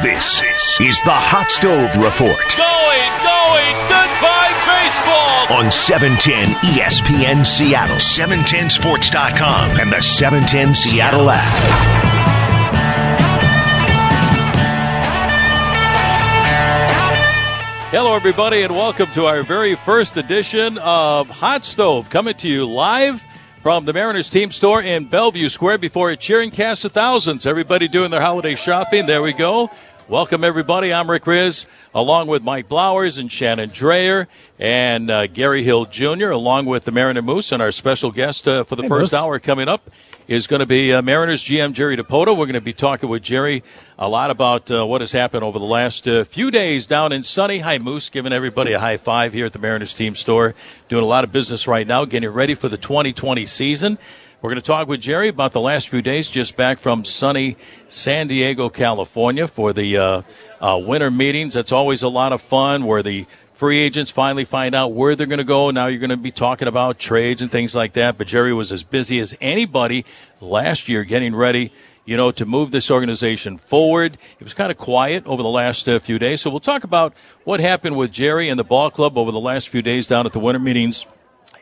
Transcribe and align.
This 0.00 0.40
is 0.80 0.98
the 1.04 1.12
Hot 1.12 1.50
Stove 1.50 1.96
Report 2.00 2.40
Going, 2.56 3.12
going, 3.20 3.76
goodbye 3.92 4.56
baseball. 4.64 5.52
on 5.52 5.70
710 5.70 6.48
ESPN 6.72 7.44
Seattle, 7.44 7.96
710sports.com, 7.96 9.78
and 9.78 9.92
the 9.92 10.00
710 10.00 10.74
Seattle 10.74 11.28
app. 11.28 12.56
Hello, 17.90 18.14
everybody, 18.14 18.62
and 18.62 18.74
welcome 18.74 19.10
to 19.12 19.26
our 19.26 19.42
very 19.42 19.74
first 19.74 20.16
edition 20.16 20.78
of 20.78 21.28
Hot 21.28 21.66
Stove, 21.66 22.08
coming 22.08 22.34
to 22.36 22.48
you 22.48 22.66
live 22.66 23.22
from 23.66 23.84
the 23.84 23.92
Mariners 23.92 24.28
team 24.28 24.52
store 24.52 24.80
in 24.80 25.06
Bellevue 25.06 25.48
Square 25.48 25.78
before 25.78 26.10
a 26.10 26.16
cheering 26.16 26.52
cast 26.52 26.84
of 26.84 26.92
thousands. 26.92 27.46
Everybody 27.46 27.88
doing 27.88 28.12
their 28.12 28.20
holiday 28.20 28.54
shopping. 28.54 29.06
There 29.06 29.20
we 29.20 29.32
go. 29.32 29.72
Welcome, 30.06 30.44
everybody. 30.44 30.92
I'm 30.92 31.10
Rick 31.10 31.24
Rizzs, 31.24 31.66
along 31.92 32.28
with 32.28 32.44
Mike 32.44 32.68
Blowers 32.68 33.18
and 33.18 33.28
Shannon 33.30 33.70
Drayer 33.70 34.28
and 34.60 35.10
uh, 35.10 35.26
Gary 35.26 35.64
Hill 35.64 35.84
Jr., 35.86 36.30
along 36.30 36.66
with 36.66 36.84
the 36.84 36.92
Mariner 36.92 37.22
Moose 37.22 37.50
and 37.50 37.60
our 37.60 37.72
special 37.72 38.12
guest 38.12 38.46
uh, 38.46 38.62
for 38.62 38.76
the 38.76 38.86
first 38.86 39.12
hour 39.12 39.40
coming 39.40 39.66
up 39.66 39.90
is 40.28 40.46
going 40.46 40.60
to 40.60 40.66
be 40.66 40.92
uh, 40.92 41.02
Mariners 41.02 41.42
GM 41.44 41.72
Jerry 41.72 41.96
Dipoto. 41.96 42.36
We're 42.36 42.46
going 42.46 42.54
to 42.54 42.60
be 42.60 42.72
talking 42.72 43.08
with 43.08 43.22
Jerry 43.22 43.62
a 43.98 44.08
lot 44.08 44.30
about 44.30 44.70
uh, 44.70 44.84
what 44.84 45.00
has 45.00 45.12
happened 45.12 45.44
over 45.44 45.58
the 45.58 45.64
last 45.64 46.08
uh, 46.08 46.24
few 46.24 46.50
days 46.50 46.86
down 46.86 47.12
in 47.12 47.22
sunny. 47.22 47.60
Hi, 47.60 47.78
Moose, 47.78 48.08
giving 48.08 48.32
everybody 48.32 48.72
a 48.72 48.80
high 48.80 48.96
five 48.96 49.32
here 49.32 49.46
at 49.46 49.52
the 49.52 49.60
Mariners 49.60 49.94
team 49.94 50.16
store. 50.16 50.54
Doing 50.88 51.04
a 51.04 51.06
lot 51.06 51.22
of 51.22 51.30
business 51.30 51.68
right 51.68 51.86
now, 51.86 52.04
getting 52.04 52.30
ready 52.30 52.54
for 52.54 52.68
the 52.68 52.76
2020 52.76 53.46
season. 53.46 53.98
We're 54.42 54.50
going 54.50 54.60
to 54.60 54.66
talk 54.66 54.88
with 54.88 55.00
Jerry 55.00 55.28
about 55.28 55.52
the 55.52 55.60
last 55.60 55.88
few 55.88 56.02
days 56.02 56.28
just 56.28 56.56
back 56.56 56.78
from 56.78 57.04
sunny 57.04 57.56
San 57.88 58.26
Diego, 58.26 58.68
California 58.68 59.46
for 59.46 59.72
the 59.72 59.96
uh, 59.96 60.22
uh, 60.60 60.78
winter 60.84 61.10
meetings. 61.10 61.54
That's 61.54 61.72
always 61.72 62.02
a 62.02 62.08
lot 62.08 62.32
of 62.32 62.42
fun 62.42 62.84
where 62.84 63.02
the 63.02 63.26
free 63.56 63.78
agents 63.78 64.10
finally 64.10 64.44
find 64.44 64.74
out 64.74 64.92
where 64.92 65.16
they're 65.16 65.26
going 65.26 65.38
to 65.38 65.44
go. 65.44 65.70
Now 65.70 65.86
you're 65.86 65.98
going 65.98 66.10
to 66.10 66.16
be 66.16 66.30
talking 66.30 66.68
about 66.68 66.98
trades 66.98 67.42
and 67.42 67.50
things 67.50 67.74
like 67.74 67.94
that. 67.94 68.18
But 68.18 68.26
Jerry 68.26 68.52
was 68.52 68.70
as 68.70 68.84
busy 68.84 69.18
as 69.18 69.34
anybody 69.40 70.04
last 70.40 70.88
year 70.88 71.04
getting 71.04 71.34
ready, 71.34 71.72
you 72.04 72.16
know, 72.18 72.30
to 72.32 72.44
move 72.44 72.70
this 72.70 72.90
organization 72.90 73.56
forward. 73.56 74.18
It 74.38 74.44
was 74.44 74.52
kind 74.52 74.70
of 74.70 74.76
quiet 74.76 75.26
over 75.26 75.42
the 75.42 75.48
last 75.48 75.88
uh, 75.88 75.98
few 75.98 76.18
days. 76.18 76.42
So 76.42 76.50
we'll 76.50 76.60
talk 76.60 76.84
about 76.84 77.14
what 77.44 77.60
happened 77.60 77.96
with 77.96 78.12
Jerry 78.12 78.50
and 78.50 78.58
the 78.58 78.64
ball 78.64 78.90
club 78.90 79.16
over 79.16 79.32
the 79.32 79.40
last 79.40 79.70
few 79.70 79.80
days 79.80 80.06
down 80.06 80.26
at 80.26 80.32
the 80.32 80.38
winter 80.38 80.60
meetings 80.60 81.06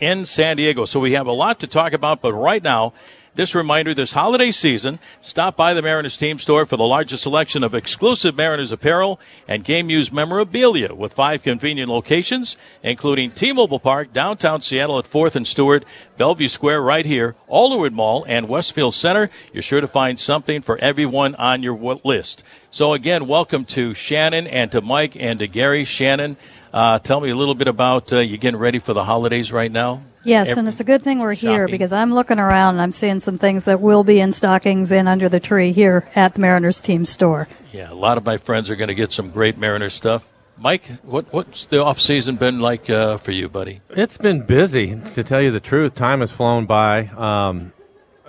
in 0.01 0.27
San 0.27 0.57
Diego. 0.57 0.87
So 0.87 0.99
we 0.99 1.13
have 1.13 1.29
a 1.29 1.33
lot 1.33 1.61
to 1.61 1.69
talk 1.69 1.93
about, 1.93 2.21
but 2.21 2.33
right 2.33 2.63
now, 2.63 2.93
this 3.35 3.55
reminder 3.55 3.93
this 3.95 4.13
holiday 4.13 4.51
season, 4.51 4.99
stop 5.21 5.57
by 5.57 5.75
the 5.75 5.83
Mariners 5.83 6.17
team 6.17 6.39
store 6.39 6.67
for 6.67 6.77
the 6.77 6.85
largest 6.85 7.23
selection 7.23 7.65
of 7.65 7.75
exclusive 7.75 8.37
Mariners 8.37 8.71
apparel 8.71 9.19
and 9.49 9.65
game 9.65 9.91
used 9.91 10.13
memorabilia 10.13 10.95
with 10.95 11.15
five 11.15 11.43
convenient 11.43 11.91
locations, 11.91 12.57
including 12.83 13.33
T 13.33 13.53
Mobile 13.53 13.81
Park, 13.81 14.13
downtown 14.13 14.61
Seattle 14.61 14.99
at 14.99 15.11
4th 15.11 15.35
and 15.35 15.47
Stewart, 15.47 15.85
Bellevue 16.17 16.49
Square 16.49 16.83
right 16.83 17.05
here, 17.05 17.35
Alderwood 17.51 17.93
Mall, 17.93 18.25
and 18.29 18.49
Westfield 18.49 18.95
Center. 18.95 19.31
You're 19.53 19.63
sure 19.63 19.81
to 19.81 19.89
find 19.89 20.19
something 20.19 20.63
for 20.63 20.79
everyone 20.79 21.35
on 21.35 21.63
your 21.63 21.99
list. 22.05 22.45
So 22.71 22.93
again, 22.93 23.27
welcome 23.27 23.65
to 23.67 23.95
Shannon 23.95 24.47
and 24.47 24.71
to 24.73 24.81
Mike 24.81 25.17
and 25.17 25.41
to 25.41 25.49
Gary. 25.49 25.85
Shannon, 25.85 26.37
uh, 26.73 27.01
tell 27.01 27.21
me 27.21 27.31
a 27.31 27.37
little 27.37 27.55
bit 27.55 27.69
about 27.69 28.13
uh, 28.13 28.21
you 28.21 28.37
getting 28.37 28.61
ready 28.61 28.79
for 28.79 28.93
the 28.93 29.05
holidays 29.05 29.51
right 29.51 29.71
now. 29.71 30.03
Yes, 30.25 30.49
Every- 30.49 30.61
and 30.61 30.69
it's 30.69 30.81
a 30.81 30.85
good 30.85 31.03
thing 31.03 31.19
we're 31.19 31.35
here 31.35 31.69
because 31.69 31.93
I'm 31.93 32.13
looking 32.13 32.39
around 32.39 32.75
and 32.75 32.83
I'm 32.83 32.93
seeing 32.93 33.21
some 33.21 33.39
things 33.39 33.67
that 33.67 33.81
will 33.81 34.05
be 34.05 34.21
in 34.21 34.33
stockings 34.33 34.91
and 34.91 35.09
under 35.09 35.29
the 35.29 35.41
tree 35.41 35.73
here 35.73 36.09
at 36.17 36.35
the 36.35 36.41
Mariners 36.41 36.81
team 36.81 37.05
store. 37.05 37.47
Yeah, 37.73 37.93
a 37.93 37.95
lot 37.95 38.17
of 38.19 38.25
my 38.25 38.39
friends 38.39 38.71
are 38.71 38.77
going 38.77 38.89
to 38.89 38.95
get 38.95 39.13
some 39.13 39.31
great 39.31 39.59
Mariner 39.59 39.91
stuff. 39.91 40.31
Mike, 40.57 40.85
what 41.03 41.33
what's 41.33 41.67
the 41.67 41.83
off 41.83 42.01
season 42.01 42.37
been 42.37 42.61
like 42.61 42.89
uh, 42.89 43.17
for 43.17 43.33
you, 43.33 43.49
buddy? 43.49 43.81
It's 43.91 44.17
been 44.17 44.47
busy, 44.47 45.01
to 45.15 45.25
tell 45.25 45.43
you 45.43 45.51
the 45.51 45.61
truth. 45.61 45.97
Time 45.97 46.21
has 46.21 46.31
flown 46.31 46.67
by. 46.67 47.07
Um, 47.09 47.73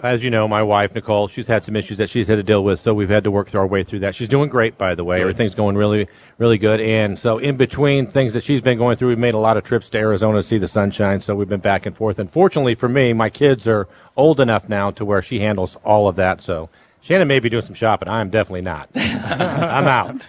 as 0.05 0.23
you 0.23 0.29
know, 0.29 0.47
my 0.47 0.63
wife 0.63 0.93
Nicole, 0.93 1.27
she's 1.27 1.47
had 1.47 1.65
some 1.65 1.75
issues 1.75 1.97
that 1.97 2.09
she's 2.09 2.27
had 2.27 2.35
to 2.35 2.43
deal 2.43 2.63
with, 2.63 2.79
so 2.79 2.93
we've 2.93 3.09
had 3.09 3.23
to 3.23 3.31
work 3.31 3.53
our 3.55 3.65
way 3.65 3.83
through 3.83 3.99
that. 3.99 4.15
She's 4.15 4.29
doing 4.29 4.49
great, 4.49 4.77
by 4.77 4.95
the 4.95 5.03
way. 5.03 5.21
Everything's 5.21 5.55
going 5.55 5.75
really, 5.75 6.07
really 6.37 6.57
good. 6.57 6.79
And 6.79 7.17
so, 7.17 7.37
in 7.37 7.57
between 7.57 8.07
things 8.07 8.33
that 8.33 8.43
she's 8.43 8.61
been 8.61 8.77
going 8.77 8.97
through, 8.97 9.09
we've 9.09 9.19
made 9.19 9.33
a 9.33 9.39
lot 9.39 9.57
of 9.57 9.63
trips 9.63 9.89
to 9.91 9.97
Arizona 9.97 10.39
to 10.39 10.43
see 10.43 10.57
the 10.57 10.67
sunshine. 10.67 11.21
So 11.21 11.35
we've 11.35 11.49
been 11.49 11.59
back 11.59 11.85
and 11.85 11.95
forth. 11.95 12.19
And 12.19 12.31
fortunately 12.31 12.75
for 12.75 12.89
me, 12.89 13.13
my 13.13 13.29
kids 13.29 13.67
are 13.67 13.87
old 14.15 14.39
enough 14.39 14.69
now 14.69 14.91
to 14.91 15.05
where 15.05 15.21
she 15.21 15.39
handles 15.39 15.75
all 15.83 16.07
of 16.07 16.15
that. 16.17 16.41
So 16.41 16.69
Shannon 17.01 17.27
may 17.27 17.39
be 17.39 17.49
doing 17.49 17.63
some 17.63 17.75
shopping. 17.75 18.07
I'm 18.07 18.29
definitely 18.29 18.61
not. 18.61 18.89
I'm 18.95 19.87
out. 19.87 20.21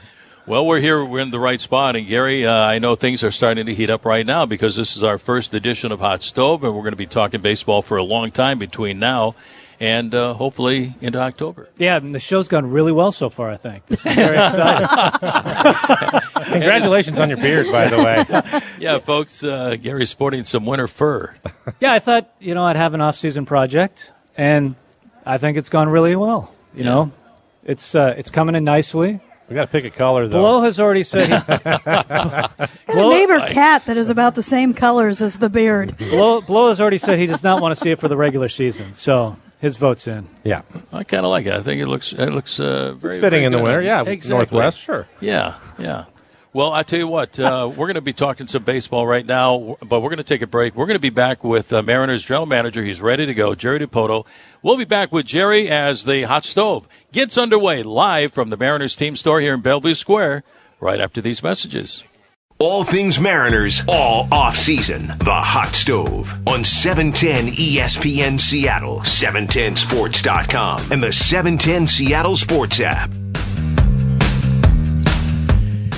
Well, 0.46 0.64
we're 0.64 0.78
here. 0.78 1.04
We're 1.04 1.22
in 1.22 1.30
the 1.30 1.40
right 1.40 1.60
spot. 1.60 1.96
And 1.96 2.06
Gary, 2.06 2.46
uh, 2.46 2.52
I 2.52 2.78
know 2.78 2.94
things 2.94 3.24
are 3.24 3.32
starting 3.32 3.66
to 3.66 3.74
heat 3.74 3.90
up 3.90 4.04
right 4.04 4.24
now 4.24 4.46
because 4.46 4.76
this 4.76 4.96
is 4.96 5.02
our 5.02 5.18
first 5.18 5.54
edition 5.54 5.90
of 5.90 5.98
Hot 5.98 6.22
Stove, 6.22 6.62
and 6.62 6.72
we're 6.72 6.82
going 6.82 6.92
to 6.92 6.96
be 6.96 7.06
talking 7.06 7.40
baseball 7.40 7.82
for 7.82 7.96
a 7.96 8.02
long 8.04 8.30
time 8.30 8.58
between 8.60 9.00
now 9.00 9.34
and 9.80 10.14
uh, 10.14 10.34
hopefully 10.34 10.94
into 11.00 11.18
October. 11.20 11.68
Yeah, 11.78 11.96
and 11.96 12.14
the 12.14 12.20
show's 12.20 12.48
gone 12.48 12.70
really 12.70 12.92
well 12.92 13.12
so 13.12 13.28
far, 13.30 13.50
I 13.50 13.56
think. 13.56 13.86
This 13.86 14.04
is 14.04 14.14
very 14.14 14.36
exciting. 14.36 16.20
Congratulations 16.52 17.18
on 17.18 17.28
your 17.28 17.38
beard, 17.38 17.66
by 17.70 17.88
the 17.88 17.96
way. 17.98 18.62
Yeah, 18.78 18.98
folks, 18.98 19.42
uh, 19.42 19.76
Gary's 19.76 20.10
sporting 20.10 20.44
some 20.44 20.66
winter 20.66 20.86
fur. 20.86 21.34
yeah, 21.80 21.92
I 21.94 21.98
thought, 21.98 22.30
you 22.38 22.54
know, 22.54 22.62
I'd 22.62 22.76
have 22.76 22.92
an 22.92 23.00
off-season 23.00 23.46
project, 23.46 24.12
and 24.36 24.74
I 25.24 25.38
think 25.38 25.56
it's 25.56 25.70
gone 25.70 25.88
really 25.88 26.14
well. 26.14 26.52
You 26.74 26.84
know, 26.84 27.12
it's 27.64 27.94
uh, 27.94 28.14
it's 28.18 28.30
coming 28.30 28.54
in 28.54 28.64
nicely. 28.64 29.18
We 29.48 29.54
got 29.54 29.62
to 29.62 29.66
pick 29.68 29.84
a 29.84 29.90
color, 29.90 30.28
though. 30.28 30.40
Blow 30.40 30.60
has 30.62 30.78
already 30.78 31.04
said 31.04 31.28
he, 31.28 31.32
I 31.34 32.68
a 32.88 32.94
neighbor 32.94 33.38
cat 33.48 33.86
that 33.86 33.96
is 33.96 34.10
about 34.10 34.34
the 34.34 34.42
same 34.42 34.74
colors 34.74 35.22
as 35.22 35.38
the 35.38 35.48
beard. 35.48 35.96
Blow, 35.96 36.40
Blow 36.42 36.68
has 36.68 36.80
already 36.80 36.98
said 36.98 37.18
he 37.18 37.26
does 37.26 37.42
not 37.42 37.62
want 37.62 37.74
to 37.76 37.80
see 37.82 37.90
it 37.90 37.98
for 37.98 38.08
the 38.08 38.16
regular 38.16 38.48
season. 38.48 38.92
So 38.92 39.36
his 39.60 39.76
vote's 39.76 40.06
in. 40.06 40.28
Yeah. 40.44 40.62
I 40.92 41.04
kind 41.04 41.24
of 41.24 41.30
like 41.30 41.46
it. 41.46 41.52
I 41.52 41.62
think 41.62 41.80
it 41.80 41.86
looks 41.86 42.12
it 42.12 42.30
looks 42.30 42.60
uh, 42.60 42.92
very 42.92 43.20
Fitting 43.20 43.30
very 43.30 43.44
in 43.44 43.52
the 43.52 43.58
good. 43.58 43.64
winter, 43.64 43.82
yeah. 43.82 44.02
exactly. 44.02 44.36
Northwest, 44.36 44.80
sure. 44.80 45.08
Yeah, 45.20 45.54
yeah. 45.78 46.04
Well, 46.52 46.72
I 46.72 46.84
tell 46.84 46.98
you 46.98 47.08
what, 47.08 47.38
uh, 47.38 47.68
we're 47.70 47.86
going 47.86 47.96
to 47.96 48.00
be 48.00 48.14
talking 48.14 48.46
some 48.46 48.64
baseball 48.64 49.06
right 49.06 49.26
now, 49.26 49.76
but 49.82 50.00
we're 50.00 50.08
going 50.08 50.16
to 50.18 50.24
take 50.24 50.40
a 50.40 50.46
break. 50.46 50.74
We're 50.74 50.86
going 50.86 50.96
to 50.96 51.00
be 51.00 51.10
back 51.10 51.44
with 51.44 51.70
uh, 51.70 51.82
Mariners 51.82 52.24
general 52.24 52.46
manager. 52.46 52.82
He's 52.82 52.98
ready 53.02 53.26
to 53.26 53.34
go, 53.34 53.54
Jerry 53.54 53.78
Dipoto. 53.78 54.24
We'll 54.62 54.78
be 54.78 54.86
back 54.86 55.12
with 55.12 55.26
Jerry 55.26 55.68
as 55.68 56.06
the 56.06 56.22
hot 56.22 56.46
stove 56.46 56.88
gets 57.12 57.36
underway 57.36 57.82
live 57.82 58.32
from 58.32 58.48
the 58.48 58.56
Mariners 58.56 58.96
team 58.96 59.16
store 59.16 59.38
here 59.40 59.52
in 59.52 59.60
Bellevue 59.60 59.92
Square. 59.92 60.44
Right 60.80 61.00
after 61.00 61.20
these 61.20 61.42
messages. 61.42 62.04
All 62.58 62.84
things 62.84 63.20
Mariners, 63.20 63.82
all 63.86 64.28
off 64.32 64.56
season. 64.56 65.08
The 65.18 65.30
Hot 65.30 65.74
Stove 65.74 66.32
on 66.46 66.60
E 66.60 66.64
710 66.64 67.52
ESPN 67.52 68.40
Seattle, 68.40 69.00
710sports.com, 69.00 70.90
and 70.90 71.02
the 71.02 71.12
710 71.12 71.86
Seattle 71.86 72.34
Sports 72.34 72.80
app. 72.80 73.10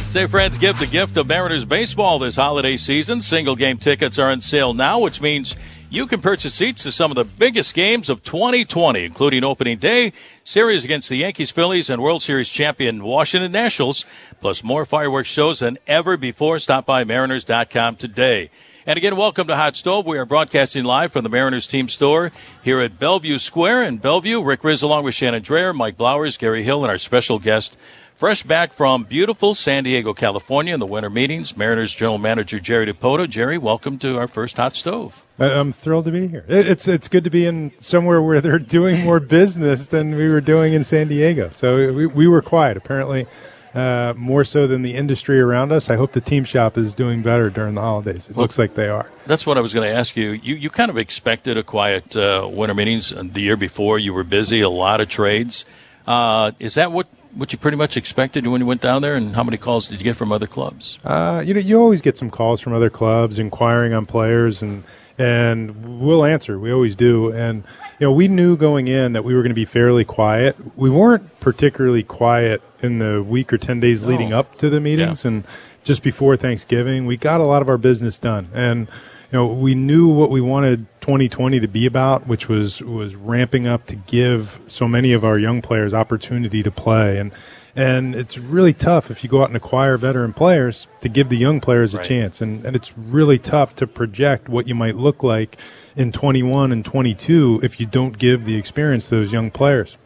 Say 0.09 0.27
friends, 0.27 0.59
give 0.59 0.81
the 0.81 0.89
gift 0.91 1.17
of 1.17 1.29
Mariners 1.29 1.65
baseball 1.65 2.19
this 2.19 2.35
holiday 2.35 2.77
season. 2.77 3.23
Single 3.23 3.55
game 3.55 3.79
tickets 3.79 4.19
are 4.19 4.33
on 4.33 4.41
sale 4.41 4.75
now, 4.75 4.99
which 4.99 5.21
means 5.21 5.55
you 5.91 6.07
can 6.07 6.21
purchase 6.21 6.55
seats 6.55 6.83
to 6.83 6.93
some 6.93 7.11
of 7.11 7.15
the 7.15 7.25
biggest 7.25 7.75
games 7.75 8.09
of 8.09 8.23
2020, 8.23 9.05
including 9.05 9.43
opening 9.43 9.79
day, 9.79 10.13
series 10.45 10.85
against 10.85 11.09
the 11.09 11.17
Yankees, 11.17 11.51
Phillies, 11.51 11.89
and 11.89 12.03
World 12.03 12.23
Series 12.23 12.49
champion 12.49 13.03
Washington 13.03 13.53
Nationals, 13.53 14.05
plus 14.41 14.63
more 14.63 14.85
fireworks 14.85 15.29
shows 15.29 15.61
than 15.61 15.79
ever 15.87 16.17
before. 16.17 16.59
Stop 16.59 16.85
by 16.85 17.05
Mariners.com 17.05 17.97
today. 17.97 18.51
And 18.87 18.97
again, 18.97 19.17
welcome 19.17 19.47
to 19.49 19.57
Hot 19.57 19.77
Stove. 19.77 20.07
We 20.07 20.19
are 20.19 20.25
broadcasting 20.25 20.85
live 20.85 21.13
from 21.13 21.23
the 21.23 21.31
Mariners 21.31 21.67
team 21.67 21.89
store 21.89 22.33
here 22.63 22.81
at 22.81 22.99
Bellevue 22.99 23.39
Square 23.39 23.85
in 23.85 23.99
Bellevue. 23.99 24.43
Rick 24.43 24.63
Rizzs 24.63 24.83
along 24.83 25.05
with 25.05 25.15
Shannon 25.15 25.43
Drayer, 25.43 25.75
Mike 25.75 25.97
Blowers, 25.97 26.39
Gary 26.39 26.63
Hill, 26.63 26.85
and 26.85 26.91
our 26.91 26.99
special 26.99 27.39
guest, 27.39 27.77
fresh 28.19 28.43
back 28.43 28.73
from 28.73 29.05
beautiful 29.05 29.55
San 29.55 29.85
Diego, 29.85 30.13
California 30.13 30.75
in 30.75 30.81
the 30.81 30.87
winter 30.87 31.09
meetings, 31.09 31.57
Mariners 31.57 31.95
general 31.95 32.19
manager 32.19 32.59
Jerry 32.59 32.93
Dipoto. 32.93 33.31
Jerry, 33.31 33.59
welcome 33.59 33.97
to 34.01 34.19
our 34.19 34.27
first 34.27 34.57
Hot 34.57 34.75
Stove. 34.75 35.25
I'm 35.39 35.73
thrilled 35.73 36.07
to 36.07 36.11
be 36.11 36.27
here. 36.27 36.45
It's 36.49 36.89
it's 36.89 37.07
good 37.07 37.23
to 37.23 37.31
be 37.31 37.47
in 37.47 37.71
somewhere 37.79 38.21
where 38.21 38.41
they're 38.41 38.59
doing 38.59 39.05
more 39.05 39.21
business 39.21 39.87
than 39.87 40.17
we 40.17 40.29
were 40.29 40.41
doing 40.41 40.75
in 40.75 40.83
San 40.83 41.07
Diego. 41.07 41.53
So 41.55 41.93
we, 41.93 42.07
we 42.07 42.27
were 42.27 42.43
quiet, 42.43 42.77
apparently, 42.77 43.29
uh, 43.73 44.15
more 44.17 44.43
so 44.43 44.67
than 44.67 44.83
the 44.83 44.97
industry 44.97 45.39
around 45.39 45.71
us. 45.71 45.89
I 45.89 45.95
hope 45.95 46.11
the 46.11 46.21
team 46.21 46.43
shop 46.43 46.77
is 46.77 46.97
doing 46.97 47.23
better 47.23 47.51
during 47.51 47.77
the 47.77 47.83
holidays. 47.83 48.29
It 48.29 48.37
looks 48.37 48.59
like 48.59 48.75
they 48.75 48.89
are. 48.89 49.09
That's 49.27 49.47
what 49.47 49.57
I 49.59 49.61
was 49.61 49.73
going 49.73 49.89
to 49.89 49.97
ask 49.97 50.17
you. 50.17 50.33
You 50.33 50.57
you 50.57 50.71
kind 50.71 50.91
of 50.91 50.99
expected 50.99 51.57
a 51.57 51.63
quiet 51.63 52.17
uh, 52.17 52.49
winter 52.51 52.75
meetings 52.75 53.11
the 53.11 53.43
year 53.43 53.57
before. 53.57 54.01
You 54.01 54.13
were 54.13 54.25
busy, 54.25 54.61
a 54.61 54.69
lot 54.69 55.01
of 55.01 55.09
trades. 55.09 55.65
Uh, 56.05 56.53
is 56.59 56.75
that 56.75 56.91
what 56.91 57.07
what 57.39 57.53
you 57.53 57.59
pretty 57.59 57.77
much 57.77 57.97
expected 57.97 58.45
when 58.47 58.61
you 58.61 58.67
went 58.67 58.81
down 58.81 59.01
there? 59.01 59.15
And 59.15 59.35
how 59.35 59.45
many 59.45 59.57
calls 59.57 59.87
did 59.87 60.01
you 60.01 60.05
get 60.05 60.17
from 60.17 60.33
other 60.33 60.49
clubs? 60.49 60.99
Uh, 61.05 61.43
you 61.45 61.55
know, 61.55 61.61
you 61.61 61.81
always 61.81 62.03
get 62.03 62.19
some 62.19 62.31
calls 62.31 62.61
from 62.61 62.73
other 62.75 62.91
clubs 62.91 63.39
inquiring 63.39 63.95
on 63.95 64.05
players, 64.07 64.61
and 64.61 64.83
and 65.17 66.01
we'll 66.01 66.25
answer. 66.25 66.59
We 66.59 66.73
always 66.73 66.97
do. 66.97 67.33
And 67.33 67.63
you 67.99 68.07
know, 68.07 68.13
we 68.13 68.27
knew 68.27 68.57
going 68.57 68.89
in 68.89 69.13
that 69.13 69.25
we 69.25 69.35
were 69.35 69.43
going 69.43 69.51
to 69.51 69.55
be 69.55 69.65
fairly 69.65 70.05
quiet. 70.05 70.57
We 70.77 70.91
weren't 70.91 71.39
particularly 71.41 72.03
quiet 72.03 72.61
in 72.83 72.99
the 72.99 73.23
week 73.23 73.53
or 73.53 73.59
ten 73.59 73.79
days 73.79 74.03
leading 74.03 74.33
up 74.33 74.59
to 74.59 74.69
the 74.69 74.81
meetings, 74.81 75.25
and 75.25 75.45
just 75.85 76.03
before 76.03 76.37
Thanksgiving, 76.37 77.07
we 77.07 77.17
got 77.17 77.41
a 77.41 77.45
lot 77.45 77.63
of 77.63 77.69
our 77.69 77.79
business 77.79 78.19
done. 78.19 78.49
And 78.53 78.89
you 79.31 79.39
know, 79.39 79.47
we 79.47 79.77
knew 79.77 80.09
what 80.09 80.31
we 80.31 80.41
wanted 80.41 80.87
2020 81.09 81.61
to 81.61 81.69
be 81.69 81.87
about, 81.87 82.27
which 82.27 82.51
was 82.51 82.83
was 82.83 83.17
ramping 83.17 83.67
up 83.67 83.87
to 83.87 83.97
give 83.97 84.61
so 84.67 84.87
many 84.87 85.15
of 85.15 85.25
our 85.25 85.39
young 85.39 85.63
players 85.63 85.95
opportunity 85.95 86.63
to 86.63 86.71
play. 86.71 87.17
And 87.17 87.33
and 87.75 88.15
it's 88.15 88.37
really 88.37 88.75
tough 88.75 89.11
if 89.11 89.25
you 89.25 89.31
go 89.31 89.41
out 89.41 89.49
and 89.49 89.57
acquire 89.57 89.97
veteran 89.97 90.35
players 90.35 90.87
to 91.01 91.09
give 91.09 91.31
the 91.31 91.39
young 91.39 91.61
players 91.61 91.95
a 91.95 91.99
Right. 91.99 92.07
chance. 92.07 92.43
And, 92.43 92.63
and 92.67 92.77
it's 92.77 92.93
really 92.99 93.39
tough 93.39 93.75
to 93.77 93.87
project 93.87 94.51
what 94.51 94.69
you 94.69 94.75
might 94.75 94.97
look 94.97 95.23
like 95.23 95.57
in 95.97 96.13
21 96.13 96.73
and 96.73 96.85
22 96.85 97.61
if 97.63 97.81
you 97.81 97.87
don't 97.87 98.19
give 98.19 98.45
the 98.45 98.57
experience 98.57 99.09
to 99.09 99.17
those 99.17 99.33
young 99.33 99.51
players. 99.51 99.97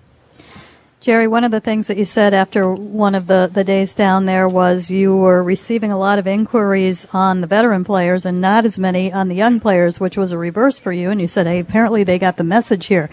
Jerry, 1.02 1.26
one 1.26 1.42
of 1.42 1.50
the 1.50 1.58
things 1.58 1.88
that 1.88 1.96
you 1.96 2.04
said 2.04 2.32
after 2.32 2.72
one 2.72 3.16
of 3.16 3.26
the, 3.26 3.50
the 3.52 3.64
days 3.64 3.92
down 3.92 4.24
there 4.24 4.48
was 4.48 4.88
you 4.88 5.16
were 5.16 5.42
receiving 5.42 5.90
a 5.90 5.98
lot 5.98 6.20
of 6.20 6.28
inquiries 6.28 7.08
on 7.12 7.40
the 7.40 7.48
veteran 7.48 7.82
players 7.82 8.24
and 8.24 8.40
not 8.40 8.64
as 8.64 8.78
many 8.78 9.12
on 9.12 9.26
the 9.26 9.34
young 9.34 9.58
players, 9.58 9.98
which 9.98 10.16
was 10.16 10.30
a 10.30 10.38
reverse 10.38 10.78
for 10.78 10.92
you. 10.92 11.10
And 11.10 11.20
you 11.20 11.26
said, 11.26 11.48
hey, 11.48 11.58
apparently 11.58 12.04
they 12.04 12.20
got 12.20 12.36
the 12.36 12.44
message 12.44 12.86
here. 12.86 13.10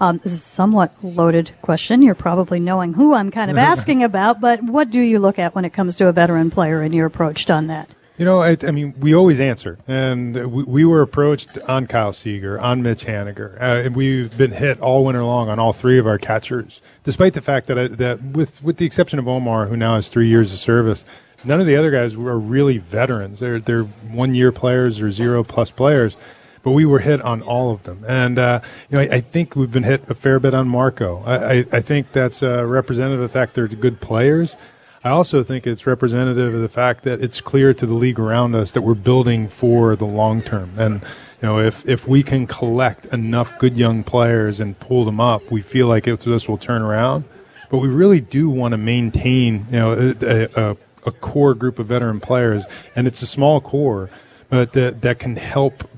Um, 0.00 0.18
this 0.24 0.32
is 0.32 0.40
a 0.40 0.42
somewhat 0.42 0.92
loaded 1.00 1.52
question. 1.62 2.02
You're 2.02 2.16
probably 2.16 2.58
knowing 2.58 2.94
who 2.94 3.14
I'm 3.14 3.30
kind 3.30 3.52
of 3.52 3.56
asking 3.72 4.02
about, 4.02 4.40
but 4.40 4.60
what 4.64 4.90
do 4.90 4.98
you 4.98 5.20
look 5.20 5.38
at 5.38 5.54
when 5.54 5.64
it 5.64 5.72
comes 5.72 5.94
to 5.96 6.08
a 6.08 6.12
veteran 6.12 6.50
player 6.50 6.82
and 6.82 6.92
your 6.92 7.06
approach 7.06 7.48
on 7.48 7.68
that? 7.68 7.94
You 8.18 8.24
know, 8.24 8.42
I, 8.42 8.56
I 8.64 8.72
mean, 8.72 8.94
we 8.98 9.14
always 9.14 9.38
answer, 9.38 9.78
and 9.86 10.34
we, 10.52 10.64
we 10.64 10.84
were 10.84 11.02
approached 11.02 11.56
on 11.68 11.86
Kyle 11.86 12.12
Seager, 12.12 12.58
on 12.58 12.82
Mitch 12.82 13.04
Haniger, 13.04 13.54
uh, 13.62 13.86
and 13.86 13.94
we've 13.94 14.36
been 14.36 14.50
hit 14.50 14.80
all 14.80 15.04
winter 15.04 15.22
long 15.22 15.48
on 15.48 15.60
all 15.60 15.72
three 15.72 16.00
of 16.00 16.06
our 16.08 16.18
catchers, 16.18 16.80
despite 17.04 17.34
the 17.34 17.40
fact 17.40 17.68
that 17.68 17.78
I, 17.78 17.86
that 17.86 18.20
with 18.20 18.60
with 18.60 18.78
the 18.78 18.86
exception 18.86 19.20
of 19.20 19.28
Omar, 19.28 19.66
who 19.66 19.76
now 19.76 19.94
has 19.94 20.08
three 20.08 20.28
years 20.28 20.52
of 20.52 20.58
service, 20.58 21.04
none 21.44 21.60
of 21.60 21.68
the 21.68 21.76
other 21.76 21.92
guys 21.92 22.16
were 22.16 22.36
really 22.36 22.78
veterans. 22.78 23.38
They're 23.38 23.60
they're 23.60 23.84
one 23.84 24.34
year 24.34 24.50
players 24.50 25.00
or 25.00 25.12
zero 25.12 25.44
plus 25.44 25.70
players. 25.70 26.16
But 26.64 26.72
we 26.72 26.84
were 26.84 26.98
hit 26.98 27.22
on 27.22 27.40
all 27.40 27.70
of 27.70 27.84
them, 27.84 28.04
and 28.08 28.36
uh, 28.36 28.60
you 28.90 28.98
know 28.98 29.04
I, 29.04 29.16
I 29.16 29.20
think 29.20 29.54
we've 29.54 29.70
been 29.70 29.84
hit 29.84 30.10
a 30.10 30.14
fair 30.14 30.40
bit 30.40 30.54
on 30.54 30.68
Marco. 30.68 31.22
I, 31.24 31.64
I, 31.70 31.80
think 31.80 32.10
that's 32.10 32.42
uh, 32.42 32.66
representative 32.66 33.22
of 33.22 33.30
the 33.30 33.32
fact 33.32 33.54
they're 33.54 33.68
good 33.68 34.00
players. 34.00 34.56
I 35.08 35.12
also 35.12 35.42
think 35.42 35.66
it's 35.66 35.86
representative 35.86 36.54
of 36.54 36.60
the 36.60 36.68
fact 36.68 37.04
that 37.04 37.22
it's 37.22 37.40
clear 37.40 37.72
to 37.72 37.86
the 37.86 37.94
league 37.94 38.18
around 38.18 38.54
us 38.54 38.72
that 38.72 38.82
we're 38.82 38.92
building 38.92 39.48
for 39.48 39.96
the 39.96 40.04
long 40.04 40.42
term. 40.42 40.70
And 40.76 41.00
you 41.00 41.48
know, 41.48 41.58
if 41.58 41.88
if 41.88 42.06
we 42.06 42.22
can 42.22 42.46
collect 42.46 43.06
enough 43.06 43.58
good 43.58 43.74
young 43.74 44.04
players 44.04 44.60
and 44.60 44.78
pull 44.78 45.06
them 45.06 45.18
up, 45.18 45.50
we 45.50 45.62
feel 45.62 45.86
like 45.86 46.04
this 46.04 46.46
will 46.46 46.58
turn 46.58 46.82
around. 46.82 47.24
But 47.70 47.78
we 47.78 47.88
really 47.88 48.20
do 48.20 48.50
want 48.50 48.72
to 48.72 48.76
maintain, 48.76 49.64
you 49.70 49.78
know, 49.78 50.14
a, 50.20 50.72
a, 50.72 50.76
a 51.06 51.10
core 51.10 51.54
group 51.54 51.78
of 51.78 51.86
veteran 51.86 52.20
players, 52.20 52.66
and 52.94 53.06
it's 53.06 53.22
a 53.22 53.26
small 53.26 53.62
core, 53.62 54.10
but 54.50 54.72
that 54.72 55.00
that 55.00 55.18
can 55.18 55.36
help 55.36 55.88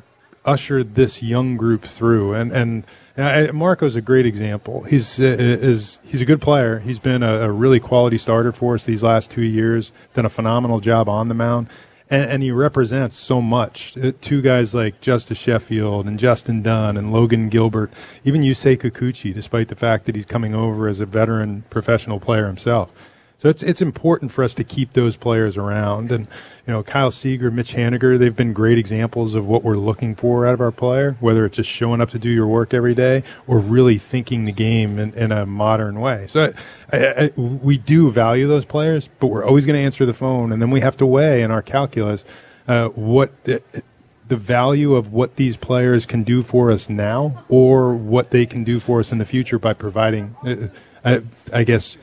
usher 0.45 0.85
this 0.85 1.21
young 1.21 1.57
group 1.57 1.83
through. 1.83 2.35
And 2.35 2.53
and 2.53 2.85
I, 3.17 3.51
Marco's 3.51 3.97
a 3.97 4.01
great 4.01 4.27
example. 4.27 4.83
He's 4.85 5.21
uh, 5.21 5.25
is 5.25 6.01
he's 6.05 6.23
a 6.23 6.25
good 6.25 6.41
player. 6.41 6.79
He's 6.79 6.99
been 6.99 7.23
a, 7.23 7.43
a 7.43 7.51
really 7.51 7.81
quality 7.81 8.19
starter 8.19 8.53
for 8.53 8.75
us 8.75 8.85
these 8.85 9.03
last 9.03 9.31
two 9.31 9.43
years. 9.43 9.93
Done 10.15 10.27
a 10.27 10.31
phenomenal 10.31 10.81
job 10.81 11.09
on 11.09 11.29
the 11.29 11.35
mound. 11.35 11.69
And, 12.09 12.31
and 12.31 12.43
he 12.43 12.51
represents 12.51 13.17
so 13.17 13.41
much. 13.41 13.97
Uh, 13.97 14.13
Two 14.21 14.43
guys 14.43 14.75
like 14.75 15.01
Justus 15.01 15.39
Sheffield 15.39 16.07
and 16.07 16.19
Justin 16.19 16.63
Dunn 16.63 16.97
and 16.97 17.13
Logan 17.13 17.49
Gilbert, 17.49 17.93
even 18.25 18.43
Yusei 18.43 18.77
Kikuchi, 18.77 19.33
despite 19.33 19.69
the 19.69 19.77
fact 19.77 20.07
that 20.07 20.15
he's 20.15 20.27
coming 20.27 20.55
over 20.55 20.89
as 20.89 21.01
a 21.01 21.07
veteran 21.07 21.65
professional 21.71 22.19
player 22.19 22.47
himself. 22.47 22.91
So 23.41 23.49
it's 23.49 23.63
it's 23.63 23.81
important 23.81 24.33
for 24.33 24.45
us 24.45 24.55
to 24.57 24.65
keep 24.65 24.93
those 24.93 25.17
players 25.17 25.57
around. 25.57 26.13
And 26.13 26.27
you 26.67 26.75
know, 26.75 26.83
Kyle 26.83 27.11
Seager, 27.11 27.51
Mitch 27.51 27.73
Haniger, 27.73 28.19
they've 28.19 28.37
been 28.37 28.53
great 28.53 28.77
examples 28.77 29.35
of 29.35 29.47
what 29.47 29.65
we're 29.65 29.79
looking 29.79 30.15
for 30.15 30.47
out 30.47 30.53
of 30.53 30.61
our 30.61 30.71
player, 30.71 31.17
whether 31.21 31.47
it's 31.47 31.57
just 31.57 31.71
showing 31.71 32.03
up 32.03 32.11
to 32.11 32.19
do 32.19 32.29
your 32.29 32.47
work 32.47 32.75
every 32.75 32.95
day 32.95 33.23
or 33.47 33.59
really 33.59 33.97
thinking 33.97 34.45
the 34.45 34.53
game 34.53 34.99
in, 34.99 35.15
in 35.15 35.33
a 35.33 35.47
modern 35.47 36.01
way. 36.01 36.27
So 36.27 36.53
I, 36.93 36.99
I, 36.99 37.25
I, 37.25 37.31
we 37.41 37.79
do 37.79 38.11
value 38.11 38.47
those 38.47 38.67
players, 38.67 39.09
but 39.21 39.29
we're 39.29 39.47
always 39.47 39.65
going 39.65 39.79
to 39.79 39.83
answer 39.83 40.05
the 40.05 40.13
phone, 40.13 40.53
and 40.53 40.61
then 40.61 40.71
we 40.71 40.83
have 40.83 40.99
to 40.99 41.07
weigh 41.07 41.43
in 41.43 41.51
our 41.51 41.63
calculus 41.63 42.27
uh, 42.69 42.89
what. 42.89 43.45
The, 43.45 43.63
the 44.29 44.37
value 44.37 44.95
of 44.95 45.13
what 45.13 45.35
these 45.35 45.57
players 45.57 46.07
can 46.07 46.23
do 46.23 46.45
for 46.45 46.71
us 46.71 46.89
now, 46.89 47.43
or 47.49 47.95
what 47.97 48.31
they 48.31 48.47
can 48.47 48.63
do 48.63 48.79
for 48.79 49.01
us 49.01 49.11
in 49.11 49.19
the 49.19 49.25
future 49.25 49.59
by 49.59 49.73
providing, 49.73 50.37
uh, 50.47 50.69
I, 51.05 51.23
I 51.53 51.65
guess, 51.65 51.99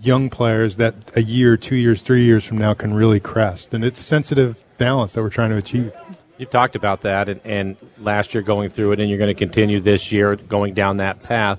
young 0.00 0.30
players 0.30 0.76
that 0.76 0.94
a 1.16 1.22
year, 1.22 1.56
two 1.56 1.76
years, 1.76 2.02
three 2.02 2.24
years 2.24 2.44
from 2.44 2.58
now 2.58 2.74
can 2.74 2.94
really 2.94 3.20
crest. 3.20 3.74
And 3.74 3.84
it's 3.84 4.00
sensitive 4.00 4.62
balance 4.78 5.12
that 5.14 5.22
we're 5.22 5.30
trying 5.30 5.50
to 5.50 5.56
achieve. 5.56 5.92
You've 6.38 6.50
talked 6.50 6.76
about 6.76 7.02
that, 7.02 7.28
and, 7.28 7.40
and 7.44 7.76
last 7.98 8.34
year 8.34 8.42
going 8.42 8.68
through 8.68 8.92
it, 8.92 9.00
and 9.00 9.08
you're 9.08 9.18
going 9.18 9.34
to 9.34 9.38
continue 9.38 9.80
this 9.80 10.12
year 10.12 10.36
going 10.36 10.74
down 10.74 10.98
that 10.98 11.22
path. 11.22 11.58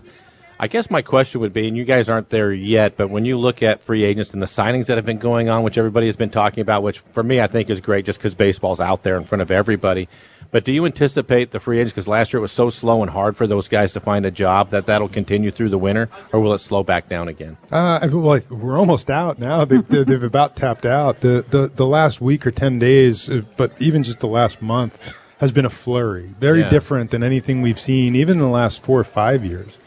I 0.59 0.67
guess 0.67 0.89
my 0.89 1.03
question 1.03 1.41
would 1.41 1.53
be, 1.53 1.67
and 1.67 1.77
you 1.77 1.83
guys 1.85 2.09
aren't 2.09 2.29
there 2.29 2.51
yet, 2.51 2.97
but 2.97 3.09
when 3.11 3.25
you 3.25 3.37
look 3.37 3.61
at 3.61 3.83
free 3.83 4.03
agents 4.03 4.31
and 4.33 4.41
the 4.41 4.47
signings 4.47 4.87
that 4.87 4.97
have 4.97 5.05
been 5.05 5.19
going 5.19 5.49
on, 5.49 5.61
which 5.61 5.77
everybody 5.77 6.07
has 6.07 6.15
been 6.15 6.31
talking 6.31 6.61
about, 6.61 6.81
which 6.81 6.99
for 6.99 7.21
me 7.21 7.39
I 7.39 7.45
think 7.47 7.69
is 7.69 7.79
great 7.79 8.05
just 8.05 8.17
because 8.17 8.33
baseball's 8.33 8.79
out 8.79 9.03
there 9.03 9.17
in 9.17 9.23
front 9.23 9.43
of 9.43 9.51
everybody. 9.51 10.09
But 10.49 10.63
do 10.63 10.71
you 10.71 10.85
anticipate 10.85 11.51
the 11.51 11.59
free 11.59 11.77
agents, 11.77 11.93
because 11.93 12.07
last 12.07 12.31
year 12.33 12.39
it 12.39 12.41
was 12.41 12.53
so 12.53 12.69
slow 12.69 13.01
and 13.03 13.11
hard 13.11 13.35
for 13.37 13.45
those 13.45 13.67
guys 13.67 13.91
to 13.91 13.99
find 13.99 14.25
a 14.25 14.31
job, 14.31 14.69
that 14.71 14.85
that'll 14.87 15.09
continue 15.09 15.51
through 15.51 15.69
the 15.69 15.77
winter, 15.77 16.09
or 16.33 16.39
will 16.39 16.53
it 16.53 16.59
slow 16.59 16.83
back 16.83 17.09
down 17.09 17.27
again? 17.27 17.57
Uh, 17.71 17.99
well, 18.11 18.39
we're 18.49 18.79
almost 18.79 19.11
out 19.11 19.37
now. 19.39 19.65
They've, 19.65 19.85
they've 19.87 20.23
about 20.23 20.55
tapped 20.55 20.85
out. 20.85 21.19
The, 21.19 21.45
the 21.49 21.67
the 21.67 21.85
last 21.85 22.21
week 22.21 22.47
or 22.47 22.51
ten 22.51 22.79
days, 22.79 23.29
uh, 23.29 23.41
but 23.57 23.73
even 23.79 24.03
just 24.03 24.21
the 24.21 24.27
last 24.27 24.61
month, 24.61 24.97
has 25.39 25.51
been 25.51 25.65
a 25.65 25.69
flurry. 25.69 26.33
Very 26.39 26.61
Yeah. 26.61 26.69
different 26.69 27.11
than 27.11 27.23
anything 27.23 27.61
we've 27.61 27.79
seen, 27.79 28.15
even 28.15 28.37
in 28.37 28.41
the 28.43 28.47
last 28.49 28.81
four 28.81 28.99
or 28.99 29.03
five 29.03 29.43
years. 29.45 29.77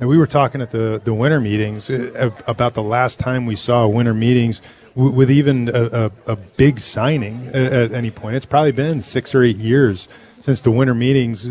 And 0.00 0.08
we 0.08 0.16
were 0.16 0.26
talking 0.26 0.60
at 0.60 0.70
the 0.70 1.00
the 1.02 1.14
winter 1.14 1.40
meetings 1.40 1.90
uh, 1.90 2.30
about 2.46 2.74
the 2.74 2.82
last 2.82 3.18
time 3.18 3.46
we 3.46 3.56
saw 3.56 3.86
winter 3.86 4.14
meetings 4.14 4.60
with 4.94 5.30
even 5.30 5.68
a, 5.68 6.06
a, 6.06 6.32
a 6.32 6.36
big 6.36 6.80
signing 6.80 7.48
at, 7.48 7.72
at 7.72 7.92
any 7.92 8.10
point. 8.10 8.36
It's 8.36 8.46
probably 8.46 8.72
been 8.72 9.00
six 9.00 9.34
or 9.34 9.42
eight 9.42 9.58
years 9.58 10.08
since 10.40 10.62
the 10.62 10.70
winter 10.70 10.94
meetings 10.94 11.48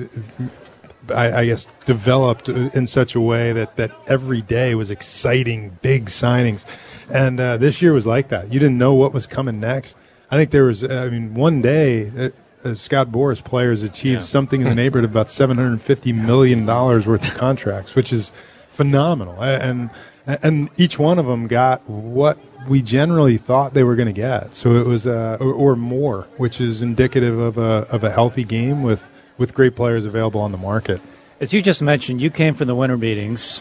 I, 1.11 1.41
I 1.41 1.45
guess, 1.45 1.67
developed 1.85 2.49
in 2.49 2.87
such 2.87 3.15
a 3.15 3.21
way 3.21 3.53
that, 3.53 3.75
that 3.77 3.91
every 4.07 4.41
day 4.41 4.75
was 4.75 4.91
exciting, 4.91 5.77
big 5.81 6.05
signings. 6.05 6.65
And 7.09 7.39
uh, 7.39 7.57
this 7.57 7.81
year 7.81 7.93
was 7.93 8.05
like 8.05 8.29
that. 8.29 8.51
You 8.51 8.59
didn't 8.59 8.77
know 8.77 8.93
what 8.93 9.13
was 9.13 9.27
coming 9.27 9.59
next. 9.59 9.97
I 10.29 10.35
think 10.35 10.51
there 10.51 10.65
was, 10.65 10.83
I 10.83 11.09
mean, 11.09 11.33
one 11.33 11.61
day, 11.61 12.31
uh, 12.67 12.75
Scott 12.75 13.09
Boras 13.09 13.43
players 13.43 13.83
achieved 13.83 14.23
something 14.23 14.61
in 14.61 14.67
the 14.67 14.75
neighborhood 14.75 15.05
of 15.05 15.11
about 15.11 15.27
$750 15.27 16.13
million 16.13 16.65
worth 16.65 17.07
of 17.07 17.33
contracts, 17.35 17.95
which 17.95 18.11
is 18.13 18.31
phenomenal. 18.69 19.41
And, 19.41 19.89
and 20.25 20.69
each 20.77 20.99
one 20.99 21.19
of 21.19 21.25
them 21.25 21.47
got 21.47 21.87
what 21.89 22.37
we 22.67 22.81
generally 22.81 23.37
thought 23.37 23.73
they 23.73 23.83
were 23.83 23.95
going 23.95 24.07
to 24.07 24.13
get. 24.13 24.53
So 24.53 24.75
it 24.75 24.85
was, 24.85 25.07
uh, 25.07 25.37
or, 25.39 25.53
or 25.53 25.75
more, 25.75 26.27
which 26.37 26.59
is 26.59 26.81
indicative 26.81 27.39
of 27.39 27.57
a, 27.57 27.87
of 27.89 28.03
a 28.03 28.11
healthy 28.11 28.43
game 28.43 28.83
with, 28.83 29.09
with 29.37 29.53
great 29.53 29.75
players 29.75 30.05
available 30.05 30.41
on 30.41 30.51
the 30.51 30.57
market. 30.57 31.01
As 31.39 31.53
you 31.53 31.61
just 31.61 31.81
mentioned, 31.81 32.21
you 32.21 32.29
came 32.29 32.55
from 32.55 32.67
the 32.67 32.75
winter 32.75 32.97
meetings. 32.97 33.59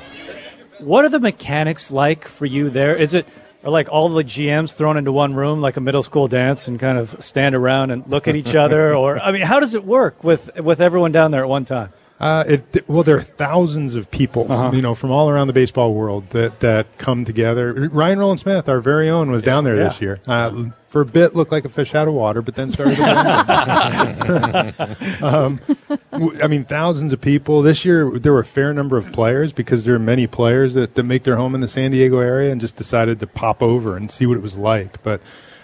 What 0.78 1.04
are 1.04 1.08
the 1.08 1.20
mechanics 1.20 1.90
like 1.90 2.26
for 2.26 2.46
you 2.46 2.70
there? 2.70 2.96
Is 2.96 3.14
it 3.14 3.26
are 3.66 3.70
like 3.70 3.88
all 3.90 4.08
the 4.08 4.22
GMs 4.22 4.72
thrown 4.72 4.96
into 4.96 5.10
one 5.10 5.34
room 5.34 5.60
like 5.60 5.76
a 5.76 5.80
middle 5.80 6.04
school 6.04 6.28
dance 6.28 6.68
and 6.68 6.78
kind 6.78 6.96
of 6.98 7.22
stand 7.22 7.54
around 7.56 7.90
and 7.90 8.06
look 8.06 8.28
at 8.28 8.36
each 8.36 8.54
other 8.54 8.94
or 8.94 9.18
I 9.18 9.32
mean 9.32 9.42
how 9.42 9.58
does 9.58 9.74
it 9.74 9.84
work 9.84 10.22
with 10.22 10.54
with 10.60 10.80
everyone 10.80 11.10
down 11.10 11.32
there 11.32 11.42
at 11.42 11.48
one 11.48 11.64
time? 11.64 11.92
Uh, 12.18 12.44
it, 12.46 12.88
well, 12.88 13.02
there 13.02 13.18
are 13.18 13.22
thousands 13.22 13.94
of 13.94 14.10
people, 14.10 14.46
you 14.74 14.80
know, 14.80 14.94
from 14.94 15.10
all 15.10 15.28
around 15.28 15.48
the 15.48 15.52
baseball 15.52 15.92
world 15.92 16.30
that, 16.30 16.60
that 16.60 16.96
come 16.96 17.26
together. 17.26 17.90
Ryan 17.92 18.18
Rowland-Smith, 18.18 18.68
our 18.70 18.80
very 18.80 19.10
own, 19.10 19.30
was 19.30 19.42
down 19.42 19.64
there 19.64 19.76
Yeah. 19.76 19.88
this 19.88 20.00
year. 20.00 20.18
Uh, 20.26 20.64
for 20.88 21.02
a 21.02 21.04
bit, 21.04 21.36
looked 21.36 21.52
like 21.52 21.66
a 21.66 21.68
fish 21.68 21.94
out 21.94 22.08
of 22.08 22.14
water, 22.14 22.40
but 22.40 22.54
then 22.54 22.70
started. 22.70 22.96
to 22.96 23.04
um, 25.22 25.60
I 26.42 26.46
mean, 26.46 26.64
thousands 26.64 27.12
of 27.12 27.20
people 27.20 27.60
this 27.60 27.84
year. 27.84 28.10
There 28.18 28.32
were 28.32 28.40
a 28.40 28.44
fair 28.44 28.72
number 28.72 28.96
of 28.96 29.12
players 29.12 29.52
because 29.52 29.84
there 29.84 29.94
are 29.94 29.98
many 29.98 30.26
players 30.26 30.72
that, 30.72 30.94
that 30.94 31.02
make 31.02 31.24
their 31.24 31.36
home 31.36 31.54
in 31.54 31.60
the 31.60 31.68
San 31.68 31.90
Diego 31.90 32.18
area 32.20 32.50
and 32.50 32.60
just 32.60 32.76
decided 32.76 33.20
to 33.20 33.26
pop 33.26 33.62
over 33.62 33.94
and 33.96 34.10
see 34.10 34.24
what 34.24 34.38
it 34.38 34.42
was 34.42 34.56
like. 34.56 35.02
But 35.02 35.20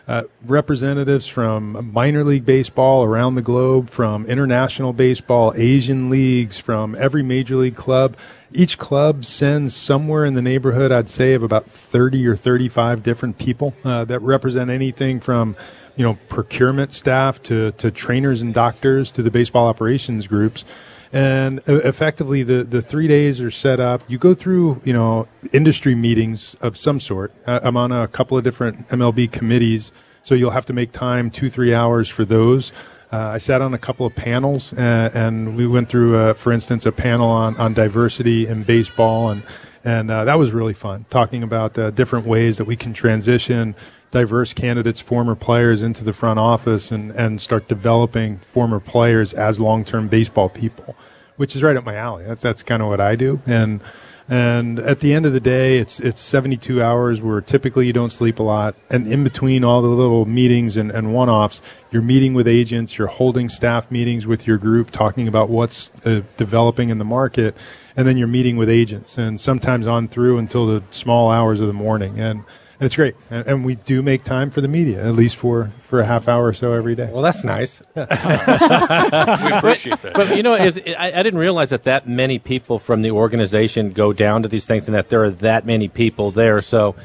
uh, 0.09 0.23
representatives 0.45 1.27
from 1.27 1.93
minor 1.93 2.25
league 2.25 2.45
baseball 2.45 3.05
around 3.05 3.35
the 3.35 3.43
globe, 3.43 3.89
from 3.89 4.27
international 4.27 4.93
baseball, 4.93 5.53
Asian 5.57 6.11
leagues, 6.11 6.59
from 6.59 6.95
every 6.97 7.23
major 7.23 7.57
league 7.57 7.77
club. 7.77 8.17
Each 8.53 8.79
club 8.79 9.25
sends 9.25 9.75
somewhere 9.75 10.25
in 10.25 10.35
the 10.35 10.43
neighborhood, 10.43 10.93
I'd 10.93 11.09
say, 11.09 11.33
of 11.35 11.43
about 11.43 11.71
30 11.71 12.27
or 12.27 12.37
35 12.37 13.03
different 13.03 13.39
people 13.39 13.75
uh, 13.85 14.05
that 14.05 14.21
represent 14.21 14.71
anything 14.71 15.21
from 15.21 15.57
you 15.97 16.05
know 16.05 16.19
procurement 16.29 16.93
staff 16.93 17.43
to, 17.45 17.73
to 17.73 17.91
trainers 17.91 18.43
and 18.43 18.55
doctors 18.55 19.11
to 19.13 19.23
the 19.23 19.31
baseball 19.31 19.67
operations 19.67 20.27
groups 20.27 20.65
and 21.13 21.59
uh, 21.69 21.77
effectively 21.85 22.43
the, 22.43 22.65
the 22.65 22.81
three 22.81 23.07
days 23.07 23.41
are 23.41 23.51
set 23.51 23.81
up. 23.81 24.03
You 24.09 24.19
go 24.19 24.35
through 24.35 24.81
you 24.85 24.93
know 24.93 25.29
industry 25.53 25.95
meetings 25.95 26.57
of 26.61 26.77
some 26.77 26.99
sort 26.99 27.33
uh, 27.47 27.61
i'm 27.63 27.77
on 27.77 27.93
a 27.93 28.09
couple 28.09 28.37
of 28.37 28.45
different 28.45 28.89
mlb 28.89 29.31
committees. 29.31 29.93
So 30.25 30.35
you'll 30.35 30.53
have 30.53 30.67
to 30.67 30.73
make 30.73 30.93
time 30.93 31.31
two 31.31 31.51
three 31.51 31.75
hours 31.75 32.09
for 32.09 32.25
those. 32.25 32.73
Uh, 33.13 33.29
i 33.29 33.39
sat 33.39 33.61
on 33.61 33.75
a 33.75 33.79
couple 33.79 34.07
of 34.07 34.15
panels 34.17 34.73
uh, 34.73 35.11
and 35.13 35.55
we 35.57 35.67
went 35.67 35.89
through 35.89 36.17
uh, 36.17 36.33
for 36.33 36.51
instance 36.51 36.87
a 36.87 36.93
panel 36.93 37.29
on, 37.29 37.57
on 37.59 37.75
diversity 37.75 38.47
in 38.47 38.63
baseball 38.63 39.31
and 39.31 39.43
and 39.85 40.11
uh, 40.11 40.25
that 40.25 40.39
was 40.39 40.53
really 40.53 40.75
fun 40.75 41.05
talking 41.11 41.43
about 41.43 41.75
different 41.95 42.27
ways 42.27 42.57
that 42.57 42.65
we 42.65 42.77
can 42.77 42.95
transition 42.95 43.75
diverse 44.13 44.53
candidates, 44.53 45.01
former 45.01 45.35
players 45.35 45.83
into 45.83 46.05
the 46.05 46.13
front 46.13 46.39
office 46.39 46.93
and, 46.93 47.11
and 47.13 47.41
start 47.41 47.67
developing 47.67 48.39
former 48.39 48.79
players 48.79 49.35
as 49.35 49.59
long 49.59 49.85
term 49.85 50.07
baseball 50.07 50.49
people, 50.49 50.95
which 51.37 51.57
is 51.57 51.63
right 51.63 51.77
up 51.77 51.85
my 51.85 51.97
alley. 51.97 52.25
That's 52.25 52.43
that's 52.43 52.63
kind 52.63 52.83
of 52.83 52.89
what 52.89 53.01
I 53.01 53.17
do. 53.17 53.41
And 53.47 53.81
and 54.29 54.79
at 54.79 55.01
the 55.01 55.13
end 55.15 55.27
of 55.27 55.33
the 55.33 55.41
day, 55.41 55.79
it's 55.79 55.99
it's 55.99 56.21
72 56.21 56.83
hours 56.83 57.21
where 57.21 57.41
typically 57.41 57.87
you 57.87 57.93
don't 57.93 58.13
sleep 58.13 58.39
a 58.39 58.43
lot. 58.43 58.77
And 58.89 59.11
in 59.11 59.25
between 59.25 59.65
all 59.65 59.83
the 59.83 59.89
little 59.89 60.27
meetings 60.27 60.77
and, 60.77 60.91
and 60.91 61.13
one 61.13 61.29
offs, 61.29 61.61
you're 61.91 62.03
meeting 62.03 62.35
with 62.35 62.47
agents, 62.47 62.97
you're 62.99 63.09
holding 63.09 63.49
staff 63.49 63.91
meetings 63.91 64.27
with 64.27 64.47
your 64.47 64.59
group, 64.59 64.91
talking 64.91 65.27
about 65.27 65.49
what's 65.49 65.91
uh, 66.05 66.21
developing 66.37 66.91
in 66.91 66.99
the 66.99 67.05
market, 67.05 67.57
and 67.97 68.07
then 68.07 68.17
you're 68.17 68.29
meeting 68.29 68.57
with 68.57 68.69
agents, 68.69 69.19
and 69.19 69.41
sometimes 69.41 69.87
on 69.87 70.07
through 70.07 70.39
until 70.39 70.67
the 70.67 70.83
small 70.91 71.31
hours 71.31 71.61
of 71.61 71.67
the 71.67 71.73
morning. 71.73 72.21
And 72.21 72.45
and 72.83 72.87
it's 72.87 72.97
great. 72.97 73.15
And, 73.31 73.47
and, 73.47 73.65
we 73.65 73.77
do 73.77 74.03
make 74.03 74.25
time 74.25 74.51
for 74.51 74.61
the 74.61 74.67
media, 74.67 75.07
at 75.07 75.15
least 75.15 75.37
for, 75.37 75.71
for 75.85 76.01
a 76.01 76.05
half 76.05 76.27
hour 76.27 76.49
or 76.49 76.53
so 76.53 76.73
every 76.73 76.97
day. 76.97 77.09
Well, 77.13 77.23
that's 77.23 77.45
nice. 77.45 77.81
we 77.95 78.03
appreciate 78.03 80.03
that. 80.03 80.15
But, 80.15 80.37
you 80.37 80.43
know, 80.43 80.55
I, 80.55 80.73
I 80.99 81.23
didn't 81.23 81.39
realize 81.39 81.71
that 81.71 81.85
that 81.85 82.09
many 82.09 82.41
people 82.41 82.81
from 82.81 83.03
the 83.03 83.13
organization 83.13 83.93
go 83.93 84.13
down 84.13 84.43
to 84.43 84.49
these 84.49 84.67
things 84.67 84.89
and 84.89 84.97
that 84.97 85.11
there 85.11 85.23
are 85.23 85.31
that 85.31 85.65
many 85.65 85.87
people 85.87 86.33
there. 86.33 86.61
So 86.61 86.97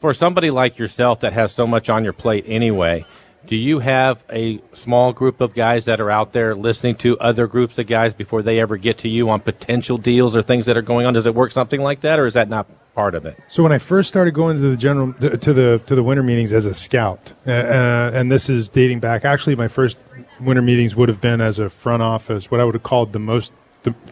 for 0.00 0.14
somebody 0.14 0.48
like 0.48 0.78
yourself 0.78 1.20
that 1.20 1.34
has 1.34 1.52
so 1.52 1.66
much 1.66 1.90
on 1.90 2.04
your 2.04 2.14
plate 2.14 2.46
anyway, 2.48 3.04
do 3.46 3.56
you 3.56 3.78
have 3.78 4.22
a 4.30 4.60
small 4.72 5.12
group 5.12 5.40
of 5.40 5.54
guys 5.54 5.86
that 5.86 6.00
are 6.00 6.10
out 6.10 6.32
there 6.32 6.54
listening 6.54 6.96
to 6.96 7.18
other 7.18 7.46
groups 7.46 7.78
of 7.78 7.86
guys 7.86 8.12
before 8.12 8.42
they 8.42 8.60
ever 8.60 8.76
get 8.76 8.98
to 8.98 9.08
you 9.08 9.30
on 9.30 9.40
potential 9.40 9.96
deals 9.96 10.36
or 10.36 10.42
things 10.42 10.66
that 10.66 10.76
are 10.76 10.82
going 10.82 11.06
on? 11.06 11.14
Does 11.14 11.26
it 11.26 11.34
work 11.34 11.52
something 11.52 11.80
like 11.80 12.00
that, 12.02 12.18
or 12.18 12.26
is 12.26 12.34
that 12.34 12.48
not 12.48 12.66
part 12.94 13.14
of 13.14 13.24
it? 13.24 13.38
So 13.48 13.62
when 13.62 13.72
I 13.72 13.78
first 13.78 14.08
started 14.08 14.32
going 14.32 14.56
to 14.56 14.62
the 14.62 14.76
general 14.76 15.12
to 15.14 15.52
the 15.52 15.80
to 15.86 15.94
the 15.94 16.02
winter 16.02 16.22
meetings 16.22 16.52
as 16.52 16.66
a 16.66 16.74
scout, 16.74 17.32
uh, 17.46 17.50
uh, 17.50 18.10
and 18.12 18.30
this 18.30 18.48
is 18.48 18.68
dating 18.68 19.00
back. 19.00 19.24
Actually, 19.24 19.56
my 19.56 19.68
first 19.68 19.96
winter 20.40 20.62
meetings 20.62 20.94
would 20.96 21.08
have 21.08 21.20
been 21.20 21.40
as 21.40 21.58
a 21.58 21.70
front 21.70 22.02
office, 22.02 22.50
what 22.50 22.60
I 22.60 22.64
would 22.64 22.74
have 22.74 22.82
called 22.82 23.12
the 23.12 23.18
most 23.18 23.52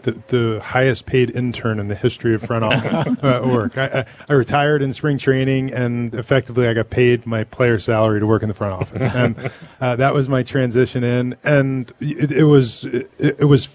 the, 0.02 0.10
the, 0.10 0.22
the, 0.28 0.60
highest 0.60 1.06
paid 1.06 1.30
intern 1.30 1.78
in 1.78 1.88
the 1.88 1.94
history 1.94 2.34
of 2.34 2.42
front 2.42 2.64
office 2.64 3.18
uh, 3.22 3.40
work. 3.46 3.76
I, 3.76 3.86
I, 3.86 4.04
I, 4.28 4.32
retired 4.32 4.82
in 4.82 4.92
spring 4.92 5.18
training, 5.18 5.72
and 5.72 6.14
effectively, 6.14 6.68
I 6.68 6.74
got 6.74 6.90
paid 6.90 7.26
my 7.26 7.44
player 7.44 7.78
salary 7.78 8.20
to 8.20 8.26
work 8.26 8.42
in 8.42 8.48
the 8.48 8.54
front 8.54 8.74
office, 8.74 9.02
and 9.14 9.50
uh, 9.80 9.96
that 9.96 10.14
was 10.14 10.28
my 10.28 10.42
transition 10.42 11.04
in. 11.04 11.36
And 11.44 11.92
it, 12.00 12.32
it 12.32 12.44
was 12.44 12.84
it, 12.84 13.10
it 13.18 13.44
was 13.44 13.68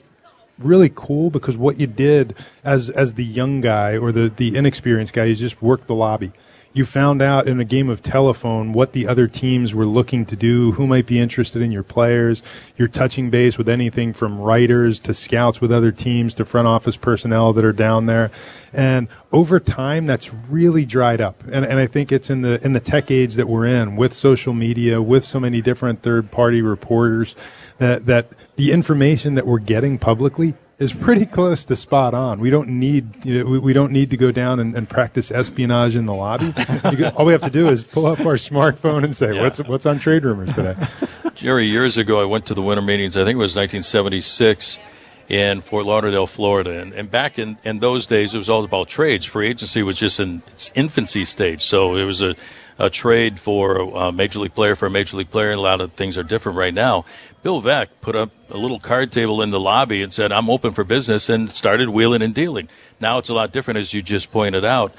really 0.59 0.91
cool 0.93 1.29
because 1.29 1.57
what 1.57 1.79
you 1.79 1.87
did 1.87 2.35
as 2.63 2.89
as 2.91 3.15
the 3.15 3.25
young 3.25 3.61
guy 3.61 3.97
or 3.97 4.11
the 4.11 4.31
the 4.35 4.55
inexperienced 4.55 5.13
guy, 5.13 5.25
you 5.25 5.35
just 5.35 5.61
worked 5.61 5.87
the 5.87 5.95
lobby. 5.95 6.31
You 6.73 6.85
found 6.85 7.21
out 7.21 7.49
in 7.49 7.59
a 7.59 7.65
game 7.65 7.89
of 7.89 8.01
telephone 8.01 8.71
what 8.71 8.93
the 8.93 9.05
other 9.05 9.27
teams 9.27 9.75
were 9.75 9.85
looking 9.85 10.25
to 10.27 10.37
do, 10.37 10.71
who 10.71 10.87
might 10.87 11.05
be 11.05 11.19
interested 11.19 11.61
in 11.61 11.69
your 11.69 11.83
players. 11.83 12.41
You're 12.77 12.87
touching 12.87 13.29
base 13.29 13.57
with 13.57 13.67
anything 13.67 14.13
from 14.13 14.39
writers 14.39 14.97
to 15.01 15.13
scouts 15.13 15.59
with 15.59 15.69
other 15.69 15.91
teams 15.91 16.33
to 16.35 16.45
front 16.45 16.69
office 16.69 16.95
personnel 16.95 17.51
that 17.53 17.65
are 17.65 17.73
down 17.73 18.05
there. 18.05 18.31
And 18.71 19.09
over 19.33 19.59
time, 19.59 20.05
that's 20.05 20.33
really 20.33 20.85
dried 20.85 21.19
up. 21.19 21.43
And, 21.51 21.65
and 21.65 21.77
I 21.77 21.87
think 21.87 22.09
it's 22.09 22.29
in 22.29 22.41
the, 22.41 22.63
in 22.63 22.71
the 22.71 22.79
tech 22.79 23.11
age 23.11 23.33
that 23.33 23.49
we're 23.49 23.67
in 23.67 23.97
with 23.97 24.13
social 24.13 24.53
media, 24.53 25.01
with 25.01 25.25
so 25.25 25.41
many 25.41 25.61
different 25.61 26.01
third 26.03 26.31
party 26.31 26.61
reporters 26.61 27.35
that, 27.79 28.05
that 28.05 28.29
the 28.55 28.71
information 28.71 29.35
that 29.35 29.45
we're 29.45 29.59
getting 29.59 29.97
publicly 29.97 30.53
is 30.81 30.91
pretty 30.91 31.27
close 31.27 31.63
to 31.65 31.75
spot 31.75 32.15
on. 32.15 32.39
We 32.39 32.49
don't 32.49 32.67
need 32.67 33.23
you 33.23 33.43
know, 33.43 33.49
we, 33.49 33.59
we, 33.59 33.71
don't 33.71 33.91
need 33.91 34.09
to 34.09 34.17
go 34.17 34.31
down 34.31 34.59
and, 34.59 34.75
and 34.75 34.89
practice 34.89 35.31
espionage 35.31 35.95
in 35.95 36.07
the 36.07 36.13
lobby. 36.13 36.53
All 37.15 37.25
we 37.25 37.33
have 37.33 37.43
to 37.43 37.51
do 37.51 37.69
is 37.69 37.83
pull 37.83 38.07
up 38.07 38.19
our 38.21 38.33
smartphone 38.33 39.03
and 39.03 39.15
say 39.15 39.33
yeah. 39.33 39.43
what's 39.43 39.59
what's 39.59 39.85
on 39.85 39.99
trade 39.99 40.25
rumors 40.25 40.51
today. 40.53 40.75
Jerry, 41.35 41.67
years 41.67 41.97
ago, 41.97 42.19
I 42.19 42.25
went 42.25 42.47
to 42.47 42.55
the 42.55 42.63
winter 42.63 42.81
meetings. 42.81 43.15
I 43.15 43.23
think 43.23 43.35
it 43.35 43.37
was 43.37 43.55
1976 43.55 44.79
in 45.29 45.61
Fort 45.61 45.85
Lauderdale, 45.85 46.27
Florida. 46.27 46.81
And, 46.81 46.93
and 46.93 47.09
back 47.09 47.37
in, 47.37 47.57
in 47.63 47.79
those 47.79 48.07
days, 48.07 48.33
it 48.33 48.37
was 48.37 48.49
all 48.49 48.63
about 48.63 48.89
trades. 48.89 49.25
Free 49.25 49.49
agency 49.49 49.83
was 49.83 49.97
just 49.97 50.19
in 50.19 50.41
its 50.47 50.71
infancy 50.75 51.25
stage. 51.25 51.63
So 51.63 51.95
it 51.95 52.03
was 52.03 52.21
a, 52.21 52.35
a 52.77 52.89
trade 52.89 53.39
for 53.39 53.77
a 53.77 54.11
major 54.11 54.39
league 54.39 54.55
player 54.55 54.75
for 54.75 54.87
a 54.87 54.89
major 54.89 55.15
league 55.15 55.29
player. 55.29 55.51
And 55.51 55.59
a 55.59 55.61
lot 55.61 55.79
of 55.79 55.93
things 55.93 56.17
are 56.17 56.23
different 56.23 56.57
right 56.57 56.73
now. 56.73 57.05
Bill 57.43 57.61
Veeck 57.61 57.87
put 58.01 58.15
up 58.15 58.31
a 58.49 58.57
little 58.57 58.79
card 58.79 59.11
table 59.11 59.41
in 59.41 59.49
the 59.49 59.59
lobby 59.59 60.01
and 60.01 60.13
said, 60.13 60.31
I'm 60.31 60.49
open 60.49 60.73
for 60.73 60.83
business 60.83 61.29
and 61.29 61.49
started 61.49 61.89
wheeling 61.89 62.21
and 62.21 62.35
dealing. 62.35 62.69
Now 62.99 63.17
it's 63.17 63.29
a 63.29 63.33
lot 63.33 63.51
different, 63.51 63.79
as 63.79 63.93
you 63.93 64.01
just 64.01 64.31
pointed 64.31 64.63
out. 64.63 64.93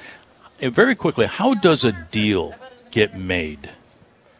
And 0.59 0.73
very 0.73 0.95
quickly, 0.95 1.25
how 1.25 1.53
does 1.53 1.83
a 1.83 1.91
deal 2.11 2.55
get 2.91 3.17
made? 3.17 3.69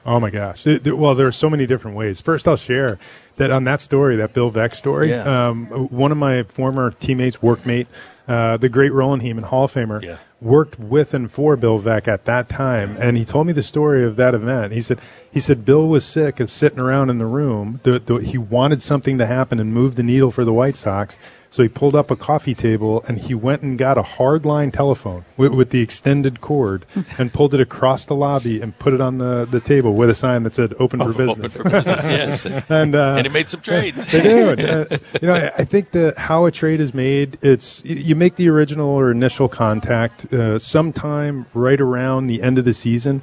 Oh 0.06 0.20
my 0.20 0.30
gosh! 0.30 0.66
Well, 0.66 1.16
there 1.16 1.28
are 1.28 1.32
so 1.32 1.50
many 1.50 1.66
different 1.66 1.96
ways. 1.96 2.20
First, 2.20 2.46
I'll 2.46 2.58
share 2.58 3.00
that 3.38 3.52
on 3.52 3.64
that 3.64 3.80
story, 3.80 4.18
that 4.18 4.34
Bill 4.34 4.52
Veeck 4.52 4.76
story. 4.76 5.10
Yeah. 5.10 5.48
Um, 5.48 5.68
one 5.68 6.12
of 6.12 6.18
my 6.18 6.44
former 6.44 6.92
teammates, 6.92 7.38
workmate, 7.38 7.88
uh, 8.28 8.58
the 8.58 8.70
great 8.70 8.94
Roland 8.94 9.22
Hemond, 9.22 9.46
Hall 9.46 9.66
of 9.66 9.74
Famer, 9.74 10.02
yeah. 10.02 10.18
worked 10.40 10.80
with 10.80 11.14
and 11.14 11.32
for 11.32 11.56
Bill 11.56 11.80
Veeck 11.82 12.08
at 12.08 12.26
that 12.26 12.50
time, 12.50 12.96
and 13.00 13.18
he 13.18 13.26
told 13.26 13.48
me 13.48 13.54
the 13.54 13.64
story 13.64 14.06
of 14.06 14.16
that 14.16 14.34
event. 14.34 14.74
He 14.74 14.82
said 14.82 15.00
he 15.30 15.40
said 15.40 15.66
Bill 15.66 15.88
was 15.88 16.06
sick 16.06 16.40
of 16.40 16.52
sitting 16.52 16.80
around 16.80 17.10
in 17.10 17.18
the 17.18 17.26
room. 17.26 17.80
The, 17.84 18.00
the, 18.00 18.16
he 18.18 18.38
wanted 18.38 18.82
something 18.82 19.18
to 19.18 19.26
happen 19.26 19.60
and 19.60 19.74
move 19.74 19.96
the 19.96 20.04
needle 20.04 20.32
for 20.32 20.46
the 20.46 20.54
White 20.54 20.76
Sox. 20.76 21.18
So 21.54 21.62
he 21.62 21.70
pulled 21.70 21.94
up 21.94 22.10
a 22.10 22.16
coffee 22.16 22.56
table 22.56 23.06
and 23.08 23.20
he 23.20 23.36
went 23.36 23.62
and 23.62 23.78
got 23.78 23.96
a 23.96 24.02
hardline 24.02 24.74
telephone 24.74 25.24
with, 25.38 25.52
with, 25.52 25.70
the 25.70 25.82
extended 25.82 26.42
cord 26.42 26.84
and 27.20 27.32
pulled 27.32 27.54
it 27.54 27.62
across 27.62 28.06
the 28.06 28.16
lobby 28.16 28.60
and 28.60 28.76
put 28.80 28.92
it 28.92 29.00
on 29.00 29.20
the, 29.20 29.46
the 29.46 29.60
table 29.60 29.94
with 29.94 30.10
a 30.10 30.16
sign 30.16 30.42
that 30.44 30.56
said 30.56 30.74
"Open 30.80 31.00
for 31.00 31.14
Business." 31.14 31.56
Open 31.56 31.70
for 31.70 31.78
business, 31.78 32.06
yes. 32.08 32.46
and 32.70 32.96
uh, 32.96 33.18
and 33.18 33.28
he 33.28 33.32
made 33.32 33.50
some 33.50 33.62
trades. 33.62 34.04
they 34.12 34.24
do. 34.24 34.66
Uh, 34.66 34.98
you 35.22 35.28
know, 35.28 35.36
I, 35.36 35.52
I, 35.60 35.64
think 35.64 35.92
that 35.92 36.18
how 36.18 36.46
a 36.46 36.52
trade 36.52 36.80
is 36.80 36.96
made, 36.96 37.38
it's 37.44 37.86
you 37.86 38.16
make 38.16 38.36
the 38.36 38.50
original 38.50 38.90
or 38.90 39.12
initial 39.12 39.48
contact 39.48 40.34
uh, 40.34 40.58
sometime 40.58 41.46
right 41.54 41.80
around 41.80 42.26
the 42.26 42.42
end 42.42 42.58
of 42.58 42.66
the 42.66 42.74
season 42.74 43.22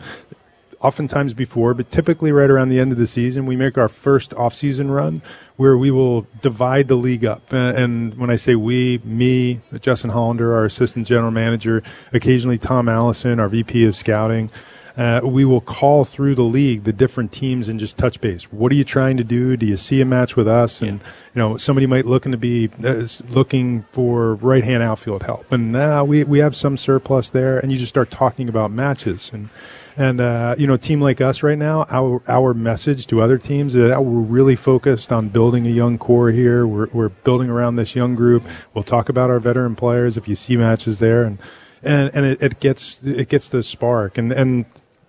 oftentimes 0.80 1.34
before, 1.34 1.74
but 1.74 1.90
typically 1.90 2.32
right 2.32 2.50
around 2.50 2.70
the 2.70 2.78
end 2.78 2.92
of 2.92 2.98
the 2.98 3.06
season, 3.06 3.46
we 3.46 3.56
make 3.56 3.76
our 3.76 3.88
first 3.88 4.32
off-season 4.34 4.90
run 4.90 5.20
where 5.56 5.76
we 5.76 5.90
will 5.90 6.26
divide 6.40 6.88
the 6.88 6.94
league 6.94 7.24
up. 7.24 7.52
And 7.52 8.16
when 8.16 8.30
I 8.30 8.36
say 8.36 8.54
we, 8.54 8.98
me, 9.04 9.60
Justin 9.80 10.10
Hollander, 10.10 10.54
our 10.54 10.64
assistant 10.64 11.06
general 11.06 11.30
manager, 11.30 11.82
occasionally 12.12 12.56
Tom 12.56 12.88
Allison, 12.88 13.38
our 13.38 13.48
VP 13.48 13.84
of 13.84 13.94
scouting, 13.94 14.50
uh, 14.96 15.20
we 15.22 15.44
will 15.44 15.60
call 15.60 16.04
through 16.04 16.34
the 16.34 16.42
league 16.42 16.84
the 16.84 16.92
different 16.92 17.32
teams 17.32 17.68
and 17.68 17.78
just 17.78 17.96
touch 17.96 18.20
base. 18.20 18.44
What 18.52 18.72
are 18.72 18.74
you 18.74 18.84
trying 18.84 19.16
to 19.18 19.24
do? 19.24 19.56
Do 19.56 19.64
you 19.64 19.76
see 19.76 20.00
a 20.00 20.04
match 20.04 20.34
with 20.36 20.48
us? 20.48 20.82
And 20.82 21.00
you 21.34 21.38
know, 21.38 21.56
somebody 21.56 21.86
might 21.86 22.06
looking 22.06 22.32
to 22.32 22.38
be 22.38 22.70
uh, 22.84 23.06
looking 23.30 23.84
for 23.84 24.34
right 24.36 24.64
hand 24.64 24.82
outfield 24.82 25.22
help, 25.22 25.50
and 25.52 25.72
now 25.72 26.00
uh, 26.00 26.04
we 26.04 26.24
we 26.24 26.40
have 26.40 26.56
some 26.56 26.76
surplus 26.76 27.30
there, 27.30 27.58
and 27.58 27.70
you 27.70 27.78
just 27.78 27.88
start 27.88 28.10
talking 28.10 28.48
about 28.48 28.72
matches 28.72 29.30
and 29.32 29.48
and 29.96 30.20
uh, 30.20 30.54
you 30.58 30.66
know, 30.66 30.74
a 30.74 30.78
team 30.78 31.00
like 31.00 31.20
us 31.20 31.42
right 31.42 31.58
now, 31.58 31.86
our 31.90 32.22
our 32.28 32.54
message 32.54 33.06
to 33.08 33.22
other 33.22 33.38
teams 33.38 33.74
is 33.74 33.88
that 33.88 34.04
we're 34.04 34.20
really 34.20 34.56
focused 34.56 35.12
on 35.12 35.28
building 35.28 35.66
a 35.66 35.70
young 35.70 35.98
core 35.98 36.30
here. 36.30 36.66
We're 36.66 36.88
we're 36.92 37.08
building 37.08 37.50
around 37.50 37.76
this 37.76 37.94
young 37.94 38.14
group. 38.14 38.42
We'll 38.74 38.84
talk 38.84 39.08
about 39.08 39.30
our 39.30 39.40
veteran 39.40 39.76
players 39.76 40.16
if 40.16 40.28
you 40.28 40.34
see 40.34 40.56
matches 40.56 40.98
there, 40.98 41.24
and 41.24 41.38
and 41.82 42.10
and 42.14 42.24
it, 42.26 42.42
it 42.42 42.60
gets 42.60 43.02
it 43.02 43.28
gets 43.28 43.48
the 43.48 43.62
spark. 43.62 44.18
And 44.18 44.32
and 44.32 44.64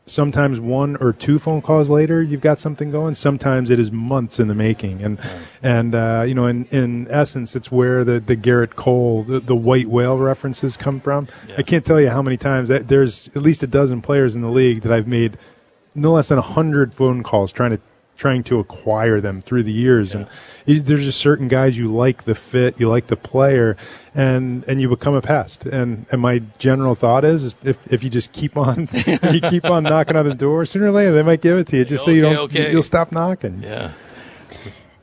sometimes 0.05 0.59
one 0.59 0.95
or 0.97 1.13
two 1.13 1.39
phone 1.39 1.61
calls 1.61 1.89
later 1.89 2.21
you've 2.21 2.41
got 2.41 2.59
something 2.59 2.91
going. 2.91 3.13
Sometimes 3.13 3.69
it 3.69 3.79
is 3.79 3.91
months 3.91 4.39
in 4.39 4.47
the 4.47 4.55
making. 4.55 5.01
And 5.01 5.19
right. 5.19 5.37
and 5.61 5.95
uh, 5.95 6.23
you 6.27 6.33
know 6.33 6.47
in, 6.47 6.65
in 6.65 7.07
essence 7.09 7.55
it's 7.55 7.71
where 7.71 8.03
the, 8.03 8.19
the 8.19 8.35
Gerrit 8.35 8.75
Cole 8.75 9.23
the, 9.23 9.39
the 9.39 9.55
white 9.55 9.87
whale 9.87 10.17
references 10.17 10.75
come 10.77 10.99
from. 10.99 11.27
Yeah. 11.47 11.55
I 11.59 11.63
can't 11.63 11.85
tell 11.85 11.99
you 11.99 12.09
how 12.09 12.21
many 12.21 12.37
times 12.37 12.69
that 12.69 12.87
there's 12.87 13.27
at 13.29 13.41
least 13.41 13.63
a 13.63 13.67
dozen 13.67 14.01
players 14.01 14.35
in 14.35 14.41
the 14.41 14.49
league 14.49 14.81
that 14.81 14.91
I've 14.91 15.07
made 15.07 15.37
no 15.93 16.13
less 16.13 16.29
than 16.29 16.39
hundred 16.39 16.93
phone 16.93 17.23
calls 17.23 17.51
trying 17.51 17.71
to 17.71 17.79
trying 18.21 18.43
to 18.43 18.59
acquire 18.59 19.19
them 19.19 19.41
through 19.41 19.63
the 19.63 19.71
years, 19.71 20.13
and 20.13 20.27
you, 20.67 20.79
there's 20.79 21.05
just 21.05 21.19
certain 21.19 21.47
guys 21.47 21.75
you 21.75 21.91
like 21.91 22.23
the 22.25 22.35
fit, 22.35 22.79
you 22.79 22.87
like 22.87 23.07
the 23.07 23.15
player, 23.15 23.75
and 24.13 24.63
and 24.65 24.81
you 24.81 24.89
become 24.89 25.15
a 25.15 25.21
pest. 25.21 25.65
And 25.65 26.05
and 26.11 26.21
my 26.21 26.39
general 26.59 26.95
thought 26.95 27.23
is, 27.23 27.43
is 27.43 27.55
if 27.63 27.77
if 27.91 28.03
you 28.03 28.09
just 28.09 28.31
keep 28.31 28.57
on 28.57 28.89
you 29.31 29.41
keep 29.41 29.65
on 29.65 29.83
knocking 29.83 30.15
on 30.15 30.27
the 30.27 30.35
door, 30.35 30.65
sooner 30.65 30.87
or 30.87 30.91
later 30.91 31.13
they 31.13 31.23
might 31.23 31.41
give 31.41 31.57
it 31.57 31.67
to 31.67 31.77
you, 31.77 31.85
just 31.85 32.05
so 32.05 32.11
you 32.11 32.21
don't 32.21 32.37
okay. 32.37 32.71
you'll 32.71 32.83
stop 32.83 33.11
knocking. 33.11 33.61
Yeah. 33.63 33.93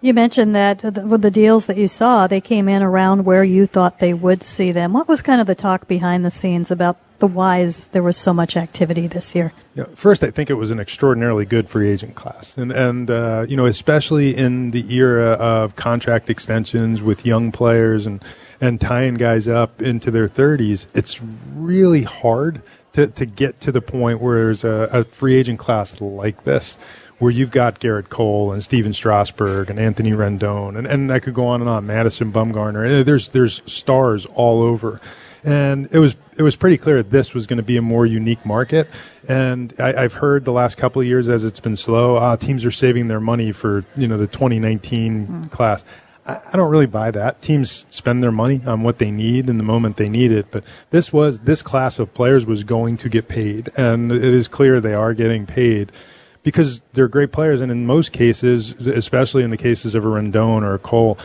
You 0.00 0.15
mentioned 0.15 0.55
that 0.55 0.79
the- 0.79 1.07
with 1.07 1.23
the 1.23 1.31
deals 1.31 1.67
that 1.67 1.77
you 1.77 1.88
saw, 1.88 2.29
they 2.29 2.41
came 2.41 2.69
in 2.69 2.83
around 2.83 3.25
where 3.25 3.43
you 3.43 3.67
thought 3.67 3.99
they 3.99 4.15
would 4.15 4.45
see 4.45 4.71
them. 4.71 4.93
What 4.93 5.09
was 5.09 5.23
kind 5.23 5.41
of 5.41 5.49
the 5.49 5.57
talk 5.57 5.88
behind 5.88 6.25
the 6.25 6.31
scenes 6.31 6.71
about 6.71 6.99
the 7.19 7.27
whys 7.27 7.88
there 7.88 8.03
was 8.05 8.17
so 8.17 8.33
much 8.33 8.57
activity 8.57 9.09
this 9.09 9.35
year? 9.35 9.53
You 9.75 9.83
know, 9.83 9.88
first, 9.97 10.23
I 10.23 10.31
think 10.31 10.50
it 10.50 10.55
was 10.55 10.71
an 10.71 10.79
extraordinarily 10.79 11.45
good 11.45 11.69
free 11.69 11.91
agent 11.91 12.15
class, 12.15 12.57
and 12.57 12.71
and 12.71 13.11
uh, 13.11 13.45
you 13.49 13.57
know, 13.57 13.67
especially 13.67 14.37
in 14.37 14.71
the 14.71 14.95
era 14.95 15.33
of 15.33 15.75
contract 15.75 16.31
extensions 16.31 17.03
with 17.03 17.27
young 17.27 17.50
players 17.50 18.07
and 18.07 18.23
and 18.61 18.81
tying 18.81 19.15
guys 19.15 19.49
up 19.49 19.81
into 19.83 20.11
their 20.11 20.29
30s, 20.29 20.87
it's 20.95 21.21
really 21.55 22.03
hard 22.03 22.62
to 22.93 23.07
to 23.09 23.27
get 23.27 23.61
to 23.61 23.73
the 23.73 23.81
point 23.81 24.21
where 24.21 24.45
there's 24.45 24.65
a, 24.65 24.88
a 24.93 25.05
free 25.05 25.37
agent 25.37 25.59
class 25.59 26.00
like 26.00 26.45
this. 26.45 26.77
Where 27.19 27.33
you've 27.33 27.50
got 27.50 27.81
Gerrit 27.81 28.11
Cole 28.11 28.53
and 28.53 28.62
Stephen 28.62 28.93
Strasburg 28.93 29.71
and 29.71 29.81
Anthony 29.81 30.12
Rendon 30.12 30.79
and, 30.79 30.87
and 30.87 31.12
I 31.12 31.19
could 31.19 31.35
go 31.35 31.49
on 31.49 31.61
and 31.61 31.69
on, 31.69 31.85
Madison 31.85 32.33
Bumgarner. 32.33 33.00
Uh, 33.00 33.03
There's 33.03 33.31
there's 33.31 33.61
stars 33.67 34.25
all 34.25 34.62
over 34.62 35.00
and 35.45 35.88
it 35.93 35.99
was 35.99 36.17
it 36.37 36.43
was 36.43 36.57
pretty 36.57 36.79
clear 36.79 37.03
this 37.03 37.35
was 37.35 37.47
going 37.47 37.57
to 37.57 37.62
be 37.62 37.77
a 37.77 37.83
more 37.83 38.07
unique 38.07 38.45
market. 38.45 38.88
And 39.27 39.75
I, 39.79 40.05
I've 40.05 40.15
heard 40.15 40.45
the 40.45 40.53
last 40.53 40.77
couple 40.77 41.00
of 41.00 41.09
years 41.09 41.29
as 41.29 41.45
it's 41.45 41.61
been 41.61 41.77
slow, 41.77 42.17
uh, 42.17 42.37
teams 42.37 42.65
are 42.65 42.71
saving 42.71 43.09
their 43.09 43.21
money 43.21 43.53
for 43.53 43.85
you 43.97 44.07
know 44.07 44.17
the 44.17 44.27
2019 44.27 45.47
class. 45.47 45.85
I, 46.28 46.56
don't 46.56 46.70
really 46.70 46.87
buy 46.87 47.11
that. 47.11 47.40
Teams 47.40 47.87
spend 47.88 48.23
their 48.23 48.32
money 48.32 48.61
on 48.66 48.82
what 48.82 48.99
they 48.99 49.11
need 49.11 49.49
in 49.49 49.56
the 49.56 49.64
moment 49.64 49.97
they 49.97 50.11
need 50.11 50.30
it. 50.30 50.50
But 50.50 50.62
this 50.90 51.11
was 51.12 51.40
this 51.40 51.62
class 51.62 51.99
of 51.99 52.12
players 52.12 52.44
was 52.44 52.64
going 52.64 52.99
to 52.99 53.08
get 53.08 53.28
paid, 53.28 53.70
and 53.76 54.12
it 54.12 54.23
is 54.23 54.47
clear 54.47 54.80
they 54.80 54.94
are 54.94 55.14
getting 55.14 55.47
paid 55.47 55.90
because 56.42 56.82
they're 56.92 57.08
great 57.08 57.32
players, 57.32 57.62
and 57.62 57.73
in 57.73 57.87
most 57.87 58.12
cases, 58.12 58.73
especially 58.87 59.42
in 59.42 59.50
the 59.50 59.56
cases 59.56 59.94
of 59.94 60.04
a 60.04 60.08
Rendon 60.08 60.62
or 60.62 60.75
a 60.75 60.78
Cole, 60.78 61.18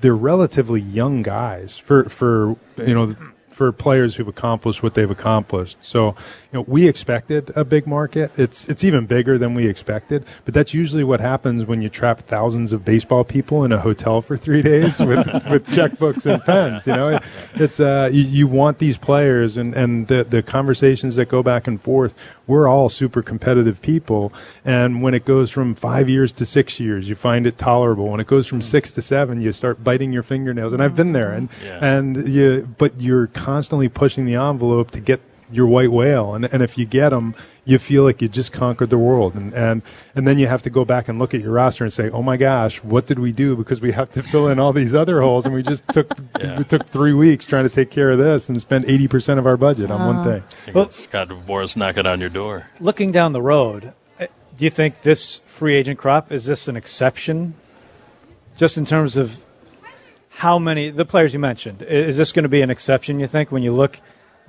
they're 0.00 0.14
relatively 0.14 0.82
young 0.82 1.22
guys 1.22 1.78
for 1.78 2.04
for 2.10 2.56
you 2.76 2.94
know 2.94 3.16
for 3.48 3.72
players 3.72 4.16
who've 4.16 4.28
accomplished 4.28 4.82
what 4.82 4.94
they've 4.94 5.10
accomplished. 5.10 5.78
So, 5.82 6.14
you 6.52 6.58
know, 6.58 6.64
we 6.68 6.86
expected 6.86 7.50
a 7.56 7.64
big 7.64 7.86
market. 7.86 8.30
It's 8.36 8.68
it's 8.68 8.84
even 8.84 9.06
bigger 9.06 9.38
than 9.38 9.54
we 9.54 9.66
expected, 9.66 10.24
but 10.44 10.52
that's 10.52 10.74
usually 10.74 11.02
what 11.02 11.18
happens 11.20 11.64
when 11.64 11.80
you 11.80 11.88
trap 11.88 12.26
thousands 12.26 12.74
of 12.74 12.84
baseball 12.84 13.24
people 13.24 13.64
in 13.64 13.72
a 13.72 13.80
hotel 13.80 14.20
for 14.20 14.36
3 14.36 14.60
days 14.72 15.00
with 15.00 15.26
with 15.48 15.66
checkbooks 15.68 16.26
and 16.32 16.44
pens, 16.44 16.86
you 16.86 16.92
know. 16.92 17.18
It's 17.54 17.80
uh 17.80 18.10
you, 18.12 18.22
you 18.22 18.46
want 18.46 18.78
these 18.78 18.98
players 18.98 19.56
and 19.56 19.74
and 19.74 20.08
the 20.08 20.24
the 20.24 20.42
conversations 20.42 21.16
that 21.16 21.26
go 21.30 21.42
back 21.42 21.66
and 21.66 21.80
forth, 21.80 22.14
we're 22.46 22.68
all 22.68 22.90
super 22.90 23.22
competitive 23.22 23.80
people, 23.80 24.30
and 24.62 25.02
when 25.02 25.14
it 25.14 25.24
goes 25.24 25.50
from 25.50 25.74
5 25.74 26.08
years 26.10 26.32
to 26.32 26.44
6 26.44 26.78
years, 26.78 27.08
you 27.08 27.14
find 27.14 27.46
it 27.46 27.56
tolerable. 27.56 28.08
When 28.08 28.20
it 28.20 28.26
goes 28.26 28.46
from 28.46 28.60
6 28.60 28.92
to 28.92 29.00
7, 29.00 29.40
you 29.40 29.52
start 29.52 29.82
biting 29.82 30.12
your 30.12 30.22
fingernails. 30.22 30.74
And 30.74 30.82
I've 30.82 30.94
been 30.96 31.12
there 31.12 31.32
and 31.32 31.48
Yeah. 31.64 31.78
and 31.82 32.28
you 32.28 32.68
but 32.76 33.00
you're 33.00 33.28
constantly 33.28 33.88
pushing 33.88 34.26
the 34.26 34.34
envelope 34.34 34.90
to 34.90 35.00
get 35.00 35.20
your 35.52 35.66
white 35.66 35.92
whale 35.92 36.34
and 36.34 36.44
and 36.46 36.62
if 36.62 36.76
you 36.78 36.84
get 36.84 37.10
them 37.10 37.34
you 37.64 37.78
feel 37.78 38.02
like 38.02 38.20
you 38.20 38.28
just 38.28 38.50
conquered 38.52 38.90
the 38.90 38.98
world 38.98 39.34
and 39.34 39.52
and 39.54 39.82
and 40.16 40.26
then 40.26 40.38
you 40.38 40.46
have 40.46 40.62
to 40.62 40.70
go 40.70 40.84
back 40.84 41.08
and 41.08 41.18
look 41.18 41.34
at 41.34 41.40
your 41.40 41.52
roster 41.52 41.84
and 41.84 41.92
say 41.92 42.08
oh 42.10 42.22
my 42.22 42.36
gosh 42.36 42.82
what 42.82 43.06
did 43.06 43.18
we 43.18 43.30
do 43.32 43.54
because 43.54 43.80
we 43.80 43.92
have 43.92 44.10
to 44.10 44.22
fill 44.32 44.48
in 44.48 44.58
all 44.58 44.72
these 44.72 44.94
other 44.94 45.20
holes 45.20 45.44
and 45.46 45.54
we 45.54 45.62
just 45.62 45.86
took 45.88 46.10
Yeah. 46.40 46.58
we 46.58 46.64
took 46.64 46.86
3 46.86 47.12
weeks 47.12 47.46
trying 47.46 47.64
to 47.64 47.70
take 47.74 47.90
care 47.90 48.10
of 48.10 48.18
this 48.18 48.48
and 48.48 48.58
spend 48.60 48.86
80% 48.86 49.38
of 49.38 49.46
our 49.46 49.56
budget 49.56 49.90
on 49.90 50.14
one 50.14 50.24
thing 50.24 50.42
I 50.42 50.64
think 50.72 50.76
it's 50.76 51.04
Scott 51.04 51.28
Boras 51.28 51.76
knocking 51.76 52.06
on 52.06 52.18
your 52.20 52.30
door. 52.30 52.66
Looking 52.80 53.12
down 53.12 53.32
the 53.32 53.42
road, 53.42 53.92
eh, 54.18 54.26
do 54.56 54.64
you 54.64 54.70
think 54.70 55.02
this 55.02 55.40
free 55.46 55.74
agent 55.76 55.98
crop 55.98 56.32
is 56.32 56.46
this 56.46 56.66
an 56.68 56.76
exception? 56.76 57.54
Just 58.56 58.76
in 58.78 58.84
terms 58.84 59.16
of 59.16 59.40
how 60.36 60.58
many 60.58 60.90
the 60.90 61.04
players 61.04 61.32
you 61.32 61.38
mentioned, 61.38 61.82
is 61.82 62.16
this 62.16 62.32
going 62.32 62.42
to 62.44 62.48
be 62.48 62.62
an 62.62 62.70
exception? 62.70 63.20
You 63.20 63.26
think 63.26 63.52
when 63.52 63.62
you 63.62 63.72
look 63.72 64.00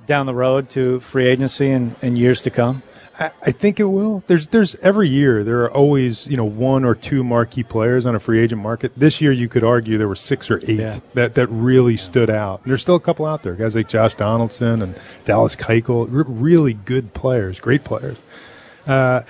down 0.06 0.26
the 0.26 0.34
road 0.34 0.70
to 0.70 1.00
free 1.00 1.26
agency 1.26 1.70
in, 1.70 1.94
in 2.02 2.16
years 2.16 2.42
to 2.42 2.50
come? 2.50 2.82
I, 3.18 3.30
I 3.42 3.52
think 3.52 3.78
it 3.78 3.84
will. 3.84 4.24
There's 4.26 4.48
there's 4.48 4.74
every 4.76 5.08
year 5.08 5.44
there 5.44 5.62
are 5.62 5.70
always 5.70 6.26
you 6.26 6.36
know 6.36 6.44
one 6.44 6.84
or 6.84 6.94
two 6.96 7.22
marquee 7.22 7.62
players 7.62 8.06
on 8.06 8.14
a 8.16 8.20
free 8.20 8.40
agent 8.40 8.60
market. 8.60 8.92
This 8.96 9.20
year 9.20 9.30
you 9.30 9.48
could 9.48 9.62
argue 9.62 9.98
there 9.98 10.08
were 10.08 10.16
six 10.16 10.50
or 10.50 10.58
eight 10.64 10.80
Yeah. 10.80 10.98
that 11.14 11.34
that 11.34 11.46
really 11.46 11.96
stood 11.96 12.28
out. 12.28 12.60
And 12.62 12.70
there's 12.70 12.82
still 12.82 12.96
a 12.96 13.00
couple 13.00 13.24
out 13.24 13.42
there, 13.44 13.54
guys 13.54 13.74
like 13.76 13.88
Josh 13.88 14.14
Donaldson 14.14 14.82
and 14.82 14.96
Dallas 15.24 15.54
Keuchel, 15.54 16.08
really 16.10 16.72
good 16.74 17.14
players, 17.14 17.60
great 17.60 17.84
players. 17.84 18.16
Uh, 18.86 19.20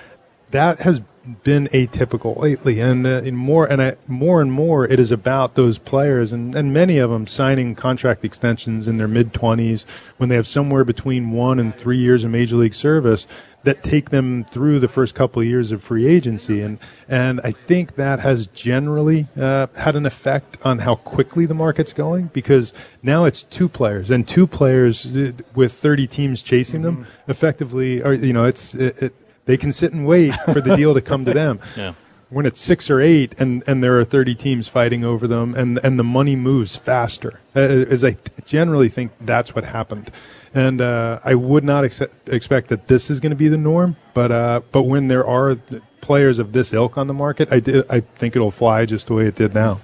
that 0.51 0.79
has 0.79 0.99
been 1.43 1.67
atypical 1.67 2.37
lately, 2.37 2.79
and 2.79 3.05
uh, 3.05 3.21
in 3.21 3.35
more 3.35 3.65
and 3.65 3.81
I, 3.81 3.95
more 4.07 4.41
and 4.41 4.51
more, 4.51 4.85
it 4.85 4.99
is 4.99 5.11
about 5.11 5.55
those 5.55 5.77
players, 5.77 6.31
and, 6.31 6.55
and 6.55 6.73
many 6.73 6.97
of 6.97 7.09
them 7.09 7.27
signing 7.27 7.75
contract 7.75 8.23
extensions 8.23 8.87
in 8.87 8.97
their 8.97 9.07
mid 9.07 9.33
twenties 9.33 9.85
when 10.17 10.29
they 10.29 10.35
have 10.35 10.47
somewhere 10.47 10.83
between 10.83 11.31
one 11.31 11.59
and 11.59 11.75
three 11.75 11.97
years 11.97 12.23
of 12.23 12.31
major 12.31 12.55
league 12.55 12.73
service 12.73 13.27
that 13.63 13.83
take 13.83 14.11
them 14.11 14.45
through 14.45 14.79
the 14.79 14.87
first 14.87 15.15
couple 15.15 15.41
of 15.41 15.47
years 15.47 15.71
of 15.71 15.83
free 15.83 16.07
agency, 16.07 16.61
and 16.61 16.77
and 17.09 17.41
I 17.43 17.51
think 17.51 17.95
that 17.95 18.19
has 18.19 18.47
generally 18.47 19.27
uh, 19.35 19.67
had 19.75 19.95
an 19.95 20.05
effect 20.05 20.57
on 20.63 20.79
how 20.79 20.95
quickly 20.95 21.45
the 21.45 21.55
market's 21.55 21.91
going 21.91 22.29
because 22.33 22.73
now 23.01 23.25
it's 23.25 23.43
two 23.43 23.67
players 23.67 24.11
and 24.11 24.27
two 24.27 24.47
players 24.47 25.05
uh, 25.15 25.31
with 25.55 25.73
30 25.73 26.07
teams 26.07 26.41
chasing 26.41 26.83
them 26.83 27.07
effectively, 27.27 28.01
or 28.01 28.13
you 28.13 28.33
know, 28.33 28.45
it's 28.45 28.75
it, 28.75 29.01
it, 29.01 29.15
they 29.45 29.57
can 29.57 29.71
sit 29.71 29.93
and 29.93 30.05
wait 30.05 30.33
for 30.45 30.61
the 30.61 30.75
deal 30.75 30.93
to 30.93 31.01
come 31.01 31.25
to 31.25 31.33
them. 31.33 31.59
Yeah. 31.75 31.93
When 32.29 32.47
it's 32.47 32.59
six 32.59 32.89
or 32.89 32.99
eight, 33.01 33.35
and, 33.37 33.63
and 33.67 33.83
there 33.83 33.99
are 33.99 34.03
30 34.03 34.33
teams 34.33 34.67
fighting 34.67 35.05
over 35.05 35.27
them, 35.27 35.53
and, 35.53 35.79
and 35.83 35.99
the 35.99 36.03
money 36.03 36.35
moves 36.35 36.75
faster, 36.75 37.39
uh, 37.55 37.59
as 37.59 38.03
I 38.03 38.17
generally 38.45 38.89
think 38.89 39.11
that's 39.21 39.53
what 39.53 39.63
happened. 39.63 40.11
And 40.53 40.81
uh, 40.81 41.19
I 41.23 41.35
would 41.35 41.63
not 41.63 41.85
ex- 41.85 42.01
expect 42.25 42.69
that 42.69 42.87
this 42.87 43.11
is 43.11 43.19
going 43.19 43.29
to 43.29 43.35
be 43.35 43.47
the 43.47 43.57
norm, 43.57 43.95
but 44.15 44.31
uh, 44.31 44.61
but 44.71 44.83
when 44.83 45.07
there 45.07 45.25
are 45.25 45.57
players 46.01 46.39
of 46.39 46.51
this 46.51 46.73
ilk 46.73 46.97
on 46.97 47.07
the 47.07 47.13
market, 47.13 47.51
I, 47.51 47.59
did, 47.59 47.85
I 47.89 47.99
think 47.99 48.35
it'll 48.35 48.51
fly 48.51 48.85
just 48.85 49.07
the 49.07 49.13
way 49.13 49.27
it 49.27 49.35
did 49.35 49.53
now. 49.53 49.81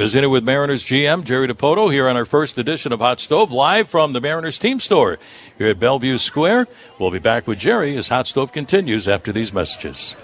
Visiting 0.00 0.30
with 0.30 0.44
Mariners 0.44 0.82
GM 0.86 1.24
Jerry 1.24 1.46
Dipoto 1.46 1.92
here 1.92 2.08
on 2.08 2.16
our 2.16 2.24
first 2.24 2.56
edition 2.56 2.90
of 2.90 3.00
Hot 3.00 3.20
Stove, 3.20 3.52
live 3.52 3.90
from 3.90 4.14
the 4.14 4.20
Mariners 4.22 4.58
team 4.58 4.80
store 4.80 5.18
here 5.58 5.66
at 5.66 5.78
Bellevue 5.78 6.16
Square. 6.16 6.68
We'll 6.98 7.10
be 7.10 7.18
back 7.18 7.46
with 7.46 7.58
Jerry 7.58 7.98
as 7.98 8.08
Hot 8.08 8.26
Stove 8.26 8.50
continues 8.50 9.06
after 9.06 9.30
these 9.30 9.52
messages. 9.52 10.16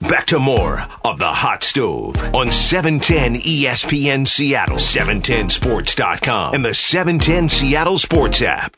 Back 0.00 0.24
to 0.28 0.38
more 0.38 0.86
of 1.04 1.18
the 1.18 1.26
Hot 1.26 1.62
Stove 1.62 2.16
on 2.34 2.48
E 2.48 2.52
710 2.52 3.34
ESPN 3.42 4.26
Seattle, 4.26 4.78
710sports.com, 4.78 6.54
and 6.54 6.64
the 6.64 6.72
710 6.72 7.50
Seattle 7.50 7.98
Sports 7.98 8.40
app. 8.40 8.76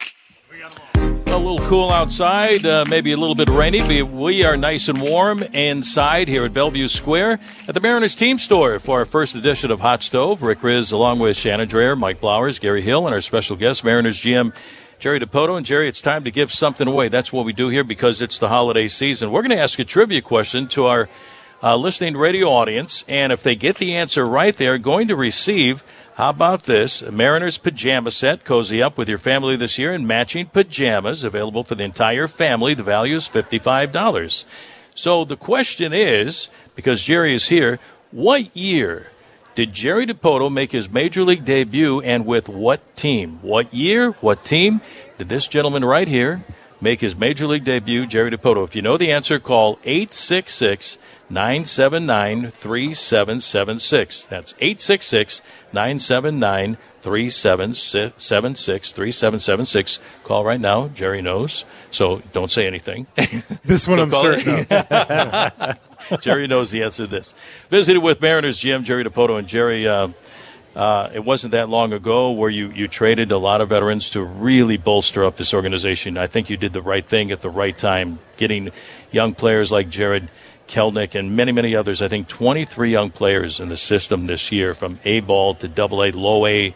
A 0.97 1.37
little 1.37 1.59
cool 1.69 1.91
outside, 1.91 2.65
uh, 2.65 2.87
maybe 2.89 3.13
a 3.13 3.17
little 3.17 3.35
bit 3.35 3.51
rainy, 3.51 3.81
but 3.81 4.11
we 4.11 4.45
are 4.45 4.57
nice 4.57 4.89
and 4.89 5.01
warm 5.01 5.43
inside 5.43 6.29
here 6.29 6.45
at 6.47 6.55
Bellevue 6.55 6.89
Square 6.89 7.39
at 7.69 7.75
the 7.75 7.81
Mariners 7.81 8.15
Team 8.15 8.39
Store 8.39 8.79
for 8.79 9.01
our 9.01 9.05
first 9.05 9.35
edition 9.35 9.71
of 9.71 9.81
Hot 9.81 10.03
Stove. 10.03 10.43
Rick 10.43 10.61
Rizzs, 10.61 10.93
along 10.93 11.19
with 11.19 11.37
Shannon 11.37 11.69
Drayer, 11.69 11.99
Mike 11.99 12.21
Blowers, 12.21 12.59
Gary 12.59 12.81
Hill, 12.81 13.07
and 13.07 13.15
our 13.15 13.21
special 13.21 13.57
guest, 13.57 13.85
Mariners 13.85 14.19
GM 14.19 14.55
Jerry 14.99 15.21
Dipoto. 15.21 15.57
And 15.57 15.67
Jerry, 15.67 15.89
it's 15.89 16.01
time 16.01 16.25
to 16.25 16.31
give 16.31 16.53
something 16.53 16.89
away. 16.89 17.09
That's 17.09 17.33
what 17.33 17.45
we 17.45 17.53
do 17.53 17.69
here 17.69 17.85
because 17.85 18.23
it's 18.23 18.39
the 18.39 18.49
holiday 18.49 18.89
season. 18.89 19.31
We're 19.31 19.43
going 19.43 19.57
to 19.57 19.63
ask 19.63 19.79
a 19.79 19.85
trivia 19.85 20.23
question 20.23 20.69
to 20.69 20.87
our 20.87 21.09
uh, 21.63 21.77
listening 21.77 22.17
radio 22.17 22.49
audience, 22.49 23.05
and 23.09 23.33
if 23.33 23.43
they 23.43 23.55
get 23.55 23.77
the 23.77 23.95
answer 23.95 24.25
right, 24.25 24.57
they're 24.57 24.79
going 24.79 25.09
to 25.09 25.17
receive. 25.17 25.83
How 26.17 26.31
about 26.31 26.63
this? 26.63 27.03
A 27.03 27.13
Mariners 27.13 27.59
pajama 27.59 28.11
set. 28.11 28.47
Cozy 28.47 28.83
up 28.83 28.97
with 28.97 29.07
your 29.07 29.19
family 29.19 29.55
this 29.55 29.77
year 29.77 29.93
in 29.93 30.07
matching 30.07 30.47
pajamas 30.47 31.25
available 31.25 31.63
for 31.63 31.75
the 31.75 31.85
entire 31.85 32.27
family. 32.27 32.73
The 32.73 32.83
value 32.83 33.17
is 33.17 33.29
$55. 33.29 34.45
So 34.95 35.27
the 35.27 35.37
question 35.37 35.93
is, 35.93 36.49
because 36.75 37.03
Jerry 37.03 37.35
is 37.35 37.49
here, 37.49 37.79
what 38.13 38.57
year 38.57 39.09
did 39.55 39.75
Jerry 39.75 40.07
Dipoto 40.07 40.51
make 40.51 40.73
his 40.73 40.89
major 40.89 41.23
league 41.23 41.45
debut 41.45 42.01
and 42.01 42.25
with 42.25 42.49
what 42.49 42.97
team? 42.97 43.39
What 43.43 43.75
year, 43.75 44.13
what 44.23 44.43
team 44.43 44.81
did 45.19 45.29
this 45.29 45.47
gentleman 45.47 45.85
right 45.85 46.09
here 46.09 46.41
make 46.81 47.03
his 47.03 47.15
major 47.15 47.47
league 47.47 47.65
debut, 47.65 48.07
Jerry 48.07 48.31
Dipoto? 48.31 48.65
If 48.65 48.75
you 48.75 48.81
know 48.81 48.97
the 48.97 49.13
answer, 49.13 49.39
call 49.39 49.79
866 49.85 50.97
979 51.29 52.51
3776. 52.53 54.25
That's 54.25 54.55
866 54.59 55.43
979 55.77 56.79
3776 57.03 58.93
3776. 58.93 59.99
Call 60.25 60.43
right 60.43 60.59
now. 60.59 60.89
Jerry 60.89 61.21
knows. 61.21 61.67
So 61.91 62.23
don't 62.33 62.51
say 62.51 62.67
anything. 62.67 63.07
This 63.65 63.87
one 63.87 63.99
So 63.99 64.05
I'm 64.05 64.13
certain 64.13 64.67
of. 64.71 66.21
Jerry 66.23 66.47
knows 66.47 66.71
the 66.71 66.83
answer 66.83 67.05
to 67.05 67.11
this. 67.11 67.35
Visited 67.69 68.01
with 68.01 68.21
Mariners 68.23 68.59
GM 68.59 68.85
Jerry 68.85 69.05
Dipoto 69.05 69.39
and 69.39 69.47
Jerry. 69.47 69.87
Uh, 69.87 70.09
uh, 70.75 71.11
it 71.13 71.25
wasn't 71.25 71.53
that 71.53 71.69
long 71.69 71.93
ago 71.93 72.31
where 72.31 72.51
you, 72.51 72.71
you 72.71 72.89
traded 72.89 73.33
a 73.33 73.39
lot 73.39 73.61
of 73.61 73.69
veterans 73.69 74.11
to 74.11 74.23
really 74.23 74.77
bolster 74.77 75.25
up 75.25 75.37
this 75.37 75.53
organization. 75.53 76.17
I 76.17 76.27
think 76.27 76.49
you 76.49 76.57
did 76.57 76.73
the 76.73 76.83
right 76.83 77.07
thing 77.07 77.33
at 77.33 77.41
the 77.41 77.51
right 77.51 77.77
time, 77.77 78.19
getting 78.37 78.71
young 79.11 79.35
players 79.35 79.71
like 79.73 79.89
Jarred 79.91 80.29
Kelenic 80.69 81.15
and 81.15 81.37
many, 81.37 81.53
many 81.53 81.75
others. 81.75 82.03
I 82.03 82.09
think 82.09 82.29
23 82.29 82.91
young 82.91 83.11
players 83.11 83.61
in 83.61 83.69
the 83.69 83.77
system 83.77 84.27
this 84.27 84.51
year, 84.51 84.75
from 84.75 85.01
A 85.05 85.21
ball 85.21 85.55
to 85.57 85.69
double 85.69 86.03
A, 86.03 86.11
low 86.11 86.47
A 86.47 86.75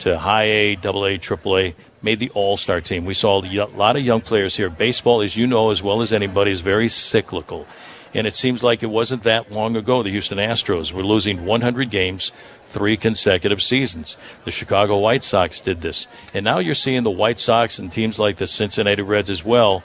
to 0.00 0.18
high 0.18 0.44
A, 0.44 0.76
double 0.76 1.04
A, 1.06 1.18
triple 1.18 1.56
A, 1.56 1.74
made 2.02 2.18
the 2.18 2.30
all 2.30 2.56
star 2.56 2.80
team. 2.80 3.04
We 3.04 3.14
saw 3.14 3.42
a 3.42 3.66
lot 3.76 3.96
of 3.96 4.02
young 4.02 4.20
players 4.20 4.56
here. 4.56 4.70
Baseball, 4.70 5.20
as 5.20 5.36
you 5.36 5.46
know 5.46 5.70
as 5.70 5.82
well 5.82 6.02
as 6.02 6.12
anybody, 6.12 6.50
is 6.50 6.60
very 6.60 6.88
cyclical. 6.88 7.66
And 8.14 8.26
it 8.26 8.34
seems 8.34 8.62
like 8.62 8.82
it 8.82 8.86
wasn't 8.86 9.24
that 9.24 9.50
long 9.50 9.76
ago 9.76 10.02
the 10.02 10.10
Houston 10.10 10.38
Astros 10.38 10.92
were 10.92 11.02
losing 11.02 11.44
100 11.44 11.90
games 11.90 12.32
three 12.66 12.96
consecutive 12.96 13.62
seasons. 13.62 14.16
The 14.44 14.50
Chicago 14.50 14.98
White 14.98 15.22
Sox 15.22 15.60
did 15.60 15.82
this. 15.82 16.06
And 16.32 16.44
now 16.44 16.58
you're 16.58 16.74
seeing 16.74 17.02
the 17.02 17.10
White 17.10 17.38
Sox 17.38 17.78
and 17.78 17.92
teams 17.92 18.18
like 18.18 18.36
the 18.36 18.46
Cincinnati 18.46 19.02
Reds 19.02 19.28
as 19.28 19.44
well 19.44 19.82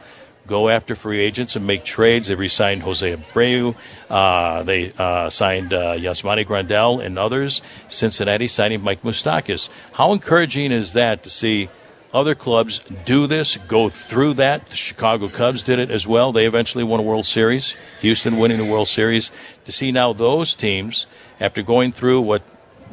go 0.48 0.70
after 0.70 0.96
free 0.96 1.20
agents 1.20 1.56
and 1.56 1.66
make 1.66 1.84
trades. 1.84 2.28
They 2.28 2.36
re-signed 2.36 2.84
Jose 2.84 3.16
Abreu. 3.16 3.76
Uh, 4.10 4.64
they 4.64 4.92
uh, 4.98 5.30
signed 5.30 5.74
uh, 5.74 5.96
Yasmani 5.96 6.46
Grandal 6.46 7.04
and 7.04 7.18
others. 7.18 7.62
Cincinnati 7.88 8.48
signing 8.48 8.82
Mike 8.82 9.04
Moustakas. 9.04 9.70
How 9.94 10.12
encouraging 10.12 10.72
is 10.72 10.94
that 10.94 11.24
to 11.24 11.30
see 11.30 11.70
other 12.14 12.36
clubs 12.36 12.82
do 13.06 13.26
this, 13.26 13.58
go 13.68 13.88
through 13.90 14.34
that? 14.36 14.68
The 14.70 14.76
Chicago 14.76 15.30
Cubs 15.30 15.64
did 15.64 15.80
it 15.80 15.90
as 15.90 16.06
well. 16.06 16.32
They 16.32 16.46
eventually 16.46 16.84
won 16.84 17.00
a 17.00 17.04
World 17.04 17.26
Series. 17.26 17.76
Houston 18.02 18.38
winning 18.38 18.58
the 18.58 18.66
World 18.66 18.90
Series. 18.90 19.32
To 19.66 19.72
see 19.72 19.92
now 19.92 20.12
those 20.12 20.54
teams, 20.54 21.06
after 21.40 21.62
going 21.62 21.92
through 21.92 22.22
what 22.22 22.44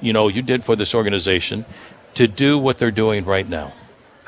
you 0.00 0.12
know 0.12 0.28
you 0.28 0.42
did 0.42 0.62
for 0.62 0.76
this 0.76 0.94
organization, 0.94 1.64
to 2.14 2.28
do 2.28 2.58
what 2.58 2.78
they're 2.78 2.92
doing 2.92 3.24
right 3.24 3.48
now. 3.48 3.72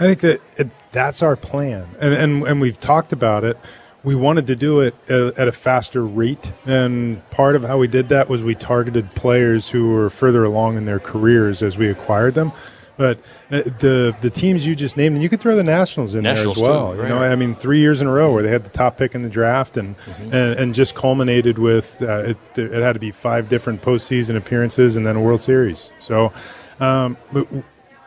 I 0.01 0.05
think 0.05 0.21
that 0.21 0.41
it, 0.57 0.69
that's 0.93 1.23
our 1.23 1.37
plan, 1.37 1.87
and, 2.01 2.15
and 2.15 2.43
and 2.45 2.61
we've 2.61 2.81
talked 2.81 3.13
about 3.13 3.45
it. 3.45 3.59
We 4.03 4.15
wanted 4.15 4.47
to 4.47 4.57
do 4.57 4.81
it 4.81 4.95
at, 5.11 5.39
at 5.39 5.47
a 5.47 5.53
faster 5.53 6.05
rate, 6.05 6.53
and 6.65 7.21
part 7.31 7.55
of 7.55 7.63
how 7.63 7.77
we 7.77 7.87
did 7.87 8.09
that 8.09 8.31
was 8.31 8.43
we 8.43 8.55
targeted 8.55 9.15
players 9.15 9.69
who 9.69 9.91
were 9.91 10.09
further 10.09 10.43
along 10.43 10.79
in 10.79 10.87
their 10.87 11.01
careers 11.01 11.63
as 11.63 11.77
we 11.77 11.91
acquired 11.91 12.35
them. 12.35 12.51
But 12.97 13.19
uh, 13.51 13.63
the 13.79 14.17
the 14.23 14.31
teams 14.31 14.67
you 14.67 14.75
just 14.75 14.97
named, 14.97 15.17
and 15.17 15.23
you 15.23 15.29
could 15.29 15.41
throw 15.41 15.55
the 15.55 15.63
Nationals 15.63 16.15
in 16.15 16.23
Nationals 16.23 16.57
there 16.57 16.65
as 16.65 16.69
well. 16.71 16.95
too, 16.95 17.03
you 17.03 17.09
know. 17.09 17.19
I 17.19 17.37
mean, 17.37 17.55
three 17.55 17.81
years 17.81 18.01
in 18.01 18.07
a 18.07 18.13
row 18.13 18.33
where 18.33 18.43
they 18.43 18.51
had 18.51 18.65
the 18.65 18.71
top 18.71 18.97
pick 18.97 19.15
in 19.15 19.23
the 19.23 19.29
draft, 19.29 19.77
and 19.77 19.97
and, 20.19 20.33
and 20.33 20.75
just 20.75 20.95
culminated 20.95 21.59
with 21.59 22.01
uh, 22.01 22.21
it, 22.21 22.39
it 22.57 22.83
had 22.83 22.95
to 22.95 22.99
be 22.99 23.11
five 23.11 23.51
different 23.51 23.83
postseason 23.83 24.37
appearances 24.37 24.97
and 24.97 25.07
then 25.07 25.17
a 25.17 25.21
World 25.21 25.43
Series. 25.43 25.93
So, 25.99 26.33
um, 26.79 27.17
but 27.33 27.47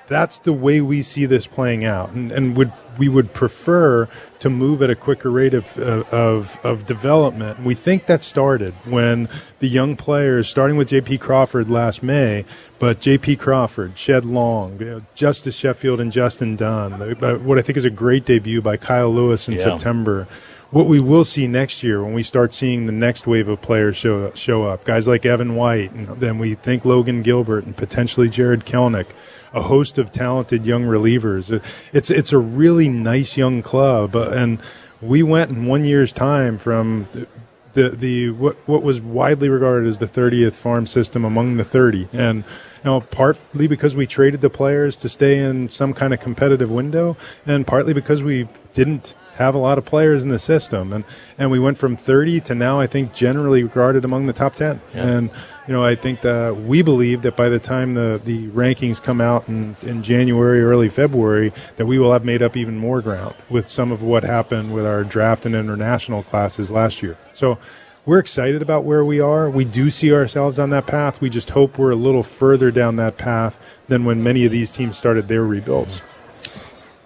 that's 0.08 0.40
the 0.40 0.54
way 0.54 0.82
we 0.82 1.02
see 1.02 1.26
this 1.26 1.48
playing 1.48 1.86
out, 1.86 2.12
and, 2.12 2.32
and 2.32 2.56
would 2.58 2.72
we 2.98 3.10
would 3.10 3.34
prefer 3.34 4.08
to 4.40 4.50
move 4.52 4.84
at 4.84 4.90
a 4.92 4.96
quicker 4.96 5.32
rate 5.32 5.54
of, 5.56 5.78
uh, 5.80 6.04
of 6.12 6.60
of 6.64 6.86
development. 6.86 7.64
We 7.64 7.74
think 7.76 8.06
that 8.06 8.24
started 8.24 8.74
when 8.86 9.30
the 9.60 9.68
young 9.68 9.96
players, 9.96 10.48
starting 10.48 10.78
with 10.78 10.90
J.P. 10.90 11.18
Crawford 11.18 11.70
last 11.70 12.04
May, 12.04 12.46
but 12.78 13.00
J.P. 13.00 13.38
Crawford, 13.38 13.98
Shed 13.98 14.26
Long, 14.26 14.78
you 14.80 14.86
know, 14.86 15.02
Justus 15.16 15.56
Sheffield, 15.56 16.00
and 16.00 16.12
Justin 16.12 16.56
Dunn. 16.56 16.94
uh, 17.24 17.36
What 17.38 17.58
I 17.58 17.62
think 17.64 17.78
is 17.78 17.86
a 17.86 17.90
great 17.90 18.26
debut 18.26 18.62
by 18.62 18.78
Kyle 18.78 19.12
Lewis 19.14 19.48
in 19.48 19.56
Yeah. 19.56 19.64
September. 19.64 20.28
What 20.70 20.88
we 20.88 21.00
will 21.00 21.24
see 21.24 21.46
next 21.48 21.84
year 21.84 22.04
when 22.04 22.14
we 22.14 22.24
start 22.24 22.52
seeing 22.54 22.88
the 22.88 22.92
next 22.92 23.28
wave 23.28 23.48
of 23.48 23.62
players 23.62 23.96
show 23.96 24.32
show 24.34 24.66
up, 24.66 24.84
guys 24.86 25.08
like 25.08 25.24
Evan 25.26 25.56
White, 25.56 25.92
and 25.94 26.08
then 26.20 26.38
we 26.40 26.56
think 26.56 26.84
Logan 26.84 27.22
Gilbert 27.22 27.66
and 27.66 27.78
potentially 27.78 28.28
Jarred 28.28 28.66
Kelenic, 28.66 29.06
a 29.54 29.62
host 29.62 29.98
of 29.98 30.12
talented 30.12 30.66
young 30.66 30.84
relievers. 30.84 31.62
It's 31.94 32.10
it's 32.10 32.34
a 32.34 32.38
really 32.38 32.90
nice 32.90 33.38
young 33.38 33.62
club, 33.62 34.16
uh, 34.16 34.30
and 34.30 34.60
we 35.02 35.24
went 35.24 35.52
in 35.52 35.66
one 35.66 35.86
year's 35.86 36.12
time 36.12 36.58
from 36.58 37.08
the 37.14 37.28
the, 37.74 37.90
the 37.90 38.30
what 38.32 38.56
what 38.68 38.84
was 38.84 39.02
widely 39.02 39.50
regarded 39.50 39.88
as 39.88 39.98
the 39.98 40.06
30th 40.06 40.54
farm 40.54 40.86
system 40.86 41.26
among 41.26 41.58
the 41.58 41.64
30, 41.64 42.10
and 42.14 42.38
you 42.38 42.44
know 42.86 43.02
partly 43.02 43.68
because 43.68 43.96
we 43.96 44.08
traded 44.08 44.42
the 44.42 44.50
players 44.50 44.96
to 44.98 45.10
stay 45.10 45.40
in 45.40 45.70
some 45.70 45.94
kind 45.94 46.14
of 46.14 46.20
competitive 46.20 46.72
window, 46.72 47.18
and 47.46 47.68
partly 47.68 47.94
because 47.94 48.24
we 48.24 48.48
didn't 48.74 49.16
have 49.36 49.56
a 49.56 49.58
lot 49.58 49.80
of 49.80 49.86
players 49.86 50.24
in 50.24 50.30
the 50.30 50.40
system, 50.40 50.94
and 50.94 51.04
and 51.38 51.50
we 51.50 51.60
went 51.60 51.78
from 51.78 51.96
30 51.96 52.42
to 52.42 52.56
now 52.56 52.80
I 52.80 52.88
think 52.88 53.14
generally 53.14 53.64
regarded 53.64 54.06
among 54.06 54.28
the 54.28 54.34
top 54.34 54.56
10, 54.56 54.80
and 54.94 55.32
you 55.68 55.74
know, 55.74 55.84
I 55.84 55.96
think 55.96 56.22
that 56.22 56.56
we 56.58 56.82
believe 56.82 57.22
that 57.22 57.38
by 57.38 57.48
the 57.48 57.60
time 57.60 57.94
the, 57.94 58.20
the 58.24 58.48
rankings 58.50 59.02
come 59.02 59.22
out 59.22 59.48
in, 59.48 59.76
in 59.82 60.04
January, 60.04 60.62
early 60.62 60.90
February, 60.90 61.54
that 61.78 61.86
we 61.86 61.98
will 62.00 62.12
have 62.12 62.26
made 62.26 62.42
up 62.42 62.58
even 62.58 62.78
more 62.78 63.02
ground 63.02 63.36
with 63.50 63.70
some 63.70 63.92
of 63.92 64.04
what 64.04 64.24
happened 64.24 64.74
with 64.74 64.86
our 64.86 65.04
draft 65.06 65.46
and 65.46 65.56
international 65.56 66.24
classes 66.24 66.70
last 66.70 67.02
year. 67.02 67.18
So 67.34 67.58
we're 68.06 68.20
excited 68.20 68.62
about 68.62 68.84
where 68.84 69.06
we 69.06 69.22
are. 69.22 69.50
We 69.50 69.64
do 69.64 69.90
see 69.90 70.14
ourselves 70.14 70.60
on 70.60 70.70
that 70.72 70.86
path. 70.86 71.22
We 71.22 71.30
just 71.30 71.52
hope 71.52 71.78
we're 71.78 71.92
a 71.92 71.96
little 71.96 72.24
further 72.24 72.70
down 72.70 72.98
that 72.98 73.18
path 73.18 73.58
than 73.88 74.04
when 74.04 74.22
many 74.22 74.44
of 74.44 74.52
these 74.52 74.70
teams 74.70 74.98
started 74.98 75.30
their 75.30 75.44
rebuilds. 75.44 76.02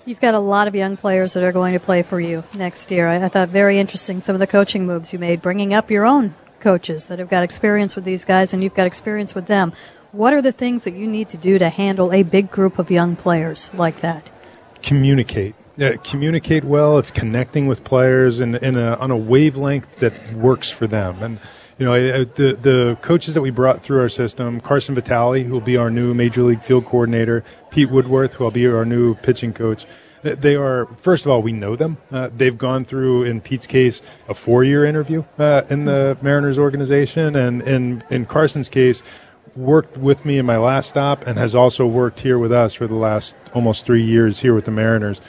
You've 0.06 0.22
got 0.22 0.34
a 0.34 0.39
lot 0.39 0.67
of 0.67 0.74
young 0.74 0.98
players 0.98 1.34
that 1.34 1.43
are 1.43 1.52
going 1.52 1.74
to 1.74 1.80
play 1.80 2.02
for 2.02 2.20
you 2.20 2.43
next 2.56 2.89
year. 2.89 3.08
I, 3.08 3.26
I 3.26 3.30
thought 3.30 3.50
very 3.50 3.78
interesting 3.78 4.20
some 4.20 4.36
of 4.36 4.39
the 4.39 4.48
coaching 4.48 4.88
moves 4.88 5.13
you 5.13 5.20
made, 5.20 5.43
bringing 5.43 5.74
up 5.74 5.91
your 5.91 6.06
own 6.06 6.34
coaches 6.60 7.06
that 7.06 7.20
have 7.20 7.30
got 7.30 7.43
experience 7.43 7.96
with 7.96 8.06
these 8.06 8.26
guys 8.26 8.54
and 8.54 8.63
you've 8.63 8.76
got 8.76 8.88
experience 8.88 9.36
with 9.36 9.48
them. 9.48 9.74
What 10.12 10.34
are 10.34 10.41
the 10.41 10.52
things 10.52 10.84
that 10.86 10.96
you 10.96 11.08
need 11.08 11.30
to 11.30 11.38
do 11.38 11.60
to 11.60 11.70
handle 11.70 12.12
a 12.12 12.24
big 12.24 12.50
group 12.50 12.80
of 12.80 12.89
young 12.89 13.15
players 13.15 13.72
like 13.74 14.02
that? 14.02 14.30
communicate. 14.82 15.56
Yeah, 15.76 15.96
communicate 15.98 16.63
well. 16.63 16.98
It's 16.98 17.12
connecting 17.12 17.67
with 17.67 17.84
players 17.84 18.39
and 18.39 18.56
in, 18.56 18.76
a, 18.76 18.96
on 18.96 19.12
a 19.12 19.17
wavelength 19.17 19.98
that 19.98 20.34
works 20.34 20.72
for 20.72 20.88
them. 20.88 21.22
And 21.22 21.39
you 21.78 21.86
know, 21.86 22.24
the 22.24 22.58
the 22.60 22.98
coaches 23.04 23.36
that 23.36 23.41
we 23.41 23.52
brought 23.52 23.84
through 23.84 24.00
our 24.00 24.10
system, 24.10 24.60
Carson 24.60 24.96
Vitale, 24.96 25.43
who 25.43 25.54
will 25.54 25.62
be 25.62 25.78
our 25.78 25.91
new 25.91 26.15
major 26.15 26.41
league 26.41 26.63
field 26.63 26.86
coordinator, 26.86 27.43
Pete 27.70 27.91
Woodworth, 27.91 28.34
who 28.34 28.46
will 28.46 28.52
be 28.52 28.65
our 28.65 28.86
new 28.86 29.13
pitching 29.13 29.54
coach. 29.54 29.86
Th- 30.23 30.39
They 30.39 30.56
are 30.56 30.86
first 30.97 31.25
of 31.25 31.32
all, 31.32 31.41
we 31.41 31.51
know 31.51 31.75
them. 31.75 31.97
Uh, 32.12 32.30
they've 32.36 32.58
gone 32.58 32.86
through, 32.86 33.23
in 33.23 33.41
Pete's 33.41 33.67
case, 33.67 34.01
a 34.27 34.34
four-year 34.34 34.86
interview 34.86 35.23
uh, 35.39 35.62
in 35.69 35.86
the 35.86 36.17
Mariners 36.21 36.58
organization, 36.58 37.36
and 37.36 37.62
in 37.62 38.03
in 38.10 38.25
Carson's 38.25 38.69
case, 38.69 39.03
worked 39.56 39.97
with 39.97 40.23
me 40.25 40.38
in 40.38 40.45
my 40.45 40.58
last 40.58 40.89
stop 40.89 41.25
and 41.25 41.38
has 41.38 41.56
also 41.56 41.86
worked 41.86 42.19
here 42.19 42.38
with 42.38 42.51
us 42.51 42.73
for 42.75 42.88
the 42.88 42.95
last 42.95 43.36
almost 43.53 43.86
three 43.86 44.03
years 44.03 44.39
here 44.39 44.53
with 44.53 44.65
the 44.65 44.71
Mariners. 44.71 45.19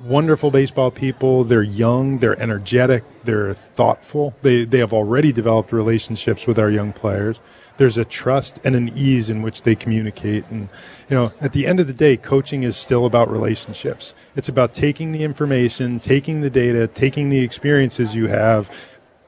Wonderful 0.00 0.50
baseball 0.50 0.90
people. 0.90 1.44
They're 1.44 1.62
young, 1.62 2.18
they're 2.18 2.38
energetic, 2.40 3.04
they're 3.24 3.54
thoughtful. 3.54 4.34
They, 4.42 4.64
they 4.64 4.78
have 4.78 4.92
already 4.92 5.32
developed 5.32 5.72
relationships 5.72 6.46
with 6.46 6.58
our 6.58 6.70
young 6.70 6.92
players. 6.92 7.40
There's 7.78 7.98
a 7.98 8.04
trust 8.04 8.60
and 8.64 8.74
an 8.74 8.90
ease 8.96 9.28
in 9.28 9.42
which 9.42 9.62
they 9.62 9.74
communicate. 9.74 10.44
And, 10.50 10.68
you 11.10 11.16
know, 11.16 11.32
at 11.40 11.52
the 11.52 11.66
end 11.66 11.80
of 11.80 11.86
the 11.86 11.92
day, 11.92 12.16
coaching 12.16 12.62
is 12.62 12.76
still 12.76 13.04
about 13.04 13.30
relationships. 13.30 14.14
It's 14.34 14.48
about 14.48 14.72
taking 14.72 15.12
the 15.12 15.22
information, 15.22 16.00
taking 16.00 16.40
the 16.40 16.50
data, 16.50 16.86
taking 16.86 17.28
the 17.28 17.40
experiences 17.40 18.14
you 18.14 18.28
have, 18.28 18.70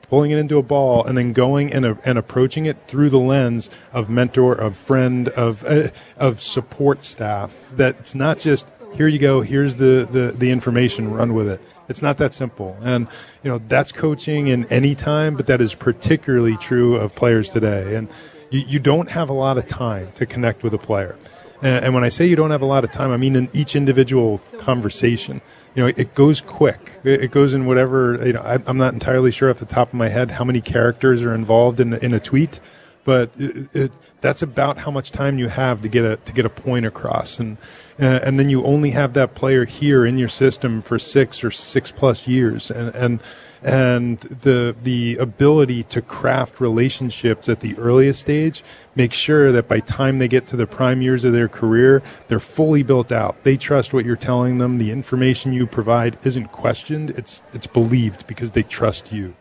pulling 0.09 0.31
it 0.31 0.39
into 0.39 0.59
a 0.59 0.63
ball 0.63 1.05
and 1.05 1.17
then 1.17 1.33
going 1.33 1.73
and, 1.73 1.85
uh, 1.85 1.95
and 2.05 2.19
approaching 2.19 2.67
it 2.67 2.77
through 2.87 3.11
the 3.11 3.19
lens 3.19 3.71
of 3.93 4.09
mentor, 4.09 4.55
of 4.55 4.77
friend, 4.77 5.29
of 5.29 5.65
uh, 5.65 5.89
of 6.17 6.41
support 6.41 7.05
staff. 7.05 7.71
That 7.77 7.97
it's 7.99 8.15
not 8.15 8.39
just 8.39 8.67
here 8.95 9.09
you 9.09 9.19
go, 9.19 9.41
here's 9.41 9.77
the, 9.77 10.09
the 10.11 10.33
the 10.37 10.51
information, 10.51 11.13
run 11.13 11.35
with 11.35 11.49
it. 11.49 11.61
It's 11.89 12.03
not 12.03 12.19
that 12.19 12.35
simple, 12.35 12.77
and 12.83 13.07
you 13.43 13.51
know 13.51 13.61
that's 13.69 13.93
coaching 13.93 14.49
in 14.49 14.67
any 14.67 14.95
time, 14.95 15.37
but 15.37 15.47
that 15.47 15.61
is 15.61 15.75
particularly 15.75 16.57
true 16.57 16.97
of 16.97 17.15
players 17.15 17.51
today. 17.51 17.95
And 17.95 18.09
you, 18.51 18.61
you 18.61 18.79
don't 18.79 19.11
have 19.11 19.29
a 19.29 19.35
lot 19.35 19.59
of 19.59 19.67
time 19.67 20.11
to 20.13 20.27
connect 20.27 20.63
with 20.63 20.75
a 20.75 20.79
player. 20.79 21.17
And, 21.63 21.87
and 21.87 21.95
when 21.95 22.05
I 22.05 22.09
say 22.09 22.27
you 22.27 22.37
don't 22.37 22.51
have 22.51 22.63
a 22.63 22.67
lot 22.67 22.85
of 22.85 22.91
time, 22.91 23.11
I 23.11 23.17
mean 23.17 23.37
in 23.37 23.49
each 23.53 23.77
individual 23.77 24.39
conversation 24.59 25.41
you 25.79 25.85
know, 25.85 25.93
it 25.97 26.17
goes 26.17 26.41
quick. 26.41 26.93
It 27.05 27.31
goes 27.31 27.55
in 27.55 27.65
whatever. 27.65 28.27
You 28.27 28.33
know, 28.33 28.41
I, 28.41 28.59
I'm 28.67 28.79
not 28.79 28.95
entirely 28.95 29.31
sure 29.31 29.49
off 29.49 29.59
the 29.59 29.65
top 29.65 29.89
of 29.89 29.95
my 29.95 30.09
head 30.09 30.33
how 30.33 30.43
many 30.43 30.61
characters 30.61 31.23
are 31.23 31.33
involved 31.33 31.79
in 31.79 31.95
in 31.95 32.13
a 32.13 32.19
tweet, 32.19 32.59
but 33.05 33.31
it, 33.39 33.69
it, 33.73 33.93
that's 34.21 34.43
about 34.43 34.79
how 34.79 34.91
much 34.91 35.13
time 35.13 35.39
you 35.39 35.49
have 35.49 35.83
to 35.83 35.89
get 35.89 36.05
a 36.05 36.17
to 36.17 36.33
get 36.33 36.45
a 36.45 36.51
point 36.51 36.85
across, 36.85 37.39
and 37.39 37.59
uh, 38.01 38.19
and 38.25 38.41
then 38.41 38.49
you 38.49 38.65
only 38.65 38.91
have 38.91 39.15
that 39.15 39.37
player 39.37 39.65
here 39.67 40.05
in 40.05 40.19
your 40.19 40.29
system 40.29 40.81
for 40.81 40.99
six 40.99 41.45
or 41.45 41.53
six 41.53 41.93
plus 41.93 42.27
years, 42.27 42.73
and 42.73 42.93
and 42.97 43.21
and 43.63 44.19
the 44.21 44.75
the 44.83 45.17
ability 45.17 45.83
to 45.85 46.01
craft 46.03 46.61
relationships 46.61 47.49
at 47.49 47.61
the 47.61 47.77
earliest 47.79 48.21
stage 48.21 48.63
make 48.95 49.13
sure 49.13 49.53
that 49.53 49.69
by 49.69 49.81
time 49.81 50.19
they 50.19 50.29
get 50.29 50.47
to 50.47 50.57
the 50.57 50.67
prime 50.67 51.03
years 51.03 51.25
of 51.25 51.33
their 51.33 51.49
career 51.49 52.03
they're 52.29 52.41
fully 52.41 52.83
built 52.83 53.13
out. 53.13 53.43
They 53.45 53.57
trust 53.57 53.93
what 53.93 54.05
you're 54.05 54.17
telling 54.17 54.59
them. 54.59 54.79
The 54.79 54.91
information 54.91 55.53
you 55.53 55.67
provide 55.67 56.19
isn't 56.25 56.49
questioned. 56.49 57.11
It's 57.11 57.43
it's 57.53 57.67
believed 57.67 58.27
because 58.27 58.53
they 58.53 58.63
trust 58.63 59.13
you. 59.13 59.35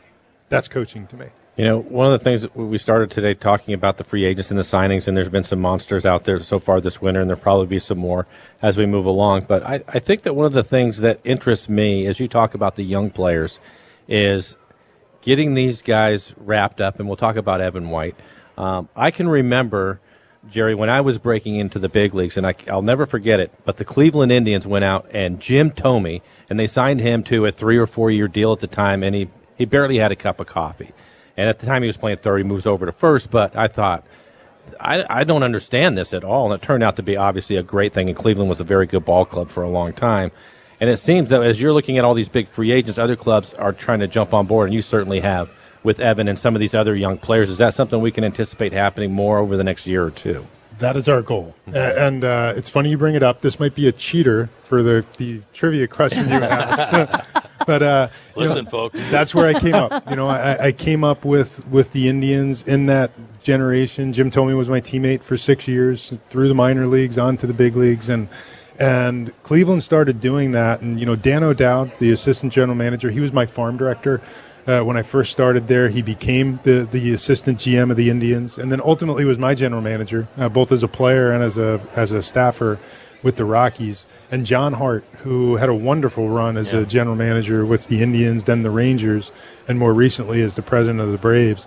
That's 0.50 0.68
coaching 0.68 1.08
to 1.08 1.16
me. 1.16 1.28
You 1.58 1.66
know, 1.66 1.80
one 1.80 2.06
of 2.06 2.12
the 2.12 2.24
things 2.24 2.48
we 2.54 2.78
started 2.78 3.10
today 3.10 3.34
talking 3.34 3.74
about 3.74 3.98
the 3.98 4.04
free 4.04 4.26
agents 4.26 4.52
and 4.52 4.60
the 4.60 4.64
signings, 4.64 5.08
and 5.08 5.18
there's 5.18 5.28
been 5.28 5.44
some 5.44 5.60
monsters 5.60 6.06
out 6.06 6.26
there 6.26 6.42
so 6.44 6.60
far 6.60 6.80
this 6.80 7.02
winter, 7.02 7.20
and 7.20 7.28
there'll 7.28 7.42
probably 7.42 7.66
be 7.66 7.80
some 7.80 7.98
more 7.98 8.28
as 8.62 8.78
we 8.78 8.86
move 8.86 9.08
along. 9.08 9.46
But 9.48 9.64
I, 9.64 9.82
I 9.88 9.98
think 9.98 10.22
that 10.22 10.36
one 10.36 10.46
of 10.46 10.54
the 10.54 10.64
things 10.64 10.98
that 11.00 11.20
interests 11.24 11.68
me 11.68 12.06
as 12.06 12.20
you 12.20 12.28
talk 12.28 12.54
about 12.54 12.76
the 12.76 12.84
young 12.84 13.10
players 13.10 13.60
is 14.08 14.58
getting 15.22 15.54
these 15.54 15.82
guys 15.82 16.34
wrapped 16.38 16.82
up, 16.82 17.00
and 17.00 17.08
we'll 17.08 17.18
talk 17.18 17.36
about 17.36 17.62
Evan 17.62 17.90
White. 17.90 18.16
Um, 18.58 18.90
I 18.96 19.12
can 19.12 19.28
remember, 19.28 20.00
Jerry, 20.50 20.74
when 20.74 20.90
I 20.90 21.02
was 21.02 21.18
breaking 21.18 21.56
into 21.56 21.80
the 21.80 21.90
big 21.90 22.14
leagues, 22.14 22.38
and 22.38 22.48
I, 22.48 22.56
will 22.70 22.82
never 22.82 23.06
forget 23.06 23.40
it, 23.40 23.52
but 23.66 23.78
the 23.78 23.86
Cleveland 23.86 24.32
Indians 24.32 24.66
went 24.66 24.86
out 24.86 25.08
and 25.12 25.40
Jim 25.40 25.72
Thome, 25.72 26.22
and 26.50 26.60
they 26.60 26.68
signed 26.68 27.02
him 27.02 27.24
to 27.24 27.46
a 27.46 27.52
three 27.52 27.78
or 27.78 27.88
four 27.88 28.10
year 28.10 28.28
deal 28.28 28.54
at 28.54 28.60
the 28.60 28.68
time, 28.68 29.04
and 29.04 29.14
he, 29.14 29.30
he 29.58 29.66
barely 29.66 29.98
had 29.98 30.12
a 30.12 30.16
cup 30.16 30.40
of 30.40 30.48
coffee. 30.48 30.92
And 31.36 31.50
at 31.50 31.60
the 31.60 31.68
time 31.68 31.84
he 31.84 31.88
was 31.88 31.98
playing 31.98 32.18
third, 32.18 32.38
he 32.38 32.44
moves 32.44 32.66
over 32.66 32.86
to 32.86 32.92
first, 32.92 33.30
but 33.30 33.56
I 33.56 33.68
thought, 33.68 34.06
I, 34.80 35.06
I 35.10 35.24
don't 35.24 35.44
understand 35.44 35.98
this 35.98 36.14
at 36.14 36.24
all. 36.24 36.52
And 36.52 36.62
it 36.62 36.66
turned 36.66 36.84
out 36.84 36.96
to 36.98 37.04
be 37.04 37.16
obviously 37.16 37.58
a 37.58 37.64
great 37.64 37.94
thing, 37.94 38.10
and 38.10 38.18
Cleveland 38.18 38.50
was 38.50 38.60
a 38.60 38.66
very 38.66 38.88
good 38.88 39.06
ball 39.06 39.26
club 39.26 39.50
for 39.50 39.64
a 39.64 39.70
long 39.70 39.94
time. 39.94 40.32
And 40.80 40.90
it 40.90 40.98
seems 40.98 41.30
that 41.30 41.42
as 41.42 41.60
you're 41.60 41.74
looking 41.74 41.98
at 41.98 42.06
all 42.06 42.14
these 42.14 42.30
big 42.30 42.48
free 42.50 42.72
agents, 42.72 43.00
other 43.00 43.16
clubs 43.16 43.54
are 43.54 43.74
trying 43.74 44.00
to 44.00 44.08
jump 44.08 44.34
on 44.34 44.46
board, 44.46 44.68
and 44.68 44.76
you 44.76 44.82
certainly 44.82 45.22
have 45.22 45.50
with 45.84 46.00
Evan 46.00 46.28
and 46.28 46.38
some 46.38 46.56
of 46.56 46.60
these 46.60 46.76
other 46.76 46.96
young 46.96 47.18
players. 47.18 47.50
Is 47.50 47.58
that 47.58 47.74
something 47.74 48.02
we 48.02 48.12
can 48.12 48.24
anticipate 48.24 48.74
happening 48.74 49.12
more 49.14 49.40
over 49.40 49.58
the 49.58 49.64
next 49.64 49.88
year 49.88 50.04
or 50.04 50.12
two? 50.12 50.46
That 50.80 50.96
is 50.96 51.10
our 51.10 51.24
goal. 51.24 51.56
And 51.66 52.24
uh, 52.24 52.54
it's 52.56 52.70
funny 52.70 52.92
you 52.92 53.00
bring 53.00 53.16
it 53.16 53.24
up. 53.24 53.42
This 53.42 53.60
might 53.60 53.74
be 53.74 53.88
a 53.88 53.92
cheater 53.92 54.50
for 54.62 54.84
the, 54.84 55.04
the 55.18 55.42
trivia 55.52 55.88
question 55.88 56.30
you 56.30 56.36
asked. 56.36 57.26
but 57.66 57.82
uh, 57.82 58.08
listen, 58.36 58.66
know, 58.66 58.70
folks, 58.70 59.00
that's 59.10 59.34
where 59.34 59.48
I 59.48 59.60
came 59.60 59.74
up. 59.74 60.08
You 60.08 60.16
know, 60.16 60.28
I, 60.28 60.66
I, 60.66 60.72
came 60.74 61.04
up 61.04 61.26
with, 61.26 61.66
with 61.68 61.94
the 61.94 62.08
Indians 62.08 62.62
in 62.62 62.86
that 62.88 63.12
generation. 63.42 64.14
Jim 64.14 64.30
Thome 64.30 64.56
was 64.56 64.70
my 64.70 64.80
teammate 64.80 65.24
for 65.24 65.36
six 65.36 65.68
years 65.68 66.14
through 66.30 66.48
the 66.48 66.54
minor 66.54 66.86
leagues 66.86 67.18
on 67.18 67.38
to 67.38 67.48
the 67.48 67.54
big 67.54 67.76
leagues. 67.76 68.10
And 68.10 68.28
and 68.80 69.32
Cleveland 69.44 69.84
started 69.84 70.20
doing 70.20 70.52
that. 70.52 70.82
And, 70.82 71.00
you 71.00 71.06
know, 71.06 71.16
Dan 71.16 71.44
O'Dowd, 71.44 71.92
the 72.00 72.12
assistant 72.12 72.54
general 72.54 72.76
manager, 72.76 73.10
he 73.10 73.20
was 73.20 73.34
my 73.34 73.46
farm 73.46 73.78
director. 73.78 74.22
Uh, 74.68 74.82
when 74.82 74.98
I 74.98 75.02
first 75.02 75.32
started 75.32 75.68
there, 75.68 75.88
he 75.88 76.02
became 76.02 76.60
the, 76.64 76.88
the 76.92 77.14
assistant 77.14 77.60
GM 77.60 77.90
of 77.90 77.96
the 77.96 78.10
Indians, 78.10 78.58
and 78.58 78.70
then 78.70 78.82
ultimately 78.82 79.24
was 79.24 79.38
my 79.38 79.56
general 79.56 79.82
manager, 79.82 80.28
uh, 80.38 80.50
both 80.50 80.74
as 80.74 80.84
a 80.84 80.90
player 80.90 81.32
and 81.32 81.42
as 81.42 81.58
a 81.58 81.80
as 81.96 82.12
a 82.12 82.22
staffer 82.22 82.78
with 83.24 83.38
the 83.38 83.46
Rockies. 83.46 84.06
And 84.30 84.46
John 84.46 84.74
Hart, 84.74 85.06
who 85.20 85.56
had 85.56 85.70
a 85.70 85.74
wonderful 85.74 86.28
run 86.28 86.58
as 86.58 86.74
yeah. 86.74 86.82
a 86.82 86.86
general 86.86 87.16
manager 87.16 87.66
with 87.66 87.88
the 87.88 88.04
Indians, 88.04 88.44
then 88.44 88.64
the 88.64 88.70
Rangers, 88.70 89.32
and 89.70 89.80
more 89.80 89.94
recently 89.94 90.42
as 90.42 90.56
the 90.56 90.62
president 90.62 91.00
of 91.00 91.14
the 91.14 91.18
Braves. 91.18 91.66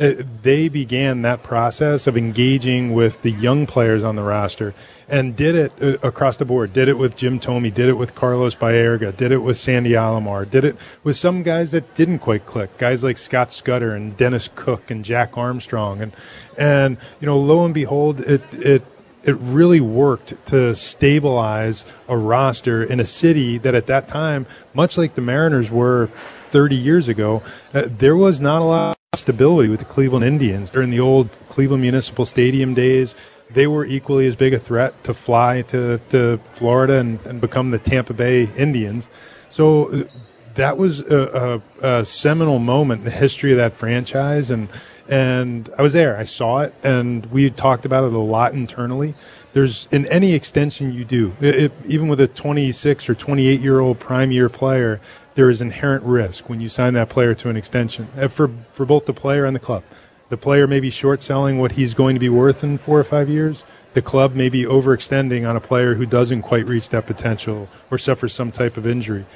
Uh, 0.00 0.14
they 0.42 0.68
began 0.68 1.22
that 1.22 1.42
process 1.42 2.06
of 2.06 2.16
engaging 2.16 2.94
with 2.94 3.20
the 3.22 3.30
young 3.30 3.66
players 3.66 4.02
on 4.02 4.16
the 4.16 4.22
roster 4.22 4.74
and 5.06 5.36
did 5.36 5.54
it 5.54 5.72
uh, 5.82 6.06
across 6.06 6.38
the 6.38 6.44
board. 6.46 6.72
Did 6.72 6.88
it 6.88 6.96
with 6.96 7.14
Jim 7.14 7.38
Thome, 7.38 7.72
did 7.72 7.90
it 7.90 7.98
with 7.98 8.14
Carlos 8.14 8.56
Baerga, 8.56 9.14
did 9.14 9.32
it 9.32 9.38
with 9.38 9.58
Sandy 9.58 9.90
Alomar, 9.90 10.48
did 10.48 10.64
it 10.64 10.76
with 11.04 11.18
some 11.18 11.42
guys 11.42 11.72
that 11.72 11.94
didn't 11.94 12.20
quite 12.20 12.46
click. 12.46 12.78
Guys 12.78 13.04
like 13.04 13.18
Scott 13.18 13.52
Scudder 13.52 13.94
and 13.94 14.16
Dennis 14.16 14.48
Cook 14.54 14.90
and 14.90 15.04
Jack 15.04 15.36
Armstrong, 15.36 16.00
and 16.00 16.12
and 16.56 16.96
you 17.20 17.26
know, 17.26 17.38
lo 17.38 17.64
and 17.64 17.74
behold, 17.74 18.20
it 18.20 18.42
it 18.54 18.82
it 19.22 19.36
really 19.36 19.80
worked 19.80 20.34
to 20.46 20.74
stabilize 20.74 21.84
a 22.08 22.16
roster 22.16 22.82
in 22.82 22.98
a 22.98 23.04
city 23.04 23.58
that 23.58 23.74
at 23.74 23.86
that 23.86 24.08
time, 24.08 24.46
much 24.72 24.96
like 24.96 25.14
the 25.14 25.20
Mariners 25.20 25.70
were 25.70 26.08
30 26.50 26.76
years 26.76 27.08
ago, 27.08 27.42
uh, 27.72 27.84
there 27.86 28.16
was 28.16 28.40
not 28.40 28.62
a 28.62 28.64
lot 28.64 28.98
stability 29.14 29.68
with 29.68 29.78
the 29.78 29.84
Cleveland 29.84 30.24
Indians 30.24 30.70
during 30.70 30.88
the 30.88 30.98
old 30.98 31.28
Cleveland 31.50 31.82
Municipal 31.82 32.24
Stadium 32.24 32.72
days 32.72 33.14
they 33.50 33.66
were 33.66 33.84
equally 33.84 34.26
as 34.26 34.34
big 34.34 34.54
a 34.54 34.58
threat 34.58 35.04
to 35.04 35.12
fly 35.12 35.60
to, 35.60 36.00
to 36.08 36.38
Florida 36.52 36.94
and, 36.94 37.20
and 37.26 37.38
become 37.38 37.72
the 37.72 37.78
Tampa 37.78 38.14
Bay 38.14 38.48
Indians. 38.56 39.10
So 39.50 40.08
that 40.54 40.78
was 40.78 41.00
a, 41.00 41.60
a, 41.82 41.98
a, 41.98 42.06
seminal 42.06 42.58
moment 42.58 43.00
in 43.00 43.04
the 43.04 43.10
history 43.10 43.52
of 43.52 43.58
that 43.58 43.74
franchise, 43.74 44.50
and 44.50 44.68
and 45.08 45.68
I 45.76 45.82
was 45.82 45.92
there. 45.92 46.16
I 46.16 46.24
saw 46.24 46.60
it, 46.60 46.74
and 46.82 47.26
we 47.26 47.50
talked 47.50 47.84
about 47.84 48.04
it 48.04 48.14
a 48.14 48.18
lot 48.18 48.54
internally. 48.54 49.14
There's 49.52 49.88
in 49.90 50.06
any 50.06 50.32
extension 50.32 50.94
you 50.94 51.04
do, 51.04 51.34
it, 51.38 51.72
even 51.84 52.08
with 52.08 52.20
a 52.20 52.28
26 52.28 53.10
or 53.10 53.14
28 53.14 53.60
year 53.60 53.80
old 53.80 54.00
prime 54.00 54.30
year 54.30 54.48
player, 54.48 55.02
there 55.34 55.50
is 55.50 55.60
inherent 55.60 56.04
risk 56.04 56.48
when 56.48 56.60
you 56.60 56.68
sign 56.68 56.94
that 56.94 57.08
player 57.08 57.34
to 57.34 57.48
an 57.48 57.56
extension 57.56 58.08
uh, 58.16 58.28
for 58.28 58.50
for 58.72 58.84
both 58.84 59.06
the 59.06 59.12
player 59.12 59.44
and 59.44 59.54
the 59.54 59.60
club. 59.60 59.82
The 60.28 60.36
player 60.36 60.66
may 60.66 60.80
be 60.80 60.90
short 60.90 61.22
selling 61.22 61.58
what 61.58 61.72
he's 61.72 61.92
going 61.94 62.14
to 62.14 62.20
be 62.20 62.28
worth 62.28 62.64
in 62.64 62.78
four 62.78 62.98
or 62.98 63.04
five 63.04 63.28
years. 63.28 63.64
The 63.92 64.00
club 64.00 64.34
may 64.34 64.48
be 64.48 64.64
overextending 64.64 65.46
on 65.46 65.56
a 65.56 65.60
player 65.60 65.94
who 65.94 66.06
doesn't 66.06 66.40
quite 66.40 66.64
reach 66.64 66.88
that 66.88 67.04
potential 67.04 67.68
or 67.90 67.98
suffers 67.98 68.32
some 68.32 68.50
type 68.50 68.78
of 68.78 68.86
injury. 68.86 69.26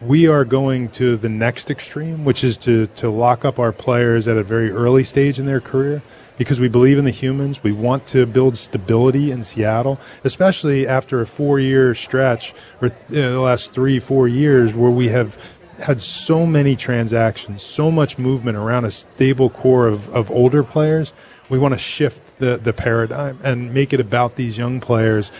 We 0.00 0.28
are 0.28 0.44
going 0.44 0.90
to 0.90 1.16
the 1.16 1.28
next 1.28 1.68
extreme, 1.68 2.24
which 2.24 2.44
is 2.44 2.56
to, 2.58 2.86
to 2.86 3.10
lock 3.10 3.44
up 3.44 3.58
our 3.58 3.72
players 3.72 4.28
at 4.28 4.36
a 4.36 4.44
very 4.44 4.70
early 4.70 5.02
stage 5.02 5.40
in 5.40 5.46
their 5.46 5.60
career 5.60 6.02
because 6.40 6.58
we 6.58 6.68
believe 6.68 6.96
in 6.96 7.04
the 7.04 7.10
humans. 7.10 7.62
We 7.62 7.72
want 7.72 8.06
to 8.06 8.24
build 8.24 8.56
stability 8.56 9.30
in 9.30 9.44
Seattle, 9.44 10.00
especially 10.24 10.88
after 10.88 11.20
a 11.20 11.26
four 11.26 11.60
year 11.60 11.94
stretch 11.94 12.54
or 12.80 12.88
you 13.10 13.20
know, 13.20 13.32
the 13.34 13.40
last 13.40 13.74
three, 13.74 14.00
four 14.00 14.26
years 14.26 14.72
where 14.72 14.90
we 14.90 15.08
have 15.08 15.36
had 15.80 16.00
so 16.00 16.46
many 16.46 16.76
transactions, 16.76 17.62
so 17.62 17.90
much 17.90 18.16
movement 18.16 18.56
around 18.56 18.86
a 18.86 18.90
stable 18.90 19.50
core 19.50 19.86
of, 19.86 20.08
of 20.14 20.30
older 20.30 20.64
players. 20.64 21.12
We 21.50 21.58
want 21.58 21.74
to 21.74 21.78
shift 21.78 22.38
the, 22.38 22.56
the 22.56 22.72
paradigm 22.72 23.38
and 23.42 23.74
make 23.74 23.92
it 23.92 24.00
about 24.00 24.36
these 24.36 24.56
young 24.56 24.80
players, 24.80 25.30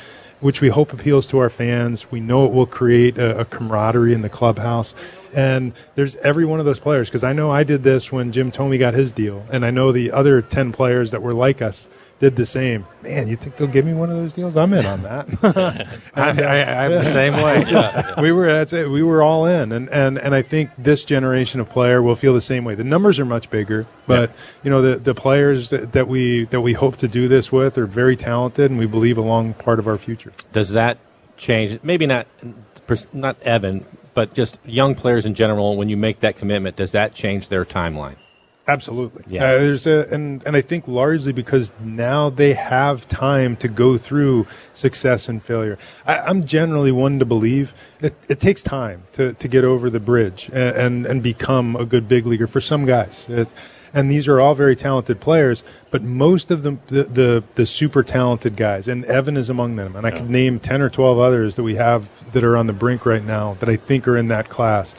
which 0.41 0.61
we 0.61 0.69
hope 0.69 0.93
appeals 0.93 1.27
to 1.29 1.39
our 1.39 1.49
fans. 1.49 2.11
We 2.11 2.21
know 2.21 2.45
it 2.45 2.53
will 2.53 2.67
create 2.67 3.17
a, 3.17 3.39
a 3.39 3.45
camaraderie 3.47 4.13
in 4.13 4.21
the 4.21 4.29
clubhouse. 4.29 4.95
And 5.33 5.73
there's 5.95 6.17
every 6.17 6.45
one 6.45 6.61
of 6.61 6.67
those 6.67 6.81
players, 6.81 7.09
because 7.09 7.25
I 7.25 7.33
know 7.33 7.51
I 7.51 7.65
did 7.65 7.83
this 7.83 8.11
when 8.11 8.33
Jim 8.33 8.51
Thome 8.51 8.79
got 8.79 8.95
his 8.95 9.13
deal, 9.13 9.45
and 9.51 9.65
I 9.65 9.71
know 9.71 9.93
the 9.93 10.11
other 10.13 10.43
10 10.43 10.73
players 10.73 11.11
that 11.11 11.23
were 11.23 11.33
like 11.33 11.63
us 11.63 11.87
did 12.21 12.37
the 12.37 12.45
same. 12.45 12.87
Man, 13.03 13.29
you 13.29 13.37
think 13.37 13.57
they'll 13.57 13.67
give 13.67 13.87
me 13.87 13.95
one 13.95 14.11
of 14.11 14.17
those 14.17 14.35
deals? 14.35 14.55
I'm 14.55 14.75
in 14.75 14.85
on 14.85 15.03
that. 15.03 15.27
I, 16.15 16.29
I, 16.29 16.85
I'm 16.85 16.91
the 16.91 16.99
uh, 16.99 17.13
same 17.13 17.33
way. 17.35 17.65
yeah. 17.67 18.15
We 18.21 18.31
were 18.31 18.47
that's 18.47 18.75
it. 18.75 18.89
We 18.91 19.03
were 19.03 19.23
all 19.23 19.47
in, 19.47 19.73
and, 19.73 19.89
and 19.89 20.19
and 20.19 20.35
I 20.35 20.43
think 20.43 20.71
this 20.77 21.03
generation 21.05 21.61
of 21.61 21.71
player 21.71 22.03
will 22.03 22.15
feel 22.15 22.35
the 22.35 22.41
same 22.43 22.65
way. 22.65 22.75
The 22.75 22.85
numbers 22.85 23.19
are 23.19 23.25
much 23.25 23.49
bigger, 23.49 23.87
but 24.07 24.33
you 24.63 24.71
know 24.71 24.83
the 24.83 24.97
the 24.99 25.15
players 25.15 25.71
that, 25.71 25.93
that 25.93 26.07
we 26.07 26.45
that 26.47 26.61
we 26.61 26.75
hope 26.75 26.99
to 26.99 27.09
do 27.09 27.27
this 27.27 27.51
with 27.51 27.79
are 27.79 27.87
very 27.87 28.17
talented, 28.17 28.71
and 28.71 28.79
we 28.79 28.87
believe 28.87 29.17
a 29.17 29.23
long 29.23 29.55
part 29.55 29.79
of 29.79 29.89
our 29.89 29.97
future. 29.97 30.33
Does 30.53 30.71
that 30.71 30.99
change? 31.39 31.83
Maybe 31.83 32.05
not 32.05 32.27
not 33.15 33.41
Evan, 33.43 33.87
but 34.15 34.35
just 34.35 34.59
young 34.65 34.95
players 34.95 35.27
in 35.27 35.35
general. 35.35 35.77
When 35.77 35.89
you 35.89 35.97
make 35.97 36.21
that 36.21 36.37
commitment, 36.37 36.77
does 36.77 36.93
that 36.93 37.15
change 37.15 37.49
their 37.49 37.65
timeline? 37.65 38.17
Absolutely. 38.71 39.25
Yeah. 39.27 39.45
Uh, 39.45 39.59
there's 39.59 39.87
a, 39.87 40.07
and 40.13 40.45
and 40.47 40.55
I 40.55 40.61
think 40.61 40.87
largely 40.87 41.33
because 41.33 41.73
now 41.81 42.31
they 42.31 42.55
have 42.55 43.09
time 43.09 43.57
to 43.57 43.69
go 43.69 43.99
through 43.99 44.47
success 44.75 45.29
and 45.29 45.43
failure. 45.43 45.77
I, 46.07 46.31
am 46.31 46.47
generally 46.47 46.93
one 46.93 47.19
to 47.19 47.25
believe 47.25 47.75
it, 48.01 48.15
it 48.29 48.39
takes 48.39 48.63
time 48.63 49.03
to, 49.15 49.33
to 49.33 49.49
get 49.49 49.65
over 49.65 49.91
the 49.91 49.99
bridge 49.99 50.51
and, 50.53 50.77
and, 50.77 51.07
and 51.07 51.23
become 51.23 51.75
a 51.75 51.85
good 51.85 52.07
big 52.07 52.27
leaguer 52.27 52.47
for 52.47 52.61
some 52.61 52.87
guys. 52.87 53.27
It's, 53.29 53.55
and 53.93 54.11
these 54.11 54.29
are 54.29 54.41
all 54.41 54.55
very 54.55 54.77
talented 54.77 55.21
players, 55.21 55.63
but 55.91 56.03
most 56.03 56.51
of 56.51 56.63
them, 56.63 56.81
the, 56.87 57.05
the, 57.05 57.45
the 57.55 57.67
super 57.67 58.03
talented 58.03 58.57
guys, 58.57 58.89
and 58.89 59.05
Evan 59.07 59.37
is 59.37 59.51
among 59.51 59.77
them, 59.77 59.97
and 59.97 60.07
I 60.07 60.11
could 60.11 60.31
name 60.31 60.61
10 60.61 60.83
or 60.83 60.91
12 60.91 61.19
others 61.19 61.57
that 61.57 61.63
we 61.63 61.77
have 61.77 62.09
that 62.33 62.45
are 62.45 62.57
on 62.57 62.67
the 62.67 62.73
brink 62.73 63.05
right 63.05 63.25
now 63.25 63.55
that 63.61 63.69
I 63.69 63.77
think 63.77 64.07
are 64.07 64.17
in 64.17 64.29
that 64.29 64.49
class 64.49 64.95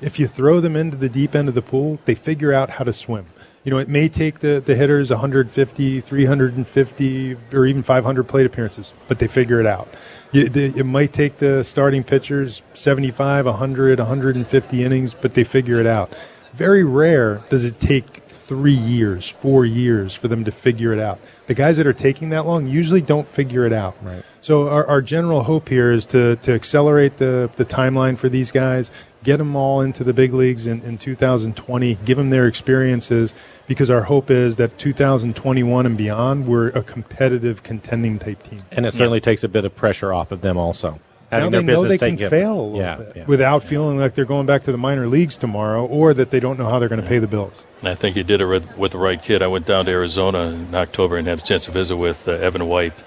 if 0.00 0.18
you 0.18 0.26
throw 0.26 0.60
them 0.60 0.76
into 0.76 0.96
the 0.96 1.08
deep 1.08 1.34
end 1.34 1.48
of 1.48 1.54
the 1.54 1.62
pool, 1.62 1.98
they 2.04 2.14
figure 2.14 2.52
out 2.52 2.70
how 2.70 2.84
to 2.84 2.92
swim. 2.92 3.26
You 3.64 3.70
know, 3.70 3.78
it 3.78 3.88
may 3.88 4.08
take 4.08 4.38
the, 4.38 4.62
the 4.64 4.76
hitters 4.76 5.10
150, 5.10 6.00
350, 6.00 7.36
or 7.52 7.66
even 7.66 7.82
500 7.82 8.24
plate 8.24 8.46
appearances, 8.46 8.92
but 9.08 9.18
they 9.18 9.26
figure 9.26 9.58
it 9.58 9.66
out. 9.66 9.88
it 10.32 10.86
might 10.86 11.12
take 11.12 11.38
the 11.38 11.64
starting 11.64 12.04
pitchers 12.04 12.62
75, 12.74 13.46
100, 13.46 13.98
150 13.98 14.84
innings, 14.84 15.14
but 15.14 15.34
they 15.34 15.44
figure 15.44 15.80
it 15.80 15.86
out. 15.86 16.12
very 16.52 16.84
rare 16.84 17.42
does 17.48 17.64
it 17.64 17.80
take 17.80 18.25
three 18.46 18.72
years, 18.72 19.28
four 19.28 19.66
years 19.66 20.14
for 20.14 20.28
them 20.28 20.44
to 20.44 20.52
figure 20.52 20.92
it 20.92 21.00
out. 21.00 21.18
The 21.48 21.54
guys 21.54 21.76
that 21.78 21.86
are 21.86 21.92
taking 21.92 22.30
that 22.30 22.46
long 22.46 22.66
usually 22.66 23.00
don't 23.00 23.26
figure 23.26 23.64
it 23.66 23.72
out. 23.72 23.96
Right. 24.02 24.24
So 24.40 24.68
our, 24.68 24.86
our 24.86 25.02
general 25.02 25.42
hope 25.42 25.68
here 25.68 25.92
is 25.92 26.06
to, 26.06 26.36
to 26.36 26.52
accelerate 26.52 27.16
the, 27.16 27.50
the 27.56 27.64
timeline 27.64 28.16
for 28.16 28.28
these 28.28 28.52
guys, 28.52 28.92
get 29.24 29.38
them 29.38 29.56
all 29.56 29.80
into 29.80 30.04
the 30.04 30.12
big 30.12 30.32
leagues 30.32 30.68
in, 30.68 30.80
in 30.82 30.98
2020, 30.98 31.96
give 32.04 32.16
them 32.16 32.30
their 32.30 32.46
experiences, 32.46 33.34
because 33.66 33.90
our 33.90 34.02
hope 34.02 34.30
is 34.30 34.56
that 34.56 34.78
2021 34.78 35.86
and 35.86 35.96
beyond, 35.96 36.46
we're 36.46 36.68
a 36.68 36.82
competitive, 36.82 37.64
contending 37.64 38.18
type 38.18 38.40
team. 38.44 38.60
And 38.70 38.86
it 38.86 38.92
certainly 38.92 39.20
takes 39.20 39.42
a 39.42 39.48
bit 39.48 39.64
of 39.64 39.74
pressure 39.74 40.12
off 40.12 40.30
of 40.30 40.40
them 40.42 40.56
also. 40.56 41.00
Now 41.36 41.44
Having 41.44 41.50
they 41.52 41.66
their 41.66 41.76
know 41.76 41.82
business 41.82 42.00
they 42.00 42.16
can 42.16 42.30
fail 42.30 42.52
a 42.52 42.62
little 42.62 42.78
yeah, 42.78 42.96
bit 42.96 43.12
yeah. 43.16 43.24
without 43.26 43.64
feeling 43.64 43.98
like 43.98 44.14
they're 44.14 44.24
going 44.24 44.46
back 44.46 44.64
to 44.64 44.72
the 44.72 44.78
minor 44.78 45.06
leagues 45.06 45.36
tomorrow, 45.36 45.84
or 45.86 46.14
that 46.14 46.30
they 46.30 46.40
don't 46.40 46.58
know 46.58 46.68
how 46.68 46.78
they're 46.78 46.88
going 46.88 47.02
to 47.02 47.06
pay 47.06 47.18
the 47.18 47.26
bills. 47.26 47.64
And 47.80 47.88
I 47.88 47.94
think 47.94 48.16
you 48.16 48.24
did 48.24 48.40
it 48.40 48.46
with, 48.46 48.76
with 48.76 48.92
the 48.92 48.98
right 48.98 49.22
kid. 49.22 49.42
I 49.42 49.46
went 49.46 49.66
down 49.66 49.84
to 49.86 49.90
Arizona 49.90 50.48
in 50.48 50.74
October 50.74 51.16
and 51.16 51.26
had 51.26 51.38
a 51.38 51.42
chance 51.42 51.66
to 51.66 51.70
visit 51.70 51.96
with 51.96 52.26
uh, 52.26 52.32
Evan 52.32 52.66
White 52.66 53.02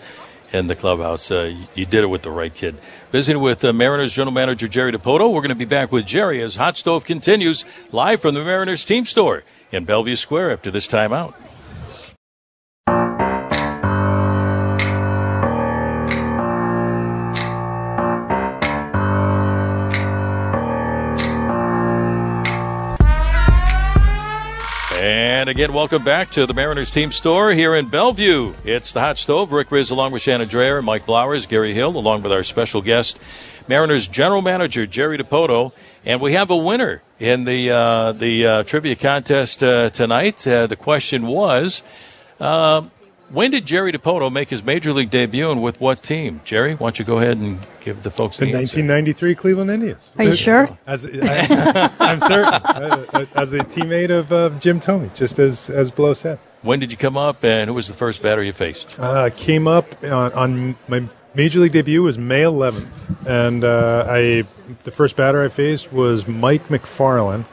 in 0.52 0.68
the 0.68 0.76
clubhouse. 0.76 1.32
Uh, 1.32 1.54
you, 1.56 1.66
you 1.76 1.86
did 1.86 2.04
it 2.04 2.08
with 2.08 2.24
the 2.24 2.32
right 2.32 2.54
kid. 2.54 2.78
Visiting 3.12 3.42
with 3.42 3.64
uh, 3.64 3.74
Mariners 3.74 4.14
General 4.14 4.34
Manager 4.34 4.68
Jerry 4.68 4.92
Dipoto. 4.92 5.32
We're 5.32 5.42
going 5.42 5.50
to 5.50 5.56
be 5.56 5.66
back 5.66 5.92
with 5.92 6.06
Jerry 6.06 6.42
as 6.42 6.56
Hot 6.56 6.78
Stove 6.78 7.06
continues 7.06 7.66
live 7.92 8.22
from 8.22 8.34
the 8.36 8.44
Mariners 8.44 8.86
team 8.86 9.06
store 9.06 9.44
in 9.72 9.86
Bellevue 9.86 10.16
Square 10.16 10.52
after 10.52 10.72
this 10.72 10.88
timeout. 10.88 11.34
And 25.40 25.48
again, 25.48 25.72
welcome 25.72 26.04
back 26.04 26.32
to 26.32 26.46
the 26.46 26.54
Mariners 26.54 26.92
team 26.92 27.14
store 27.14 27.54
here 27.54 27.74
in 27.74 27.88
Bellevue. 27.88 28.56
It's 28.66 28.92
the 28.92 29.00
Hot 29.00 29.18
Stove. 29.18 29.54
Rick 29.54 29.70
Rizzs 29.70 29.90
along 29.90 30.12
with 30.12 30.22
Shannon 30.22 30.50
Drayer, 30.50 30.84
Mike 30.84 31.06
Blowers, 31.06 31.48
Gary 31.48 31.74
Hill, 31.74 31.96
along 31.96 32.24
with 32.24 32.34
our 32.34 32.44
special 32.44 32.82
guest, 32.82 33.22
Mariners 33.66 34.06
general 34.06 34.42
manager 34.42 34.86
Jerry 34.86 35.18
Dipoto. 35.18 35.72
And 36.06 36.20
we 36.20 36.34
have 36.34 36.50
a 36.50 36.58
winner 36.58 37.02
in 37.22 37.46
the 37.46 37.72
uh, 37.72 38.12
the 38.12 38.46
uh, 38.46 38.64
trivia 38.64 38.98
contest 38.98 39.64
uh, 39.64 39.92
tonight. 39.92 40.46
Uh, 40.46 40.68
the 40.68 40.76
question 40.76 41.26
was, 41.26 41.84
uh, 42.42 42.82
when 43.30 43.52
did 43.52 43.66
Jerry 43.66 43.92
Dipoto 43.92 44.32
make 44.32 44.50
his 44.50 44.64
major 44.64 44.94
league 44.94 45.10
debut 45.10 45.52
and 45.52 45.62
with 45.62 45.80
what 45.80 46.02
team? 46.04 46.42
Jerry, 46.44 46.74
why 46.76 46.88
don't 46.88 47.00
you 47.00 47.06
go 47.06 47.18
ahead 47.18 47.38
and 47.38 47.60
give 47.82 48.04
the 48.04 48.12
folks 48.12 48.38
The 48.38 48.46
the, 48.46 48.58
answer? 48.58 48.80
1993 48.80 49.36
Cleveland 49.36 49.72
Indians. 49.72 50.12
Are 50.18 50.24
you 50.26 50.36
sure? 50.36 50.78
As 50.88 51.06
I, 51.06 51.92
I'm 52.00 52.20
certain, 52.20 52.54
Uh, 52.54 53.26
as 53.36 53.54
a 53.54 53.60
teammate 53.60 54.10
of 54.10 54.32
uh, 54.32 54.50
Jim 54.60 54.80
Thome, 54.80 55.14
just 55.16 55.40
as 55.40 55.70
as 55.70 55.92
Blow 55.92 56.14
said. 56.14 56.40
When 56.62 56.80
did 56.80 56.92
you 56.92 56.98
come 56.98 57.16
up, 57.16 57.44
and 57.44 57.70
who 57.70 57.74
was 57.74 57.88
the 57.88 57.94
first 57.94 58.22
batter 58.22 58.44
you 58.44 58.52
faced? 58.54 59.00
Uh, 59.00 59.30
came 59.36 59.68
up 59.68 59.86
on, 60.04 60.34
on 60.34 60.76
my 60.88 61.04
major 61.34 61.60
league 61.60 61.72
debut 61.72 62.02
was 62.02 62.18
May 62.18 62.42
11th, 62.42 62.88
and 63.26 63.64
uh, 63.64 64.06
I 64.08 64.44
the 64.84 64.92
first 64.92 65.16
batter 65.16 65.44
I 65.44 65.48
faced 65.50 65.94
was 65.94 66.28
Mike 66.28 66.70
Macfarlane, 66.70 67.46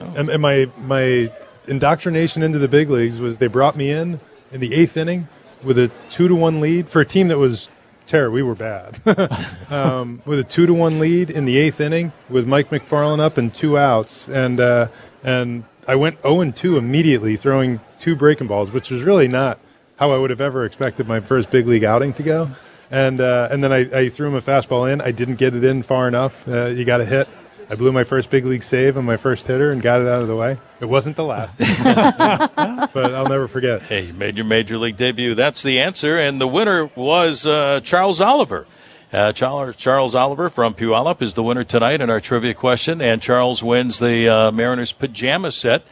and, 0.00 0.28
and 0.30 0.42
my 0.42 0.68
my 0.78 1.32
indoctrination 1.66 2.42
into 2.42 2.58
the 2.58 2.68
big 2.68 2.90
leagues 2.90 3.18
was 3.18 3.38
they 3.38 3.46
brought 3.46 3.76
me 3.76 3.90
in 3.90 4.20
in 4.52 4.60
the 4.60 4.74
eighth 4.74 4.96
inning 4.96 5.28
with 5.62 5.78
a 5.78 5.90
two 6.10 6.28
to 6.28 6.34
one 6.34 6.60
lead 6.60 6.88
for 6.88 7.00
a 7.00 7.06
team 7.06 7.28
that 7.28 7.38
was 7.38 7.68
terror. 8.06 8.30
We 8.30 8.42
were 8.42 8.54
bad. 8.54 9.00
um, 9.70 10.22
with 10.24 10.38
a 10.38 10.44
two 10.44 10.66
to 10.66 10.74
one 10.74 10.98
lead 10.98 11.30
in 11.30 11.44
the 11.44 11.56
eighth 11.56 11.80
inning 11.80 12.12
with 12.28 12.46
Mike 12.46 12.70
Macfarlane 12.70 13.20
up 13.20 13.38
and 13.38 13.52
two 13.52 13.78
outs, 13.78 14.28
and 14.28 14.60
uh, 14.60 14.88
and 15.22 15.64
I 15.86 15.96
went 15.96 16.22
0 16.22 16.40
and 16.40 16.54
2 16.54 16.78
immediately, 16.78 17.36
throwing 17.36 17.80
two 17.98 18.14
breaking 18.14 18.46
balls, 18.46 18.70
which 18.70 18.90
was 18.90 19.02
really 19.02 19.28
not 19.28 19.58
how 19.96 20.12
I 20.12 20.18
would 20.18 20.30
have 20.30 20.40
ever 20.40 20.64
expected 20.64 21.08
my 21.08 21.20
first 21.20 21.50
big 21.50 21.66
league 21.66 21.84
outing 21.84 22.12
to 22.14 22.22
go. 22.22 22.50
And 22.90 23.20
uh, 23.20 23.48
and 23.50 23.64
then 23.64 23.72
I, 23.72 23.78
I 24.00 24.08
threw 24.10 24.28
him 24.28 24.34
a 24.34 24.42
fastball 24.42 24.92
in. 24.92 25.00
I 25.00 25.12
didn't 25.12 25.36
get 25.36 25.54
it 25.54 25.64
in 25.64 25.82
far 25.82 26.08
enough. 26.08 26.46
Uh, 26.46 26.66
you 26.66 26.84
got 26.84 27.00
a 27.00 27.06
hit. 27.06 27.28
I 27.70 27.74
blew 27.74 27.92
my 27.92 28.04
first 28.04 28.30
big 28.30 28.44
league 28.44 28.62
save 28.62 28.96
on 28.96 29.04
my 29.04 29.16
first 29.16 29.46
hitter 29.46 29.70
and 29.70 29.80
got 29.80 30.00
it 30.00 30.08
out 30.08 30.22
of 30.22 30.28
the 30.28 30.36
way. 30.36 30.58
It 30.80 30.86
wasn't 30.86 31.16
the 31.16 31.24
last, 31.24 31.58
but 32.92 33.14
I'll 33.14 33.28
never 33.28 33.48
forget. 33.48 33.82
Hey, 33.82 34.06
you 34.06 34.12
made 34.12 34.36
your 34.36 34.44
major 34.46 34.76
league 34.78 34.96
debut. 34.96 35.34
That's 35.34 35.62
the 35.62 35.80
answer, 35.80 36.18
and 36.18 36.40
the 36.40 36.48
winner 36.48 36.90
was 36.94 37.46
uh, 37.46 37.80
Charles 37.82 38.20
Oliver. 38.20 38.66
Uh, 39.12 39.32
Charles, 39.32 39.76
Charles 39.76 40.14
Oliver 40.14 40.48
from 40.48 40.74
Puyallup 40.74 41.20
is 41.20 41.34
the 41.34 41.42
winner 41.42 41.64
tonight 41.64 42.00
in 42.00 42.08
our 42.08 42.20
trivia 42.20 42.54
question, 42.54 43.02
and 43.02 43.20
Charles 43.20 43.62
wins 43.62 43.98
the 43.98 44.28
uh, 44.28 44.50
Mariners 44.52 44.92
pajama 44.92 45.52
set. 45.52 45.82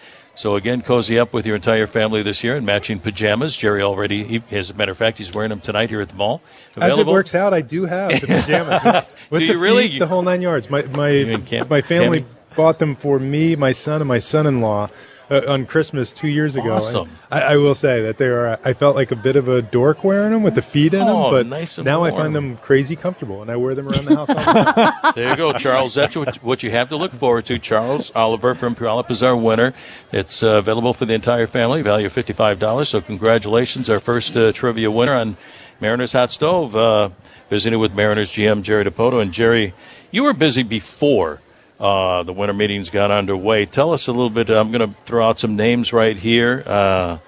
So 0.40 0.56
again, 0.56 0.80
cozy 0.80 1.18
up 1.18 1.34
with 1.34 1.44
your 1.44 1.56
entire 1.56 1.86
family 1.86 2.22
this 2.22 2.42
year 2.42 2.56
in 2.56 2.64
matching 2.64 2.98
pajamas. 2.98 3.54
Jerry 3.54 3.82
already, 3.82 4.24
he, 4.24 4.42
as 4.50 4.70
a 4.70 4.74
matter 4.74 4.90
of 4.90 4.96
fact, 4.96 5.18
he's 5.18 5.34
wearing 5.34 5.50
them 5.50 5.60
tonight 5.60 5.90
here 5.90 6.00
at 6.00 6.08
the 6.08 6.14
mall. 6.14 6.40
As 6.78 6.96
it 6.98 7.06
works 7.06 7.34
out, 7.34 7.52
I 7.52 7.60
do 7.60 7.84
have 7.84 8.18
the 8.22 8.26
pajamas 8.26 9.04
with 9.28 9.40
Do 9.40 9.46
the 9.48 9.52
you 9.52 9.58
really? 9.58 9.88
feet, 9.88 9.98
the 9.98 10.06
whole 10.06 10.22
nine 10.22 10.40
yards. 10.40 10.70
My 10.70 10.80
my 10.84 11.36
my 11.68 11.82
family 11.82 12.20
Tammy? 12.20 12.24
bought 12.56 12.78
them 12.78 12.96
for 12.96 13.18
me, 13.18 13.54
my 13.54 13.72
son, 13.72 14.00
and 14.00 14.08
my 14.08 14.18
son-in-law 14.18 14.88
uh, 15.30 15.42
on 15.46 15.66
Christmas 15.66 16.12
two 16.12 16.28
years 16.28 16.56
ago. 16.56 16.74
Awesome. 16.74 17.10
I, 17.30 17.40
I 17.42 17.56
will 17.56 17.74
say 17.74 18.02
that 18.02 18.18
they 18.18 18.26
are. 18.26 18.58
I 18.64 18.72
felt 18.72 18.96
like 18.96 19.10
a 19.12 19.16
bit 19.16 19.36
of 19.36 19.48
a 19.48 19.62
dork 19.62 20.02
wearing 20.04 20.32
them 20.32 20.42
with 20.42 20.54
the 20.54 20.62
feet 20.62 20.92
in 20.94 21.02
Oh, 21.02 21.06
them, 21.06 21.30
but 21.30 21.46
nice 21.46 21.78
and 21.78 21.84
now 21.84 22.02
I 22.02 22.10
find 22.10 22.34
them 22.34 22.56
crazy 22.56 22.96
comfortable, 22.96 23.42
and 23.42 23.50
I 23.50 23.56
wear 23.56 23.74
them 23.74 23.88
around 23.88 24.04
the 24.06 24.16
house. 24.16 24.28
All 24.28 24.34
the 24.36 24.72
time. 24.72 24.94
There 25.14 25.28
you 25.28 25.36
go, 25.36 25.52
Charles. 25.52 25.94
That's 25.94 26.14
what, 26.16 26.36
what 26.36 26.62
you 26.62 26.70
have 26.70 26.88
to 26.90 26.96
look 26.96 27.12
forward 27.12 27.44
to. 27.46 27.58
Charles 27.58 28.12
Oliver 28.14 28.54
from 28.54 28.74
Puyallup 28.74 29.10
is 29.10 29.22
our 29.22 29.36
winner. 29.36 29.74
It's 30.12 30.42
uh, 30.42 30.50
available 30.50 30.94
for 30.94 31.04
the 31.04 31.14
entire 31.14 31.46
family, 31.46 31.82
value 31.82 32.06
of 32.06 32.12
$55. 32.14 32.86
So 32.86 33.00
congratulations, 33.00 33.90
our 33.90 33.98
first 33.98 34.36
uh, 34.36 34.52
trivia 34.52 34.90
winner 34.90 35.14
on 35.14 35.36
Mariners 35.80 36.12
Hot 36.12 36.30
Stove. 36.30 36.76
Uh, 36.76 37.10
visiting 37.50 37.80
with 37.80 37.92
Mariners 37.92 38.30
GM 38.30 38.62
Jerry 38.62 38.84
Dipoto. 38.84 39.20
And 39.20 39.32
Jerry, 39.32 39.74
you 40.10 40.22
were 40.22 40.32
busy 40.32 40.62
before 40.62 41.40
uh, 41.80 42.22
the 42.22 42.32
winter 42.32 42.52
meetings 42.52 42.90
got 42.90 43.10
underway. 43.10 43.66
Tell 43.66 43.92
us 43.92 44.06
a 44.06 44.12
little 44.12 44.30
bit. 44.30 44.50
I'm 44.50 44.70
going 44.70 44.88
to 44.88 44.94
throw 45.06 45.26
out 45.26 45.38
some 45.38 45.56
names 45.56 45.92
right 45.92 46.16
here. 46.16 46.62
Uh, 46.66 47.18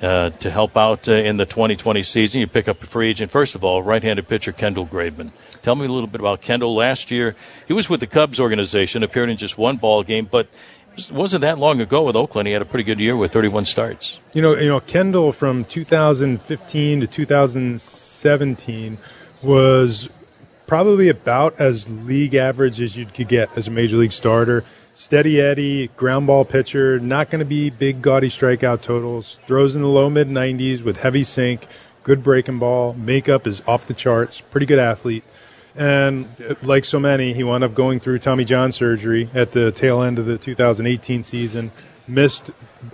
uh, 0.00 0.30
to 0.30 0.48
help 0.48 0.76
out 0.76 1.08
uh, 1.08 1.12
in 1.12 1.38
the 1.38 1.44
2020 1.44 2.04
season. 2.04 2.40
You 2.40 2.46
pick 2.46 2.68
up 2.68 2.80
a 2.84 2.86
free 2.86 3.10
agent. 3.10 3.32
First 3.32 3.56
of 3.56 3.64
all, 3.64 3.82
right-handed 3.82 4.28
pitcher 4.28 4.52
Kendall 4.52 4.86
Graveman. 4.86 5.32
Tell 5.62 5.74
me 5.74 5.86
a 5.86 5.88
little 5.88 6.06
bit 6.06 6.20
about 6.20 6.40
Kendall. 6.40 6.74
Last 6.76 7.10
year, 7.10 7.34
he 7.66 7.72
was 7.72 7.90
with 7.90 7.98
the 7.98 8.06
Cubs 8.06 8.38
organization, 8.38 9.02
appeared 9.02 9.28
in 9.28 9.36
just 9.36 9.58
one 9.58 9.76
ball 9.76 10.04
game, 10.04 10.28
but 10.30 10.46
wasn't 11.10 11.40
that 11.42 11.58
long 11.58 11.80
ago 11.80 12.02
with 12.02 12.16
Oakland. 12.16 12.46
He 12.46 12.52
had 12.52 12.62
a 12.62 12.64
pretty 12.64 12.84
good 12.84 13.00
year 13.00 13.16
with 13.16 13.32
31 13.32 13.64
starts. 13.64 14.20
You 14.34 14.42
know, 14.42 14.54
you 14.56 14.68
know, 14.68 14.80
Kendall 14.80 15.32
from 15.32 15.64
2015 15.64 17.00
to 17.00 17.06
2017 17.06 18.98
was 19.42 20.08
probably 20.68 21.08
about 21.08 21.58
as 21.58 21.90
league 22.04 22.36
average 22.36 22.80
as 22.80 22.96
you 22.96 23.06
could 23.06 23.26
get 23.26 23.48
as 23.56 23.66
a 23.66 23.70
major 23.70 23.96
league 23.96 24.12
starter. 24.12 24.62
Steady 24.94 25.40
Eddie, 25.40 25.88
ground 25.96 26.26
ball 26.26 26.44
pitcher, 26.44 27.00
not 27.00 27.30
going 27.30 27.38
to 27.40 27.44
be 27.44 27.70
big 27.70 28.02
gaudy 28.02 28.28
strikeout 28.28 28.82
totals. 28.82 29.40
Throws 29.46 29.74
in 29.74 29.82
the 29.82 29.88
low 29.88 30.10
mid 30.10 30.28
90s 30.28 30.82
with 30.82 30.98
heavy 30.98 31.24
sink, 31.24 31.66
good 32.02 32.22
breaking 32.22 32.58
ball. 32.58 32.94
Makeup 32.94 33.46
is 33.46 33.62
off 33.66 33.86
the 33.86 33.94
charts. 33.94 34.40
Pretty 34.40 34.66
good 34.66 34.78
athlete. 34.78 35.24
And 35.74 36.28
uh, 36.46 36.56
like 36.62 36.84
so 36.84 36.98
many, 36.98 37.32
he 37.32 37.44
wound 37.44 37.64
up 37.64 37.74
going 37.74 38.00
through 38.00 38.18
Tommy 38.18 38.44
John 38.44 38.72
surgery 38.72 39.30
at 39.32 39.52
the 39.52 39.70
tail 39.72 40.02
end 40.02 40.18
of 40.18 40.26
the 40.26 40.36
2018 40.36 41.22
season. 41.22 41.70
Missed 42.06 42.50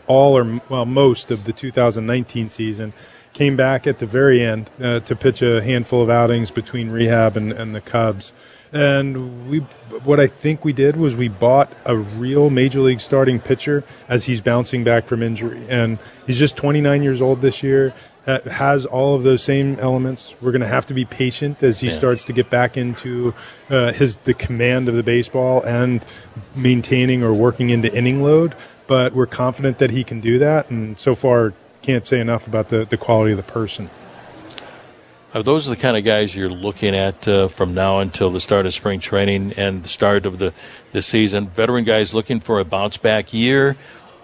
all 0.06 0.36
or 0.36 0.60
well 0.68 0.84
most 0.84 1.30
of 1.30 1.44
the 1.44 1.52
2019 1.52 2.48
season. 2.48 2.92
Came 3.34 3.56
back 3.56 3.86
at 3.86 3.98
the 3.98 4.06
very 4.06 4.40
end 4.42 4.70
uh, 4.80 5.00
to 5.00 5.16
pitch 5.16 5.42
a 5.42 5.60
handful 5.60 6.00
of 6.00 6.08
outings 6.08 6.50
between 6.52 6.90
rehab 6.90 7.36
and, 7.36 7.52
and 7.52 7.74
the 7.74 7.80
Cubs. 7.80 8.32
And 8.72 9.48
we, 9.50 9.58
what 10.04 10.18
I 10.20 10.26
think 10.28 10.64
we 10.64 10.72
did 10.72 10.96
was 10.96 11.16
we 11.16 11.26
bought 11.28 11.72
a 11.84 11.96
real 11.96 12.48
major 12.48 12.78
league 12.80 13.00
starting 13.00 13.40
pitcher 13.40 13.82
as 14.08 14.24
he's 14.26 14.40
bouncing 14.40 14.84
back 14.84 15.06
from 15.06 15.20
injury. 15.22 15.64
And 15.68 15.98
he's 16.28 16.38
just 16.38 16.56
29 16.56 17.02
years 17.02 17.20
old 17.20 17.40
this 17.40 17.60
year. 17.62 17.92
ha- 18.24 18.38
Has 18.48 18.86
all 18.86 19.16
of 19.16 19.24
those 19.24 19.42
same 19.42 19.78
elements. 19.80 20.34
We're 20.40 20.52
going 20.52 20.60
to 20.62 20.68
have 20.68 20.86
to 20.86 20.94
be 20.94 21.04
patient 21.04 21.60
as 21.62 21.80
he 21.80 21.88
Yeah. 21.88 21.98
starts 21.98 22.24
to 22.26 22.32
get 22.32 22.50
back 22.50 22.76
into 22.76 23.34
uh, 23.68 23.92
his 23.92 24.14
the 24.16 24.34
command 24.34 24.88
of 24.88 24.94
the 24.94 25.02
baseball 25.04 25.60
and 25.64 26.04
maintaining 26.54 27.24
or 27.24 27.32
working 27.34 27.70
into 27.70 27.92
inning 27.92 28.22
load. 28.22 28.54
But 28.86 29.12
we're 29.12 29.26
confident 29.26 29.78
that 29.78 29.90
he 29.90 30.04
can 30.04 30.20
do 30.20 30.38
that. 30.40 30.70
And 30.70 30.96
so 30.98 31.14
far, 31.16 31.52
can't 31.84 32.06
say 32.06 32.18
enough 32.18 32.46
about 32.46 32.70
the, 32.70 32.86
the 32.86 32.96
quality 32.96 33.32
of 33.32 33.36
the 33.36 33.52
person. 33.52 33.90
Those 35.32 35.40
are 35.40 35.42
those 35.42 35.66
the 35.66 35.76
kind 35.76 35.96
of 35.96 36.04
guys 36.04 36.34
you're 36.34 36.48
looking 36.48 36.94
at 36.94 37.26
uh, 37.26 37.48
from 37.48 37.74
now 37.74 37.98
until 37.98 38.30
the 38.30 38.40
start 38.40 38.66
of 38.66 38.72
spring 38.72 39.00
training 39.00 39.52
and 39.56 39.82
the 39.82 39.88
start 39.88 40.26
of 40.26 40.38
the, 40.38 40.54
the 40.92 41.02
season? 41.02 41.48
Veteran 41.48 41.84
guys 41.84 42.14
looking 42.14 42.38
for 42.38 42.60
a 42.60 42.64
bounce 42.64 42.96
back 42.96 43.34
year, 43.34 43.76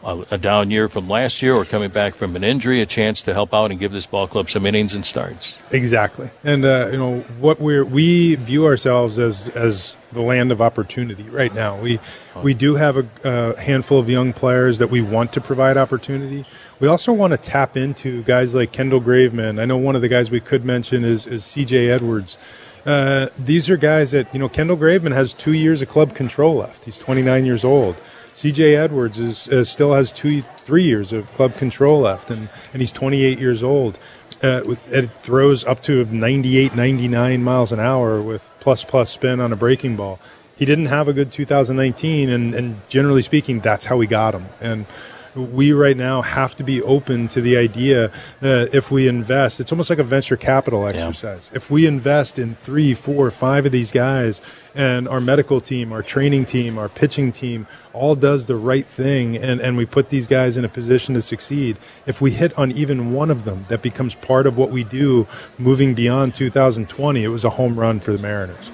a, 0.05 0.25
a 0.31 0.39
down 0.39 0.71
year 0.71 0.89
from 0.89 1.09
last 1.09 1.43
year 1.43 1.55
or 1.55 1.65
coming 1.65 1.91
back 1.91 2.15
from 2.15 2.37
an 2.37 2.45
injury, 2.45 2.81
a 2.81 2.87
chance 2.87 3.23
to 3.23 3.35
help 3.35 3.53
out 3.53 3.73
and 3.73 3.81
give 3.81 3.91
this 3.91 4.07
ball 4.07 4.29
club 4.29 4.49
some 4.49 4.65
innings 4.65 4.95
and 4.95 5.05
starts. 5.05 5.59
Exactly, 5.73 6.31
and 6.45 6.65
uh, 6.65 6.89
you 6.93 6.97
know 6.97 7.21
what 7.41 7.61
we 7.61 7.83
we 7.83 8.37
view 8.37 8.65
ourselves 8.65 9.19
as 9.19 9.49
as 9.49 9.97
the 10.13 10.23
land 10.23 10.53
of 10.53 10.63
opportunity 10.63 11.25
right 11.25 11.55
now. 11.55 11.77
We 11.77 11.99
we 12.43 12.55
do 12.55 12.77
have 12.77 12.97
a, 12.97 13.07
a 13.25 13.61
handful 13.61 13.99
of 13.99 14.09
young 14.09 14.33
players 14.33 14.79
that 14.79 14.91
we 14.91 15.01
want 15.01 15.33
to 15.33 15.41
provide 15.41 15.77
opportunity. 15.77 16.47
We 16.81 16.89
also 16.89 17.13
want 17.13 17.33
to 17.33 17.37
tap 17.37 17.77
into 17.77 18.23
guys 18.23 18.55
like 18.55 18.73
Kendall 18.73 19.03
Graveman. 19.03 19.61
I 19.61 19.67
know 19.67 19.77
one 19.77 19.97
of 19.97 20.03
the 20.03 20.09
guys 20.09 20.31
we 20.31 20.41
could 20.41 20.65
mention 20.65 21.05
is 21.05 21.27
is 21.27 21.45
C.J. 21.45 21.91
Edwards. 21.91 22.39
Uh, 22.87 23.29
these 23.39 23.69
are 23.69 23.77
guys 23.77 24.13
that 24.13 24.33
you 24.33 24.41
know. 24.41 24.49
Kendall 24.49 24.79
Graveman 24.79 25.13
has 25.13 25.35
two 25.35 25.53
years 25.53 25.83
of 25.83 25.91
club 25.91 26.15
control 26.15 26.57
left. 26.57 26.87
He's 26.87 26.97
29 26.97 27.45
years 27.45 27.65
old. 27.65 27.97
C.J. 28.33 28.77
Edwards 28.77 29.19
is, 29.19 29.69
still 29.69 29.93
has 29.93 30.11
two, 30.11 30.41
three 30.65 30.85
years 30.85 31.13
of 31.13 31.31
club 31.35 31.57
control 31.57 32.01
left, 32.01 32.31
and, 32.31 32.49
and 32.73 32.81
he's 32.81 32.93
28 32.93 33.39
years 33.39 33.63
old. 33.63 33.99
Uh, 34.43 34.63
with, 34.65 34.91
it 34.91 35.15
throws 35.19 35.63
up 35.67 35.83
to 35.83 36.07
98, 36.07 36.75
99 36.75 37.45
miles 37.45 37.73
an 37.73 37.81
hour 37.81 38.23
with 38.23 38.51
plus 38.61 38.83
plus 38.83 39.11
spin 39.11 39.41
on 39.41 39.53
a 39.53 39.57
breaking 39.57 39.97
ball. 39.97 40.19
He 40.57 40.65
didn't 40.65 40.87
have 40.87 41.09
a 41.09 41.13
good 41.13 41.31
2019, 41.31 42.31
and, 42.31 42.55
and 42.55 42.89
generally 42.89 43.21
speaking, 43.21 43.61
that's 43.61 43.85
how 43.85 43.99
we 43.99 44.07
got 44.07 44.35
him. 44.35 44.47
And 44.63 44.87
we 45.35 45.73
right 45.73 45.97
now 45.97 46.23
have 46.23 46.57
to 46.57 46.65
be 46.65 46.83
open 46.83 47.29
to 47.29 47.41
the 47.41 47.57
idea 47.57 48.13
that 48.41 48.75
if 48.75 48.91
we 48.91 49.09
invest, 49.09 49.61
it's 49.61 49.73
almost 49.73 49.91
like 49.91 49.99
a 49.99 50.05
venture 50.05 50.37
capital 50.37 50.87
exercise. 50.87 51.49
Yeah. 51.51 51.57
If 51.57 51.71
we 51.71 51.87
invest 51.87 52.39
in 52.39 52.57
three, 52.57 52.95
four, 52.95 53.31
five 53.31 53.67
of 53.67 53.73
these 53.73 53.91
guys, 53.91 54.41
and 54.75 55.09
our 55.09 55.21
medical 55.21 55.61
team, 55.61 55.93
our 55.93 56.03
training 56.03 56.45
team, 56.45 56.79
our 56.79 56.89
pitching 56.89 57.33
team 57.33 57.67
all 57.93 58.15
does 58.15 58.47
the 58.47 58.57
right 58.57 58.87
thing, 58.87 59.37
and, 59.37 59.61
and 59.61 59.77
we 59.77 59.85
put 59.85 60.09
these 60.11 60.27
guys 60.27 60.57
in 60.57 60.65
a 60.65 60.69
position 60.69 61.15
to 61.15 61.23
succeed. 61.23 61.77
If 62.07 62.21
we 62.21 62.31
hit 62.31 62.57
on 62.59 62.71
even 62.73 63.13
one 63.13 63.31
of 63.31 63.45
them, 63.45 63.67
that 63.69 63.83
becomes 63.83 64.15
part 64.15 64.47
of 64.47 64.57
what 64.57 64.71
we 64.71 64.85
do 64.85 65.27
moving 65.59 65.95
beyond 65.95 66.35
2020. 66.35 67.25
It 67.25 67.29
was 67.29 67.45
a 67.45 67.51
home 67.51 67.79
run 67.79 68.01
for 68.01 68.13
the 68.13 68.19
Mariners. 68.19 68.71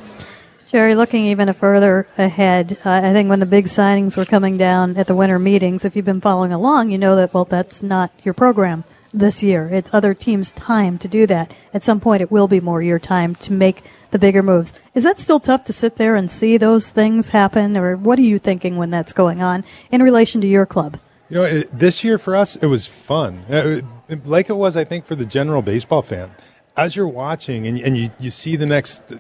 Jerry, 0.68 0.96
looking 0.96 1.26
even 1.26 1.52
further 1.54 2.08
ahead, 2.18 2.76
uh, 2.84 2.90
I 2.90 3.12
think 3.12 3.28
when 3.28 3.38
the 3.38 3.46
big 3.46 3.66
signings 3.66 4.16
were 4.16 4.24
coming 4.24 4.58
down 4.58 4.96
at 4.96 5.06
the 5.06 5.14
winter 5.14 5.38
meetings, 5.38 5.84
if 5.84 5.94
you've 5.94 6.04
been 6.04 6.20
following 6.20 6.52
along, 6.52 6.90
you 6.90 6.98
know 6.98 7.14
that, 7.14 7.32
well, 7.32 7.44
that's 7.44 7.84
not 7.84 8.10
your 8.24 8.34
program 8.34 8.82
this 9.14 9.44
year. 9.44 9.68
It's 9.68 9.90
other 9.92 10.12
teams' 10.12 10.50
time 10.50 10.98
to 10.98 11.06
do 11.06 11.24
that. 11.28 11.54
At 11.72 11.84
some 11.84 12.00
point, 12.00 12.20
it 12.20 12.32
will 12.32 12.48
be 12.48 12.58
more 12.58 12.82
your 12.82 12.98
time 12.98 13.36
to 13.36 13.52
make 13.52 13.84
the 14.10 14.18
bigger 14.18 14.42
moves. 14.42 14.72
Is 14.92 15.04
that 15.04 15.20
still 15.20 15.38
tough 15.38 15.62
to 15.66 15.72
sit 15.72 15.98
there 15.98 16.16
and 16.16 16.28
see 16.28 16.56
those 16.56 16.90
things 16.90 17.28
happen, 17.28 17.76
or 17.76 17.96
what 17.96 18.18
are 18.18 18.22
you 18.22 18.40
thinking 18.40 18.76
when 18.76 18.90
that's 18.90 19.12
going 19.12 19.40
on 19.40 19.62
in 19.92 20.02
relation 20.02 20.40
to 20.40 20.48
your 20.48 20.66
club? 20.66 20.98
You 21.28 21.36
know, 21.36 21.42
it, 21.44 21.78
this 21.78 22.02
year 22.02 22.18
for 22.18 22.34
us, 22.34 22.56
it 22.56 22.66
was 22.66 22.88
fun. 22.88 23.44
It, 23.48 23.84
it, 24.08 24.26
like 24.26 24.50
it 24.50 24.56
was, 24.56 24.76
I 24.76 24.82
think, 24.82 25.06
for 25.06 25.14
the 25.14 25.26
general 25.26 25.62
baseball 25.62 26.02
fan. 26.02 26.32
As 26.76 26.96
you're 26.96 27.06
watching 27.06 27.68
and, 27.68 27.78
and 27.78 27.96
you, 27.96 28.10
you 28.18 28.32
see 28.32 28.56
the 28.56 28.66
next 28.66 29.14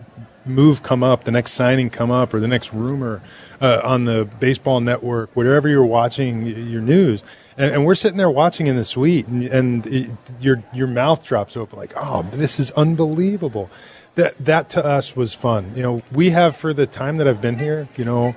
move 0.46 0.82
come 0.82 1.02
up, 1.02 1.24
the 1.24 1.30
next 1.30 1.52
signing 1.52 1.90
come 1.90 2.10
up, 2.10 2.32
or 2.32 2.40
the 2.40 2.48
next 2.48 2.72
rumor 2.72 3.22
uh, 3.60 3.80
on 3.82 4.04
the 4.04 4.28
baseball 4.40 4.80
network, 4.80 5.34
whatever 5.34 5.68
you're 5.68 5.84
watching 5.84 6.46
your 6.46 6.80
news. 6.80 7.22
And, 7.58 7.72
and 7.72 7.86
we're 7.86 7.94
sitting 7.94 8.18
there 8.18 8.30
watching 8.30 8.66
in 8.66 8.76
the 8.76 8.84
suite, 8.84 9.26
and, 9.28 9.44
and 9.44 9.86
it, 9.86 10.10
your 10.40 10.62
your 10.72 10.86
mouth 10.86 11.24
drops 11.24 11.56
open 11.56 11.78
like, 11.78 11.94
"Oh, 11.96 12.22
this 12.32 12.60
is 12.60 12.70
unbelievable." 12.72 13.70
That 14.14 14.34
that 14.44 14.70
to 14.70 14.84
us 14.84 15.14
was 15.14 15.34
fun. 15.34 15.72
You 15.76 15.82
know, 15.82 16.02
we 16.12 16.30
have 16.30 16.56
for 16.56 16.72
the 16.72 16.86
time 16.86 17.18
that 17.18 17.28
I've 17.28 17.40
been 17.40 17.58
here. 17.58 17.88
You 17.96 18.04
know, 18.04 18.34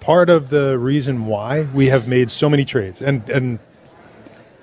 part 0.00 0.30
of 0.30 0.50
the 0.50 0.78
reason 0.78 1.26
why 1.26 1.62
we 1.62 1.88
have 1.88 2.06
made 2.06 2.30
so 2.30 2.48
many 2.48 2.64
trades, 2.64 3.00
and 3.00 3.28
and 3.30 3.58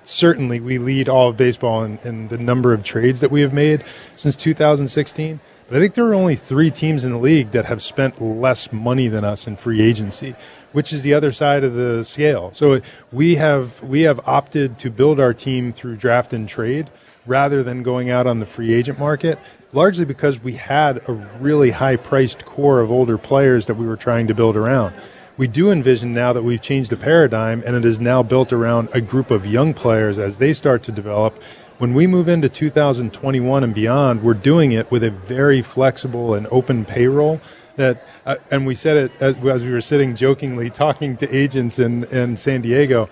certainly 0.06 0.60
we 0.60 0.78
lead 0.78 1.08
all 1.08 1.30
of 1.30 1.38
baseball 1.38 1.84
in, 1.84 1.98
in 2.04 2.28
the 2.28 2.38
number 2.38 2.74
of 2.74 2.84
trades 2.84 3.22
that 3.22 3.32
we 3.32 3.42
have 3.42 3.54
made 3.54 3.84
since 4.18 4.36
2016 4.36 5.40
but 5.74 5.80
I 5.80 5.82
think 5.82 5.96
there 5.96 6.06
are 6.06 6.14
only 6.14 6.36
three 6.36 6.70
teams 6.70 7.04
in 7.04 7.10
the 7.10 7.18
league 7.18 7.50
that 7.50 7.66
have 7.66 7.82
spent 7.82 8.22
less 8.22 8.72
money 8.72 9.08
than 9.08 9.24
us 9.24 9.48
in 9.48 9.56
free 9.56 9.82
agency, 9.82 10.36
which 10.72 10.94
is 10.94 11.02
the 11.02 11.16
other 11.16 11.32
side 11.32 11.64
of 11.64 11.74
the 11.74 12.04
scale. 12.04 12.52
So 12.54 12.80
we 13.12 13.38
have 13.38 13.82
we 13.82 14.02
have 14.02 14.20
opted 14.28 14.78
to 14.78 14.92
build 14.92 15.20
our 15.20 15.34
team 15.34 15.74
through 15.74 15.96
draft 15.96 16.32
and 16.32 16.48
trade 16.48 16.92
rather 17.26 17.64
than 17.64 17.82
going 17.82 18.12
out 18.12 18.28
on 18.28 18.40
the 18.40 18.46
free 18.46 18.72
agent 18.72 19.00
market, 19.00 19.40
largely 19.72 20.06
because 20.06 20.40
we 20.44 20.54
had 20.54 21.02
a 21.10 21.12
really 21.12 21.72
high 21.72 21.96
priced 21.96 22.46
core 22.46 22.80
of 22.80 22.92
older 22.92 23.18
players 23.18 23.66
that 23.66 23.74
we 23.74 23.88
were 23.88 23.98
trying 23.98 24.28
to 24.28 24.36
build 24.36 24.56
around. 24.56 24.94
We 25.38 25.48
do 25.48 25.72
envision 25.72 26.14
now 26.14 26.34
that 26.34 26.44
we've 26.44 26.62
changed 26.62 26.92
the 26.92 26.98
paradigm 26.98 27.64
and 27.66 27.76
it 27.76 27.84
is 27.84 28.00
now 28.00 28.22
built 28.22 28.54
around 28.54 28.90
a 28.94 29.02
group 29.02 29.32
of 29.32 29.48
young 29.48 29.74
players 29.74 30.20
as 30.20 30.38
they 30.38 30.54
start 30.54 30.84
to 30.84 30.92
develop 30.92 31.42
when 31.78 31.94
we 31.94 32.08
move 32.08 32.28
into 32.28 32.50
2021 32.50 33.64
and 33.64 33.74
beyond, 33.74 34.24
we're 34.24 34.34
doing 34.34 34.72
it 34.72 34.90
with 34.92 35.04
a 35.04 35.10
very 35.10 35.62
flexible 35.62 36.34
and 36.34 36.48
open 36.52 36.86
payroll. 36.86 37.42
That 37.76 38.06
uh, 38.26 38.36
and 38.52 38.68
we 38.68 38.76
said 38.76 38.98
it 38.98 39.12
as, 39.20 39.36
as, 39.38 39.64
we 39.64 39.72
were 39.72 39.82
sitting 39.82 40.16
jokingly 40.16 40.70
talking 40.70 41.18
to 41.18 41.36
agents 41.36 41.80
in 41.80 42.04
in 42.06 42.38
San 42.38 42.62
Diego. 42.62 43.10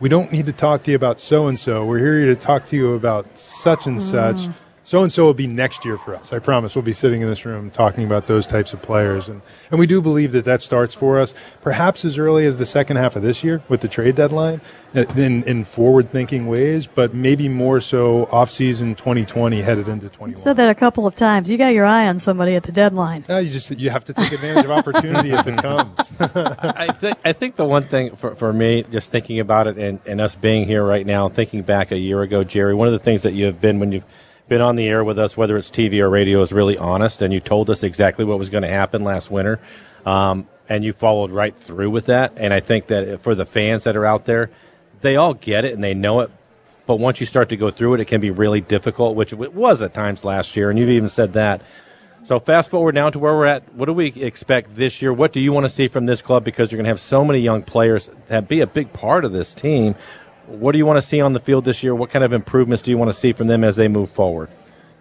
We 0.00 0.08
don't 0.08 0.32
need 0.32 0.46
to 0.46 0.52
talk 0.52 0.82
to 0.84 0.90
you 0.90 0.96
about 0.96 1.20
so 1.20 1.46
and 1.46 1.58
so. 1.58 1.84
We're 1.84 1.98
here 1.98 2.26
to 2.26 2.36
talk 2.36 2.66
to 2.66 2.76
you 2.76 2.94
about 2.94 3.38
such 3.38 3.86
and 3.86 3.98
mm. 3.98 4.00
such 4.00 4.48
so 4.86 5.02
and 5.02 5.12
so 5.12 5.24
will 5.24 5.34
be 5.34 5.48
next 5.48 5.84
year 5.84 5.98
for 5.98 6.14
us. 6.14 6.32
I 6.32 6.38
promise. 6.38 6.76
We'll 6.76 6.82
be 6.82 6.92
sitting 6.92 7.20
in 7.20 7.28
this 7.28 7.44
room 7.44 7.72
talking 7.72 8.04
about 8.04 8.28
those 8.28 8.46
types 8.46 8.72
of 8.72 8.80
players, 8.82 9.28
and 9.28 9.42
and 9.72 9.80
we 9.80 9.86
do 9.86 10.00
believe 10.00 10.30
that 10.30 10.44
that 10.44 10.62
starts 10.62 10.94
for 10.94 11.18
us 11.18 11.34
perhaps 11.60 12.04
as 12.04 12.18
early 12.18 12.46
as 12.46 12.58
the 12.58 12.66
second 12.66 12.96
half 12.96 13.16
of 13.16 13.22
this 13.22 13.42
year 13.42 13.60
with 13.68 13.80
the 13.80 13.88
trade 13.88 14.14
deadline, 14.14 14.60
uh, 14.94 15.04
in 15.16 15.42
in 15.42 15.64
forward 15.64 16.08
thinking 16.12 16.46
ways, 16.46 16.86
but 16.86 17.12
maybe 17.12 17.48
more 17.48 17.80
so 17.80 18.26
off 18.26 18.48
season 18.48 18.94
2020 18.94 19.60
headed 19.60 19.88
into 19.88 20.08
21. 20.08 20.40
Said 20.40 20.56
that 20.56 20.68
a 20.68 20.74
couple 20.74 21.04
of 21.04 21.16
times. 21.16 21.50
You 21.50 21.58
got 21.58 21.74
your 21.74 21.84
eye 21.84 22.06
on 22.06 22.20
somebody 22.20 22.54
at 22.54 22.62
the 22.62 22.70
deadline. 22.70 23.24
No, 23.28 23.38
you 23.38 23.50
just 23.50 23.72
you 23.72 23.90
have 23.90 24.04
to 24.04 24.14
take 24.14 24.30
advantage 24.30 24.66
of 24.66 24.70
opportunity 24.70 25.32
if 25.32 25.44
it 25.48 25.56
comes. 25.56 25.98
I 26.20 26.92
think 26.92 27.18
I 27.24 27.32
think 27.32 27.56
the 27.56 27.64
one 27.64 27.88
thing 27.88 28.14
for, 28.14 28.36
for 28.36 28.52
me, 28.52 28.84
just 28.84 29.10
thinking 29.10 29.40
about 29.40 29.66
it 29.66 29.78
and, 29.78 29.98
and 30.06 30.20
us 30.20 30.36
being 30.36 30.64
here 30.64 30.84
right 30.84 31.04
now, 31.04 31.28
thinking 31.28 31.62
back 31.62 31.90
a 31.90 31.98
year 31.98 32.22
ago, 32.22 32.44
Jerry, 32.44 32.72
one 32.72 32.86
of 32.86 32.92
the 32.92 33.00
things 33.00 33.24
that 33.24 33.32
you 33.32 33.46
have 33.46 33.60
been 33.60 33.80
when 33.80 33.90
you've 33.90 34.04
been 34.48 34.60
on 34.60 34.76
the 34.76 34.86
air 34.88 35.02
with 35.02 35.18
us, 35.18 35.36
whether 35.36 35.56
it's 35.56 35.70
TV 35.70 36.00
or 36.00 36.08
radio, 36.08 36.40
is 36.42 36.52
really 36.52 36.78
honest, 36.78 37.22
and 37.22 37.32
you 37.32 37.40
told 37.40 37.68
us 37.70 37.82
exactly 37.82 38.24
what 38.24 38.38
was 38.38 38.48
going 38.48 38.62
to 38.62 38.68
happen 38.68 39.02
last 39.02 39.30
winter, 39.30 39.58
um, 40.04 40.46
and 40.68 40.84
you 40.84 40.92
followed 40.92 41.30
right 41.30 41.56
through 41.56 41.90
with 41.90 42.06
that. 42.06 42.32
And 42.36 42.52
I 42.52 42.60
think 42.60 42.86
that 42.88 43.20
for 43.22 43.34
the 43.34 43.46
fans 43.46 43.84
that 43.84 43.96
are 43.96 44.06
out 44.06 44.24
there, 44.24 44.50
they 45.00 45.16
all 45.16 45.34
get 45.34 45.64
it 45.64 45.74
and 45.74 45.82
they 45.82 45.94
know 45.94 46.20
it. 46.20 46.30
But 46.86 46.96
once 46.96 47.18
you 47.18 47.26
start 47.26 47.48
to 47.48 47.56
go 47.56 47.70
through 47.70 47.94
it, 47.94 48.00
it 48.00 48.04
can 48.04 48.20
be 48.20 48.30
really 48.30 48.60
difficult, 48.60 49.16
which 49.16 49.32
it 49.32 49.54
was 49.54 49.82
at 49.82 49.92
times 49.92 50.24
last 50.24 50.56
year, 50.56 50.70
and 50.70 50.78
you've 50.78 50.88
even 50.88 51.08
said 51.08 51.32
that. 51.32 51.62
So 52.24 52.40
fast 52.40 52.70
forward 52.70 52.96
now 52.96 53.10
to 53.10 53.18
where 53.20 53.34
we're 53.34 53.46
at. 53.46 53.72
What 53.74 53.86
do 53.86 53.92
we 53.92 54.08
expect 54.08 54.74
this 54.74 55.00
year? 55.00 55.12
What 55.12 55.32
do 55.32 55.38
you 55.38 55.52
want 55.52 55.66
to 55.66 55.70
see 55.70 55.86
from 55.86 56.06
this 56.06 56.22
club? 56.22 56.42
Because 56.42 56.70
you're 56.70 56.76
going 56.76 56.86
to 56.86 56.90
have 56.90 57.00
so 57.00 57.24
many 57.24 57.38
young 57.38 57.62
players 57.62 58.10
that 58.26 58.48
be 58.48 58.60
a 58.60 58.66
big 58.66 58.92
part 58.92 59.24
of 59.24 59.32
this 59.32 59.54
team. 59.54 59.94
What 60.46 60.72
do 60.72 60.78
you 60.78 60.86
want 60.86 60.98
to 60.98 61.06
see 61.06 61.20
on 61.20 61.32
the 61.32 61.40
field 61.40 61.64
this 61.64 61.82
year? 61.82 61.94
What 61.94 62.10
kind 62.10 62.24
of 62.24 62.32
improvements 62.32 62.82
do 62.82 62.90
you 62.90 62.98
want 62.98 63.12
to 63.12 63.18
see 63.18 63.32
from 63.32 63.48
them 63.48 63.64
as 63.64 63.76
they 63.76 63.88
move 63.88 64.10
forward? 64.10 64.48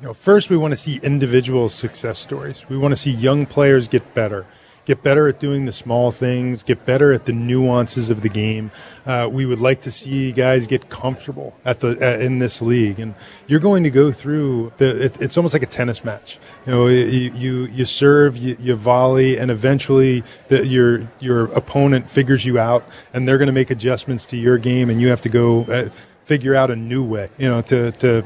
You 0.01 0.07
know, 0.07 0.13
first 0.13 0.49
we 0.49 0.57
want 0.57 0.71
to 0.71 0.75
see 0.75 0.99
individual 1.03 1.69
success 1.69 2.17
stories. 2.17 2.67
We 2.67 2.77
want 2.77 2.91
to 2.93 2.95
see 2.95 3.11
young 3.11 3.45
players 3.45 3.87
get 3.87 4.13
better 4.15 4.45
get 4.85 5.01
better 5.03 5.27
at 5.27 5.39
doing 5.39 5.65
the 5.65 5.71
small 5.71 6.11
things, 6.11 6.63
get 6.63 6.85
better 6.85 7.11
at 7.11 7.25
the 7.25 7.33
nuances 7.33 8.09
of 8.09 8.21
the 8.21 8.29
game. 8.29 8.71
Uh, 9.05 9.27
we 9.29 9.45
would 9.45 9.59
like 9.59 9.81
to 9.81 9.91
see 9.91 10.31
guys 10.31 10.67
get 10.67 10.89
comfortable 10.89 11.55
at 11.65 11.79
the 11.79 12.21
in 12.21 12.39
this 12.39 12.61
league, 12.61 12.99
and 12.99 13.13
you're 13.47 13.59
going 13.59 13.83
to 13.83 13.89
go 13.89 14.11
through 14.11 14.71
the. 14.77 15.05
It, 15.05 15.21
it's 15.21 15.37
almost 15.37 15.53
like 15.53 15.63
a 15.63 15.67
tennis 15.67 16.03
match. 16.03 16.39
You 16.65 16.71
know, 16.71 16.87
you 16.87 17.31
you, 17.33 17.65
you 17.65 17.85
serve, 17.85 18.37
you, 18.37 18.55
you 18.59 18.75
volley, 18.75 19.37
and 19.37 19.51
eventually 19.51 20.23
the, 20.47 20.65
your 20.65 21.07
your 21.19 21.45
opponent 21.53 22.09
figures 22.09 22.45
you 22.45 22.57
out, 22.59 22.87
and 23.13 23.27
they're 23.27 23.37
going 23.37 23.47
to 23.47 23.53
make 23.53 23.71
adjustments 23.71 24.25
to 24.27 24.37
your 24.37 24.57
game, 24.57 24.89
and 24.89 25.01
you 25.01 25.09
have 25.09 25.21
to 25.21 25.29
go. 25.29 25.63
Uh, 25.63 25.89
figure 26.25 26.55
out 26.55 26.71
a 26.71 26.75
new 26.75 27.03
way, 27.03 27.29
you 27.37 27.47
know, 27.47 27.61
to, 27.61 27.91
to 27.91 28.25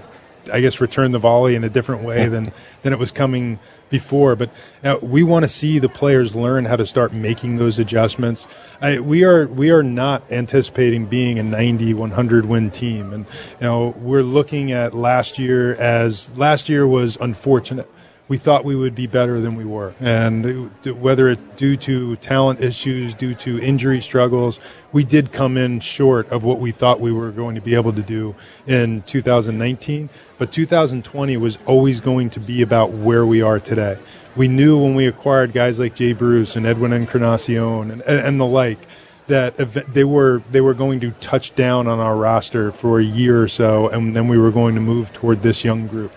I 0.49 0.61
guess 0.61 0.81
return 0.81 1.11
the 1.11 1.19
volley 1.19 1.55
in 1.55 1.63
a 1.63 1.69
different 1.69 2.03
way 2.03 2.27
than 2.27 2.51
than 2.83 2.93
it 2.93 2.99
was 2.99 3.11
coming 3.11 3.59
before. 3.89 4.35
But 4.35 4.49
uh, 4.83 4.97
we 5.01 5.23
want 5.23 5.43
to 5.43 5.49
see 5.49 5.79
the 5.79 5.89
players 5.89 6.35
learn 6.35 6.65
how 6.65 6.75
to 6.75 6.85
start 6.85 7.13
making 7.13 7.57
those 7.57 7.79
adjustments. 7.79 8.47
I, 8.81 8.99
we 8.99 9.23
are 9.23 9.47
we 9.47 9.69
are 9.71 9.83
not 9.83 10.23
anticipating 10.31 11.05
being 11.05 11.39
a 11.39 11.43
90 11.43 11.93
100 11.93 12.45
win 12.45 12.71
team, 12.71 13.13
and 13.13 13.25
you 13.59 13.67
know 13.67 13.89
we're 13.97 14.23
looking 14.23 14.71
at 14.71 14.93
last 14.93 15.39
year 15.39 15.73
as 15.75 16.35
last 16.37 16.69
year 16.69 16.87
was 16.87 17.17
unfortunate 17.19 17.89
we 18.29 18.37
thought 18.37 18.63
we 18.63 18.75
would 18.75 18.93
be 18.93 19.07
better 19.07 19.39
than 19.41 19.55
we 19.55 19.65
were. 19.65 19.93
And 19.99 20.69
whether 20.85 21.29
it's 21.29 21.41
due 21.57 21.75
to 21.77 22.15
talent 22.17 22.61
issues, 22.61 23.15
due 23.15 23.33
to 23.35 23.59
injury 23.59 24.01
struggles, 24.01 24.59
we 24.91 25.03
did 25.03 25.31
come 25.31 25.57
in 25.57 25.79
short 25.79 26.29
of 26.29 26.43
what 26.43 26.59
we 26.59 26.71
thought 26.71 27.01
we 27.01 27.11
were 27.11 27.31
going 27.31 27.55
to 27.55 27.61
be 27.61 27.73
able 27.73 27.91
to 27.91 28.03
do 28.03 28.35
in 28.67 29.01
2019. 29.01 30.09
But 30.37 30.51
2020 30.51 31.37
was 31.37 31.57
always 31.65 31.99
going 31.99 32.29
to 32.29 32.39
be 32.39 32.61
about 32.61 32.91
where 32.91 33.25
we 33.25 33.41
are 33.41 33.59
today. 33.59 33.97
We 34.35 34.47
knew 34.47 34.77
when 34.77 34.93
we 34.93 35.07
acquired 35.07 35.51
guys 35.51 35.79
like 35.79 35.95
Jay 35.95 36.13
Bruce 36.13 36.55
and 36.55 36.67
Edwin 36.67 36.93
Encarnacion 36.93 37.91
and, 37.91 38.01
and 38.03 38.39
the 38.39 38.45
like 38.45 38.77
that 39.25 39.57
they 39.93 40.03
were 40.03 40.41
they 40.51 40.61
were 40.61 40.73
going 40.73 40.99
to 40.99 41.11
touch 41.11 41.53
down 41.55 41.87
on 41.87 41.99
our 41.99 42.15
roster 42.15 42.71
for 42.71 42.99
a 42.99 43.03
year 43.03 43.41
or 43.41 43.47
so, 43.47 43.87
and 43.87 44.15
then 44.15 44.27
we 44.27 44.37
were 44.37 44.49
going 44.49 44.75
to 44.75 44.81
move 44.81 45.13
toward 45.13 45.41
this 45.41 45.63
young 45.63 45.87
group. 45.87 46.11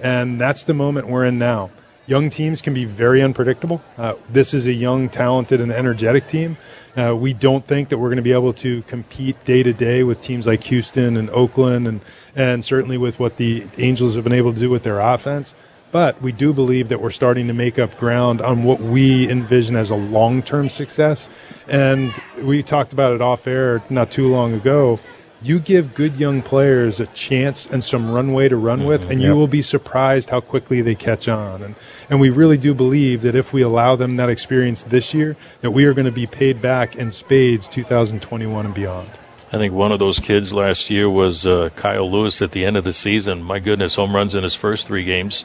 And 0.00 0.40
that's 0.40 0.64
the 0.64 0.74
moment 0.74 1.08
we're 1.08 1.24
in 1.24 1.38
now. 1.38 1.70
Young 2.06 2.30
teams 2.30 2.60
can 2.60 2.72
be 2.72 2.84
very 2.84 3.22
unpredictable. 3.22 3.82
Uh, 3.98 4.14
this 4.30 4.54
is 4.54 4.66
a 4.66 4.72
young, 4.72 5.08
talented, 5.08 5.60
and 5.60 5.72
energetic 5.72 6.28
team. 6.28 6.56
Uh, 6.96 7.14
we 7.14 7.34
don't 7.34 7.66
think 7.66 7.88
that 7.88 7.98
we're 7.98 8.08
going 8.08 8.16
to 8.16 8.22
be 8.22 8.32
able 8.32 8.52
to 8.54 8.82
compete 8.82 9.42
day 9.44 9.62
to 9.62 9.72
day 9.72 10.02
with 10.02 10.22
teams 10.22 10.46
like 10.46 10.62
Houston 10.64 11.16
and 11.16 11.28
Oakland, 11.30 11.86
and 11.86 12.00
and 12.34 12.64
certainly 12.64 12.96
with 12.96 13.18
what 13.18 13.36
the 13.36 13.66
Angels 13.76 14.14
have 14.14 14.24
been 14.24 14.32
able 14.32 14.54
to 14.54 14.58
do 14.58 14.70
with 14.70 14.82
their 14.82 15.00
offense. 15.00 15.54
But 15.92 16.20
we 16.20 16.32
do 16.32 16.52
believe 16.52 16.88
that 16.88 17.00
we're 17.00 17.10
starting 17.10 17.46
to 17.48 17.54
make 17.54 17.78
up 17.78 17.96
ground 17.96 18.40
on 18.40 18.64
what 18.64 18.80
we 18.80 19.28
envision 19.30 19.76
as 19.76 19.90
a 19.90 19.96
long 19.96 20.42
term 20.42 20.68
success. 20.68 21.28
And 21.68 22.12
we 22.42 22.62
talked 22.62 22.92
about 22.92 23.14
it 23.14 23.20
off 23.20 23.46
air 23.46 23.82
not 23.90 24.10
too 24.10 24.28
long 24.28 24.54
ago. 24.54 25.00
You 25.42 25.58
give 25.60 25.94
good 25.94 26.16
young 26.16 26.40
players 26.42 26.98
a 26.98 27.06
chance 27.08 27.66
and 27.66 27.84
some 27.84 28.10
runway 28.10 28.48
to 28.48 28.56
run 28.56 28.86
with, 28.86 29.10
and 29.10 29.20
you 29.20 29.28
Yep. 29.28 29.36
will 29.36 29.46
be 29.46 29.62
surprised 29.62 30.30
how 30.30 30.40
quickly 30.40 30.80
they 30.80 30.94
catch 30.94 31.28
on. 31.28 31.62
And, 31.62 31.74
and 32.08 32.20
we 32.20 32.30
really 32.30 32.56
do 32.56 32.72
believe 32.74 33.22
that 33.22 33.34
if 33.34 33.52
we 33.52 33.60
allow 33.62 33.96
them 33.96 34.16
that 34.16 34.30
experience 34.30 34.82
this 34.82 35.12
year, 35.12 35.36
that 35.60 35.72
we 35.72 35.84
are 35.84 35.92
going 35.92 36.06
to 36.06 36.10
be 36.12 36.26
paid 36.26 36.62
back 36.62 36.96
in 36.96 37.12
spades 37.12 37.68
2021 37.68 38.64
and 38.66 38.74
beyond. 38.74 39.10
I 39.52 39.58
think 39.58 39.74
one 39.74 39.92
of 39.92 39.98
those 39.98 40.18
kids 40.18 40.52
last 40.52 40.90
year 40.90 41.08
was 41.08 41.46
uh, 41.46 41.68
Kyle 41.76 42.10
Lewis 42.10 42.40
at 42.42 42.50
the 42.52 42.64
end 42.64 42.76
of 42.76 42.84
the 42.84 42.92
season. 42.92 43.42
My 43.42 43.58
goodness, 43.60 43.94
home 43.94 44.14
runs 44.16 44.34
in 44.34 44.42
his 44.42 44.54
first 44.56 44.86
three 44.88 45.04
games, 45.04 45.44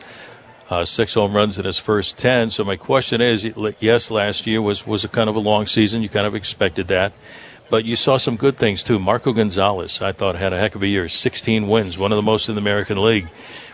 uh, 0.69 0.85
six 0.85 1.13
home 1.13 1.35
runs 1.35 1.59
in 1.59 1.65
his 1.65 1.77
first 1.77 2.17
ten. 2.17 2.49
So 2.49 2.63
my 2.63 2.77
question 2.77 3.21
is, 3.21 3.47
yes, 3.79 4.09
last 4.09 4.47
year 4.47 4.61
was 4.61 4.87
was 4.87 5.03
a 5.03 5.07
kind 5.09 5.29
of 5.29 5.35
a 5.35 5.39
long 5.39 5.67
season. 5.67 6.01
You 6.01 6.09
kind 6.09 6.25
of 6.25 6.33
expected 6.33 6.87
that, 6.87 7.13
but 7.71 7.85
you 7.85 7.95
saw 7.95 8.17
some 8.17 8.35
good 8.35 8.57
things 8.57 8.83
too. 8.83 8.99
Marco 8.99 9.31
Gonzalez, 9.31 10.01
I 10.01 10.11
thought, 10.11 10.35
had 10.35 10.51
a 10.51 10.59
heck 10.59 10.75
of 10.75 10.83
a 10.83 10.87
year. 10.87 11.07
16 11.07 11.69
wins, 11.69 11.97
one 11.97 12.11
of 12.11 12.17
the 12.17 12.21
most 12.21 12.49
in 12.49 12.55
the 12.55 12.61
American 12.61 13.01
League, 13.01 13.29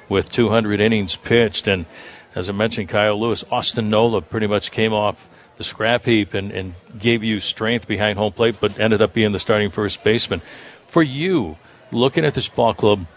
with 0.07 0.31
200 0.31 0.79
innings 0.79 1.15
pitched. 1.15 1.67
And 1.67 1.87
as 2.35 2.47
I 2.47 2.51
mentioned, 2.51 2.89
Kyle 2.89 3.19
Lewis, 3.19 3.43
Austin 3.51 3.89
Nola 3.89 4.21
pretty 4.21 4.45
much 4.45 4.69
came 4.69 4.93
off 4.93 5.27
the 5.55 5.63
scrap 5.63 6.05
heap 6.05 6.35
and, 6.35 6.51
and 6.51 6.75
gave 6.99 7.23
you 7.23 7.39
strength 7.39 7.87
behind 7.87 8.19
home 8.19 8.33
plate, 8.33 8.57
but 8.61 8.79
ended 8.79 9.01
up 9.01 9.13
being 9.13 9.31
the 9.31 9.39
starting 9.39 9.71
first 9.71 10.03
baseman. 10.03 10.43
For 10.85 11.01
you, 11.01 11.57
looking 11.91 12.23
at 12.23 12.35
this 12.35 12.47
ball 12.47 12.75
club 12.75 13.07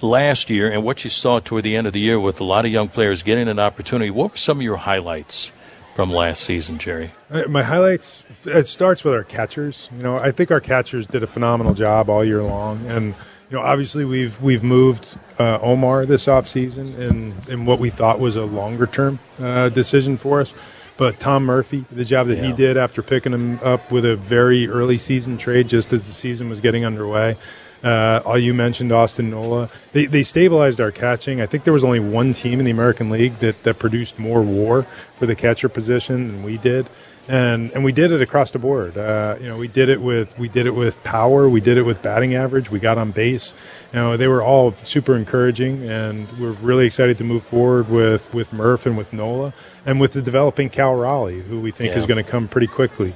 last 0.00 0.48
year 0.48 0.72
and 0.72 0.82
what 0.82 1.04
you 1.04 1.10
saw 1.10 1.38
toward 1.38 1.64
the 1.64 1.76
end 1.76 1.86
of 1.86 1.92
the 1.92 2.00
year 2.00 2.18
with 2.18 2.40
a 2.40 2.44
lot 2.44 2.64
of 2.64 2.72
young 2.72 2.88
players 2.88 3.22
getting 3.22 3.46
an 3.46 3.58
opportunity, 3.58 4.10
what 4.10 4.30
were 4.30 4.36
some 4.38 4.56
of 4.56 4.62
your 4.62 4.78
highlights 4.78 5.52
from 5.94 6.10
last 6.10 6.42
season, 6.42 6.78
Jerry? 6.78 7.10
Uh, 7.30 7.44
My 7.48 7.62
highlights. 7.62 8.24
It 8.44 8.68
starts 8.68 9.04
with 9.04 9.14
our 9.14 9.24
catchers. 9.24 9.88
You 9.96 10.02
know, 10.02 10.18
I 10.18 10.30
think 10.32 10.50
our 10.50 10.60
catchers 10.60 11.06
did 11.06 11.22
a 11.22 11.26
phenomenal 11.26 11.74
job 11.74 12.10
all 12.10 12.24
year 12.24 12.42
long, 12.42 12.84
and 12.86 13.14
you 13.50 13.56
know, 13.56 13.60
obviously 13.60 14.04
we've 14.04 14.40
we've 14.42 14.62
moved 14.64 15.16
uh, 15.38 15.58
Omar 15.60 16.06
this 16.06 16.26
offseason 16.26 16.98
in 16.98 17.34
in 17.48 17.66
what 17.66 17.78
we 17.78 17.90
thought 17.90 18.18
was 18.18 18.36
a 18.36 18.44
longer 18.44 18.86
term 18.86 19.18
uh, 19.40 19.68
decision 19.68 20.16
for 20.16 20.40
us. 20.40 20.52
But 20.96 21.18
Tom 21.18 21.44
Murphy, 21.44 21.84
the 21.90 22.04
job 22.04 22.28
that 22.28 22.38
he 22.38 22.52
did 22.52 22.76
after 22.76 23.02
picking 23.02 23.32
him 23.32 23.58
up 23.64 23.90
with 23.90 24.04
a 24.04 24.14
very 24.14 24.68
early 24.68 24.96
season 24.96 25.36
trade, 25.38 25.66
just 25.66 25.92
as 25.92 26.06
the 26.06 26.12
season 26.12 26.48
was 26.48 26.60
getting 26.60 26.84
underway. 26.84 27.36
Uh, 27.84 28.22
all 28.24 28.38
you 28.38 28.54
mentioned, 28.54 28.90
Austin 28.90 29.28
Nola. 29.28 29.68
They, 29.92 30.06
they 30.06 30.22
stabilized 30.22 30.80
our 30.80 30.90
catching. 30.90 31.42
I 31.42 31.46
think 31.46 31.64
there 31.64 31.72
was 31.72 31.84
only 31.84 32.00
one 32.00 32.32
team 32.32 32.58
in 32.58 32.64
the 32.64 32.70
American 32.70 33.10
League 33.10 33.38
that, 33.40 33.62
that 33.64 33.78
produced 33.78 34.18
more 34.18 34.40
WAR 34.40 34.86
for 35.16 35.26
the 35.26 35.34
catcher 35.34 35.68
position 35.68 36.28
than 36.28 36.42
we 36.42 36.56
did, 36.56 36.88
and 37.28 37.70
and 37.72 37.84
we 37.84 37.92
did 37.92 38.10
it 38.10 38.22
across 38.22 38.52
the 38.52 38.58
board. 38.58 38.96
Uh, 38.96 39.36
you 39.38 39.48
know, 39.48 39.58
we 39.58 39.68
did 39.68 39.90
it 39.90 40.00
with 40.00 40.38
we 40.38 40.48
did 40.48 40.64
it 40.64 40.74
with 40.74 41.02
power. 41.04 41.46
We 41.46 41.60
did 41.60 41.76
it 41.76 41.82
with 41.82 42.00
batting 42.00 42.34
average. 42.34 42.70
We 42.70 42.80
got 42.80 42.96
on 42.96 43.10
base. 43.10 43.52
You 43.92 43.98
know, 43.98 44.16
they 44.16 44.28
were 44.28 44.42
all 44.42 44.74
super 44.84 45.14
encouraging, 45.14 45.86
and 45.86 46.26
we're 46.38 46.52
really 46.52 46.86
excited 46.86 47.18
to 47.18 47.24
move 47.24 47.42
forward 47.42 47.90
with 47.90 48.32
with 48.32 48.50
Murph 48.50 48.86
and 48.86 48.96
with 48.96 49.12
Nola, 49.12 49.52
and 49.84 50.00
with 50.00 50.12
the 50.12 50.22
developing 50.22 50.70
Cal 50.70 50.94
Raleigh, 50.94 51.42
who 51.42 51.60
we 51.60 51.70
think 51.70 51.94
is 51.98 52.06
going 52.06 52.24
to 52.24 52.30
come 52.30 52.48
pretty 52.48 52.66
quickly. 52.66 53.14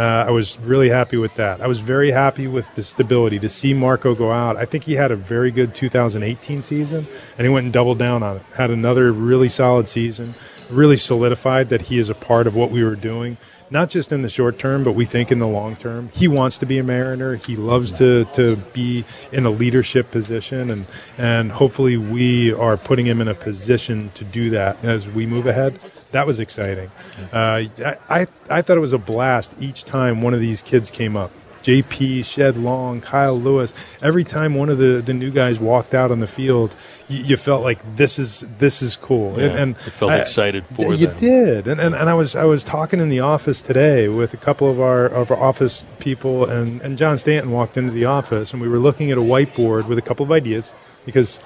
Uh, 0.00 0.24
I 0.26 0.30
was 0.30 0.58
really 0.60 0.88
happy 0.88 1.18
with 1.18 1.34
that. 1.34 1.60
I 1.60 1.66
was 1.66 1.80
very 1.80 2.10
happy 2.10 2.46
with 2.46 2.74
the 2.74 2.82
stability 2.82 3.38
to 3.40 3.50
see 3.50 3.74
Marco 3.74 4.14
go 4.14 4.32
out. 4.32 4.56
I 4.56 4.64
think 4.64 4.84
he 4.84 4.94
had 4.94 5.10
a 5.10 5.16
very 5.16 5.50
good 5.50 5.74
2018 5.74 6.62
season, 6.62 7.06
and 7.36 7.46
he 7.46 7.52
went 7.52 7.64
and 7.64 7.72
doubled 7.72 7.98
down 7.98 8.22
on 8.22 8.36
it. 8.38 8.42
Had 8.54 8.70
another 8.70 9.12
really 9.12 9.50
solid 9.50 9.88
season, 9.88 10.36
really 10.70 10.96
solidified 10.96 11.68
that 11.68 11.82
he 11.82 11.98
is 11.98 12.08
a 12.08 12.14
part 12.14 12.46
of 12.46 12.54
what 12.54 12.70
we 12.70 12.82
were 12.82 12.96
doing, 12.96 13.36
not 13.68 13.90
just 13.90 14.10
in 14.10 14.22
the 14.22 14.30
short 14.30 14.58
term, 14.58 14.84
but 14.84 14.92
we 14.92 15.04
think 15.04 15.30
in 15.30 15.38
the 15.38 15.46
long 15.46 15.76
term. 15.76 16.08
He 16.14 16.28
wants 16.28 16.56
to 16.56 16.64
be 16.66 16.78
a 16.78 16.82
Mariner. 16.82 17.34
He 17.34 17.54
loves 17.56 17.92
to, 17.98 18.24
to 18.36 18.56
be 18.72 19.04
in 19.32 19.44
a 19.44 19.50
leadership 19.50 20.10
position, 20.10 20.70
and, 20.70 20.86
and 21.18 21.52
hopefully 21.52 21.98
we 21.98 22.54
are 22.54 22.78
putting 22.78 23.04
him 23.04 23.20
in 23.20 23.28
a 23.28 23.34
position 23.34 24.12
to 24.14 24.24
do 24.24 24.48
that 24.48 24.82
as 24.82 25.06
we 25.06 25.26
move 25.26 25.46
ahead 25.46 25.78
that 26.12 26.26
was 26.26 26.40
exciting. 26.40 26.90
Uh, 27.32 27.36
I, 27.36 27.96
I 28.08 28.26
I 28.48 28.62
thought 28.62 28.76
it 28.76 28.80
was 28.80 28.92
a 28.92 28.98
blast 28.98 29.54
each 29.60 29.84
time 29.84 30.22
one 30.22 30.34
of 30.34 30.40
these 30.40 30.62
kids 30.62 30.90
came 30.90 31.16
up. 31.16 31.30
JP, 31.62 32.24
Shed 32.24 32.56
Long, 32.56 33.02
Kyle 33.02 33.38
Lewis. 33.38 33.74
Every 34.00 34.24
time 34.24 34.54
one 34.54 34.70
of 34.70 34.78
the, 34.78 35.02
the 35.04 35.12
new 35.12 35.30
guys 35.30 35.60
walked 35.60 35.92
out 35.92 36.10
on 36.10 36.20
the 36.20 36.26
field, 36.26 36.74
you, 37.06 37.18
you 37.22 37.36
felt 37.36 37.62
like 37.62 37.80
this 37.96 38.18
is 38.18 38.46
this 38.58 38.80
is 38.80 38.96
cool, 38.96 39.38
Yeah, 39.38 39.44
and, 39.48 39.56
and 39.58 39.76
you 39.84 39.90
felt 39.92 40.12
excited 40.12 40.66
for 40.68 40.90
them. 40.92 40.94
you 40.94 41.06
them. 41.08 41.18
did. 41.20 41.66
And, 41.66 41.78
and 41.78 41.94
and 41.94 42.08
I 42.08 42.14
was 42.14 42.34
I 42.34 42.44
was 42.44 42.64
talking 42.64 42.98
in 42.98 43.10
the 43.10 43.20
office 43.20 43.60
today 43.60 44.08
with 44.08 44.32
a 44.32 44.38
couple 44.38 44.70
of 44.70 44.80
our 44.80 45.04
of 45.04 45.30
our 45.30 45.36
office 45.36 45.84
people, 45.98 46.46
and 46.46 46.80
and 46.80 46.96
John 46.96 47.18
Stanton 47.18 47.52
walked 47.52 47.76
into 47.76 47.92
the 47.92 48.06
office, 48.06 48.54
and 48.54 48.62
we 48.62 48.68
were 48.68 48.78
looking 48.78 49.10
at 49.10 49.18
a 49.18 49.22
whiteboard 49.22 49.86
with 49.86 49.98
a 49.98 50.02
couple 50.02 50.24
of 50.24 50.32
ideas 50.32 50.72
because. 51.04 51.40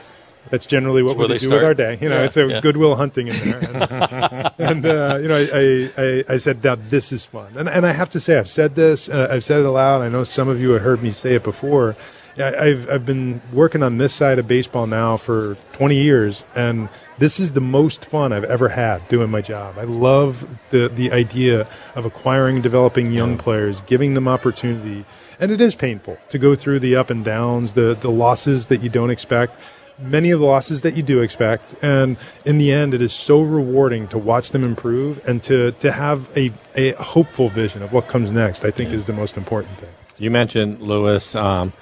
That's 0.51 0.67
generally 0.67 1.03
what 1.03 1.17
we 1.17 1.27
do 1.39 1.51
with 1.51 1.65
our 1.65 1.75
day. 1.75 1.99
You 2.01 2.09
know, 2.09 2.19
Yeah, 2.19 2.25
it's 2.25 2.37
a 2.37 2.47
yeah. 2.47 2.61
goodwill 2.61 2.97
hunting 2.97 3.29
in 3.29 3.37
there. 3.37 3.59
And, 3.61 4.53
and 4.59 4.87
uh, 4.87 5.19
you 5.21 5.29
know, 5.29 5.37
I, 5.37 5.91
I, 5.97 6.25
I 6.35 6.37
said, 6.37 6.63
now 6.63 6.75
this 6.75 7.13
is 7.13 7.25
fun. 7.25 7.57
And, 7.57 7.69
and 7.69 7.87
I 7.87 7.93
have 7.93 8.11
to 8.11 8.21
say, 8.21 8.39
I've 8.39 8.51
said 8.51 8.75
this, 8.75 9.09
uh, 9.09 9.29
I've 9.31 9.45
said 9.45 9.61
it 9.61 9.67
aloud. 9.67 10.03
I 10.03 10.09
know 10.09 10.25
some 10.25 10.49
of 10.49 10.61
you 10.61 10.71
have 10.71 10.83
heard 10.83 11.03
me 11.03 11.13
say 11.13 11.35
it 11.35 11.43
before. 11.43 11.97
I, 12.37 12.55
I've, 12.55 12.91
I've 12.91 13.07
been 13.07 13.41
working 13.53 13.83
on 13.83 13.99
this 13.99 14.13
side 14.13 14.39
of 14.39 14.47
baseball 14.49 14.87
now 14.87 15.17
for 15.17 15.57
20 15.73 15.97
years, 15.97 16.45
and 16.55 16.89
this 17.19 17.39
is 17.39 17.53
the 17.53 17.61
most 17.61 18.05
fun 18.05 18.33
I've 18.33 18.45
ever 18.45 18.69
had 18.69 19.07
doing 19.09 19.31
my 19.31 19.41
job. 19.41 19.79
I 19.79 19.85
love 19.85 20.47
the, 20.71 20.89
the 20.89 21.13
idea 21.13 21.67
of 21.95 22.05
acquiring 22.05 22.57
and 22.57 22.63
developing 22.63 23.13
young 23.13 23.39
players, 23.39 23.81
giving 23.83 24.15
them 24.15 24.27
opportunity. 24.27 25.05
And 25.39 25.51
it 25.51 25.61
is 25.61 25.75
painful 25.75 26.19
to 26.31 26.39
go 26.39 26.55
through 26.55 26.81
the 26.81 26.97
up 26.97 27.11
and 27.11 27.25
downs, 27.25 27.75
the, 27.75 27.97
the 28.01 28.11
losses 28.11 28.69
that 28.69 28.83
you 28.83 28.89
don't 28.89 29.11
expect 29.11 29.59
many 29.99 30.31
of 30.31 30.41
the 30.41 30.47
losses 30.47 30.83
that 30.83 30.97
you 30.97 31.03
do 31.03 31.21
expect. 31.21 31.75
And 31.83 32.17
in 32.45 32.59
the 32.59 32.73
end, 32.73 32.95
it 32.95 33.03
is 33.03 33.13
so 33.13 33.41
rewarding 33.41 34.09
to 34.09 34.19
watch 34.19 34.51
them 34.51 34.65
improve 34.65 35.27
and 35.29 35.43
to, 35.45 35.73
to 35.73 35.93
have 35.93 36.29
a, 36.37 36.53
a 36.75 36.93
hopeful 36.93 37.49
vision 37.49 37.83
of 37.83 37.93
what 37.93 38.09
comes 38.09 38.31
next, 38.31 38.65
I 38.65 38.71
think 38.71 38.91
is 38.91 39.05
the 39.05 39.13
most 39.13 39.37
important 39.37 39.79
thing. 39.79 39.91
You 40.19 40.31
mentioned 40.31 40.81
Lewis, 40.81 41.35
um, 41.35 41.73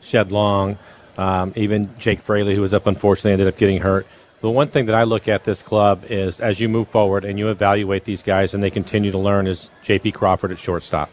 Shed 0.00 0.32
Long, 0.32 0.78
um, 1.18 1.52
even 1.56 1.96
Jake 1.98 2.22
Fraley, 2.22 2.54
who 2.54 2.60
was 2.60 2.74
up 2.74 2.86
unfortunately 2.86 3.32
ended 3.32 3.48
up 3.48 3.56
getting 3.56 3.80
hurt. 3.80 4.06
The 4.40 4.50
one 4.50 4.68
thing 4.68 4.86
that 4.86 4.94
I 4.94 5.02
look 5.02 5.28
at 5.28 5.44
this 5.44 5.60
club 5.60 6.04
is 6.08 6.40
as 6.40 6.60
you 6.60 6.68
move 6.68 6.88
forward 6.88 7.24
and 7.24 7.38
you 7.38 7.50
evaluate 7.50 8.04
these 8.04 8.22
guys 8.22 8.54
and 8.54 8.62
they 8.62 8.70
continue 8.70 9.10
to 9.12 9.18
learn 9.18 9.46
is 9.46 9.68
J.P. 9.82 10.12
Crawford 10.12 10.50
at 10.50 10.58
shortstop. 10.58 11.10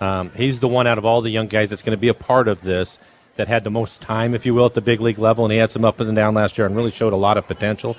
Um, 0.00 0.30
he's 0.34 0.60
the 0.60 0.68
one 0.68 0.86
out 0.86 0.96
of 0.96 1.04
all 1.04 1.20
the 1.20 1.30
young 1.30 1.46
guys 1.46 1.68
that's 1.68 1.82
going 1.82 1.96
to 1.96 2.00
be 2.00 2.08
a 2.08 2.14
part 2.14 2.48
of 2.48 2.62
this 2.62 2.98
that 3.40 3.48
had 3.48 3.64
the 3.64 3.70
most 3.70 4.02
time, 4.02 4.34
if 4.34 4.44
you 4.44 4.52
will, 4.52 4.66
at 4.66 4.74
the 4.74 4.82
big 4.82 5.00
league 5.00 5.18
level, 5.18 5.46
and 5.46 5.52
he 5.52 5.58
had 5.58 5.72
some 5.72 5.82
up 5.82 5.98
and 5.98 6.14
down 6.14 6.34
last 6.34 6.58
year 6.58 6.66
and 6.66 6.76
really 6.76 6.90
showed 6.90 7.14
a 7.14 7.16
lot 7.16 7.38
of 7.38 7.46
potential. 7.46 7.96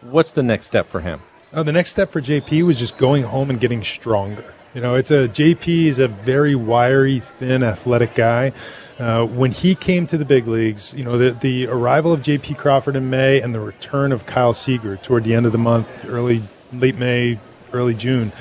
What's 0.00 0.32
the 0.32 0.42
next 0.42 0.66
step 0.66 0.88
for 0.88 1.00
him? 1.00 1.20
Uh, 1.52 1.62
the 1.62 1.70
next 1.70 1.92
step 1.92 2.10
for 2.10 2.20
JP 2.20 2.66
was 2.66 2.76
just 2.76 2.98
going 2.98 3.22
home 3.22 3.50
and 3.50 3.60
getting 3.60 3.84
stronger. 3.84 4.52
You 4.74 4.80
know, 4.80 4.96
it's 4.96 5.12
a 5.12 5.28
JP 5.28 5.86
is 5.86 6.00
a 6.00 6.08
very 6.08 6.56
wiry, 6.56 7.20
thin, 7.20 7.62
athletic 7.62 8.16
guy. 8.16 8.52
Uh, 8.98 9.24
when 9.26 9.52
he 9.52 9.76
came 9.76 10.08
to 10.08 10.18
the 10.18 10.24
big 10.24 10.48
leagues, 10.48 10.92
you 10.92 11.04
know, 11.04 11.16
the, 11.16 11.30
the 11.30 11.68
arrival 11.68 12.12
of 12.12 12.20
JP 12.20 12.58
Crawford 12.58 12.96
in 12.96 13.10
May 13.10 13.40
and 13.40 13.54
the 13.54 13.60
return 13.60 14.10
of 14.10 14.26
Kyle 14.26 14.52
Seager 14.54 14.96
toward 14.96 15.22
the 15.22 15.34
end 15.34 15.46
of 15.46 15.52
the 15.52 15.58
month, 15.58 16.04
early, 16.06 16.42
late 16.72 16.98
May, 16.98 17.38
early 17.72 17.94
June, 17.94 18.32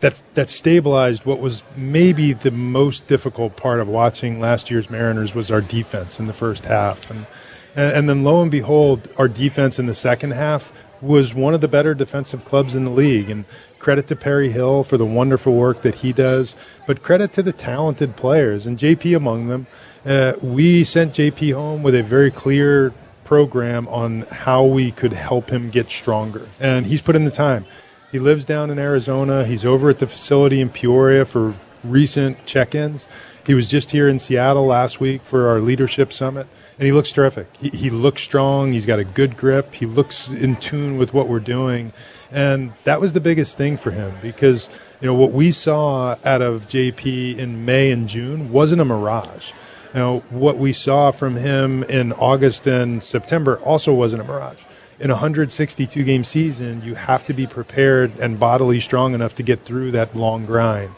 that 0.00 0.20
that 0.34 0.48
stabilized 0.48 1.24
what 1.24 1.40
was 1.40 1.62
maybe 1.76 2.32
the 2.32 2.50
most 2.50 3.08
difficult 3.08 3.56
part 3.56 3.80
of 3.80 3.88
watching 3.88 4.40
last 4.40 4.70
year's 4.70 4.90
Mariners 4.90 5.34
was 5.34 5.50
our 5.50 5.60
defense 5.60 6.20
in 6.20 6.26
the 6.26 6.32
first 6.32 6.64
half, 6.64 7.10
and 7.10 7.26
and, 7.74 7.92
and 7.92 8.08
then 8.08 8.24
lo 8.24 8.42
and 8.42 8.50
behold, 8.50 9.08
our 9.16 9.28
defense 9.28 9.78
in 9.78 9.86
the 9.86 9.94
second 9.94 10.32
half 10.32 10.72
was 11.00 11.32
one 11.32 11.54
of 11.54 11.60
the 11.60 11.68
better 11.68 11.94
defensive 11.94 12.44
clubs 12.44 12.74
in 12.74 12.84
the 12.84 12.90
league. 12.90 13.30
And 13.30 13.44
credit 13.78 14.08
to 14.08 14.16
Perry 14.16 14.50
Hill 14.50 14.84
for 14.84 14.96
the 14.96 15.06
wonderful 15.06 15.54
work 15.54 15.82
that 15.82 15.96
he 15.96 16.12
does, 16.12 16.56
but 16.86 17.02
credit 17.02 17.32
to 17.34 17.42
the 17.42 17.52
talented 17.52 18.16
players 18.16 18.66
and 18.66 18.78
JP 18.78 19.16
among 19.16 19.48
them. 19.48 19.66
Uh, 20.04 20.32
we 20.42 20.84
sent 20.84 21.14
JP 21.14 21.54
home 21.54 21.82
with 21.82 21.94
a 21.94 22.02
very 22.02 22.30
clear 22.30 22.92
program 23.24 23.86
on 23.88 24.22
how 24.22 24.64
we 24.64 24.90
could 24.90 25.12
help 25.12 25.50
him 25.50 25.70
get 25.70 25.90
stronger, 25.90 26.48
and 26.58 26.86
he's 26.86 27.02
put 27.02 27.14
in 27.14 27.24
the 27.24 27.30
time. 27.30 27.64
He 28.10 28.18
lives 28.18 28.46
down 28.46 28.70
in 28.70 28.78
Arizona. 28.78 29.44
He's 29.44 29.66
over 29.66 29.90
at 29.90 29.98
the 29.98 30.06
facility 30.06 30.60
in 30.60 30.70
Peoria 30.70 31.26
for 31.26 31.54
recent 31.84 32.46
check-ins. 32.46 33.06
He 33.46 33.52
was 33.54 33.68
just 33.68 33.90
here 33.90 34.08
in 34.08 34.18
Seattle 34.18 34.66
last 34.66 34.98
week 35.00 35.22
for 35.22 35.48
our 35.48 35.60
leadership 35.60 36.12
summit, 36.12 36.46
and 36.78 36.86
he 36.86 36.92
looks 36.92 37.12
terrific. 37.12 37.48
He, 37.56 37.68
he 37.70 37.90
looks 37.90 38.22
strong. 38.22 38.72
He's 38.72 38.86
got 38.86 38.98
a 38.98 39.04
good 39.04 39.36
grip. 39.36 39.74
He 39.74 39.86
looks 39.86 40.28
in 40.28 40.56
tune 40.56 40.96
with 40.96 41.12
what 41.12 41.28
we're 41.28 41.38
doing, 41.38 41.92
and 42.30 42.72
that 42.84 43.00
was 43.00 43.12
the 43.12 43.20
biggest 43.20 43.56
thing 43.56 43.76
for 43.76 43.90
him 43.90 44.14
because 44.22 44.70
you 45.00 45.06
know 45.06 45.14
what 45.14 45.32
we 45.32 45.50
saw 45.50 46.16
out 46.24 46.42
of 46.42 46.68
JP 46.68 47.36
in 47.36 47.64
May 47.64 47.90
and 47.90 48.08
June 48.08 48.50
wasn't 48.50 48.80
a 48.80 48.84
mirage. 48.84 49.52
You 49.94 50.00
know 50.00 50.18
what 50.30 50.58
we 50.58 50.72
saw 50.72 51.10
from 51.10 51.36
him 51.36 51.82
in 51.84 52.12
August 52.12 52.66
and 52.66 53.02
September 53.04 53.58
also 53.60 53.92
wasn't 53.92 54.22
a 54.22 54.24
mirage 54.24 54.62
in 55.00 55.10
a 55.10 55.14
162 55.14 56.02
game 56.04 56.24
season, 56.24 56.82
you 56.82 56.94
have 56.94 57.24
to 57.26 57.32
be 57.32 57.46
prepared 57.46 58.16
and 58.18 58.38
bodily 58.38 58.80
strong 58.80 59.14
enough 59.14 59.34
to 59.36 59.42
get 59.42 59.64
through 59.64 59.92
that 59.92 60.16
long 60.16 60.44
grind. 60.44 60.92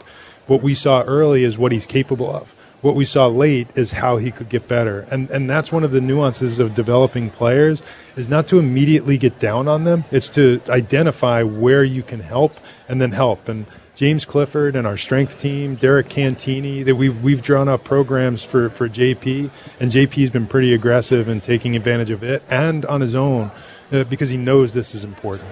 What 0.47 0.61
we 0.61 0.73
saw 0.73 1.03
early 1.03 1.43
is 1.43 1.57
what 1.57 1.71
he's 1.71 1.85
capable 1.85 2.33
of. 2.33 2.53
What 2.81 2.95
we 2.95 3.05
saw 3.05 3.27
late 3.27 3.67
is 3.75 3.91
how 3.91 4.17
he 4.17 4.31
could 4.31 4.49
get 4.49 4.67
better. 4.67 5.05
And 5.11 5.29
and 5.29 5.47
that's 5.47 5.71
one 5.71 5.83
of 5.83 5.91
the 5.91 6.01
nuances 6.01 6.57
of 6.57 6.73
developing 6.73 7.29
players 7.29 7.83
is 8.15 8.27
not 8.27 8.47
to 8.47 8.57
immediately 8.57 9.19
get 9.19 9.39
down 9.39 9.67
on 9.67 9.83
them. 9.83 10.03
It's 10.09 10.29
to 10.31 10.61
identify 10.67 11.43
where 11.43 11.83
you 11.83 12.01
can 12.01 12.21
help 12.21 12.53
and 12.89 12.99
then 12.99 13.11
help. 13.11 13.47
And 13.47 13.67
James 13.93 14.25
Clifford 14.25 14.75
and 14.75 14.87
our 14.87 14.97
strength 14.97 15.39
team, 15.39 15.75
Derek 15.75 16.09
Cantini, 16.09 16.81
that 16.81 16.95
we've 16.95 17.21
we've 17.21 17.43
drawn 17.43 17.69
up 17.69 17.83
programs 17.83 18.43
for, 18.43 18.71
for 18.71 18.89
JP, 18.89 19.51
and 19.79 19.91
JP's 19.91 20.31
been 20.31 20.47
pretty 20.47 20.73
aggressive 20.73 21.29
in 21.29 21.39
taking 21.39 21.75
advantage 21.75 22.09
of 22.09 22.23
it 22.23 22.41
and 22.49 22.83
on 22.87 23.01
his 23.01 23.13
own 23.13 23.51
uh, 23.91 24.03
because 24.05 24.29
he 24.29 24.37
knows 24.37 24.73
this 24.73 24.95
is 24.95 25.03
important. 25.03 25.49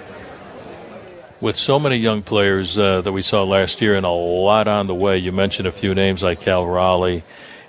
With 1.41 1.55
so 1.55 1.79
many 1.79 1.95
young 1.95 2.21
players 2.21 2.77
uh, 2.77 3.01
that 3.01 3.11
we 3.11 3.21
saw 3.21 3.43
last 3.43 3.81
year 3.81 3.95
and 3.95 4.05
a 4.05 4.09
lot 4.09 4.67
on 4.67 4.87
the 4.87 4.95
way, 4.95 5.17
you 5.17 5.31
mentioned 5.31 5.67
a 5.67 5.71
few 5.71 5.95
names 5.95 6.21
like 6.21 6.41
Cal 6.41 6.65
Raleigh 6.65 7.23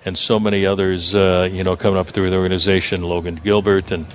and 0.04 0.18
so 0.18 0.40
many 0.40 0.66
others, 0.66 1.14
uh, 1.14 1.48
you 1.50 1.62
know, 1.62 1.76
coming 1.76 1.98
up 1.98 2.08
through 2.08 2.30
the 2.30 2.36
organization, 2.36 3.02
Logan 3.02 3.36
Gilbert 3.42 3.90
and 3.90 4.06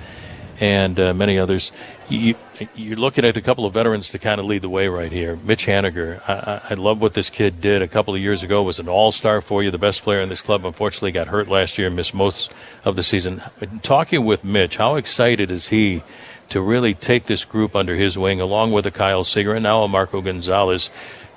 and 0.58 0.98
uh, 0.98 1.12
many 1.12 1.38
others. 1.38 1.70
You, 2.08 2.34
are 2.60 2.96
looking 2.96 3.24
at 3.24 3.36
a 3.36 3.42
couple 3.42 3.66
of 3.66 3.74
veterans 3.74 4.10
to 4.10 4.18
kind 4.18 4.40
of 4.40 4.46
lead 4.46 4.62
the 4.62 4.68
way 4.68 4.88
right 4.88 5.12
here. 5.12 5.36
Mitch 5.36 5.66
Haniger, 5.66 6.20
I, 6.28 6.62
I 6.70 6.74
love 6.74 7.00
what 7.00 7.14
this 7.14 7.28
kid 7.30 7.60
did 7.60 7.82
a 7.82 7.88
couple 7.88 8.14
of 8.14 8.20
years 8.20 8.42
ago. 8.42 8.62
Was 8.62 8.78
an 8.78 8.88
all-star 8.88 9.40
for 9.40 9.62
you, 9.62 9.70
the 9.70 9.78
best 9.78 10.02
player 10.02 10.20
in 10.20 10.28
this 10.28 10.40
club. 10.40 10.64
Unfortunately, 10.64 11.12
got 11.12 11.28
hurt 11.28 11.48
last 11.48 11.78
year 11.78 11.88
and 11.88 11.96
missed 11.96 12.14
most 12.14 12.52
of 12.84 12.96
the 12.96 13.02
season. 13.02 13.42
Talking 13.82 14.24
with 14.24 14.44
Mitch, 14.44 14.76
how 14.76 14.96
excited 14.96 15.50
is 15.50 15.68
he 15.68 16.02
to 16.50 16.60
really 16.60 16.94
take 16.94 17.26
this 17.26 17.44
group 17.44 17.74
under 17.74 17.96
his 17.96 18.16
wing, 18.16 18.40
along 18.40 18.72
with 18.72 18.86
a 18.86 18.90
Kyle 18.90 19.24
Seager 19.24 19.54
and 19.54 19.62
now 19.62 19.82
a 19.82 19.88
Marco 19.88 20.20
Gonzalez, 20.20 20.90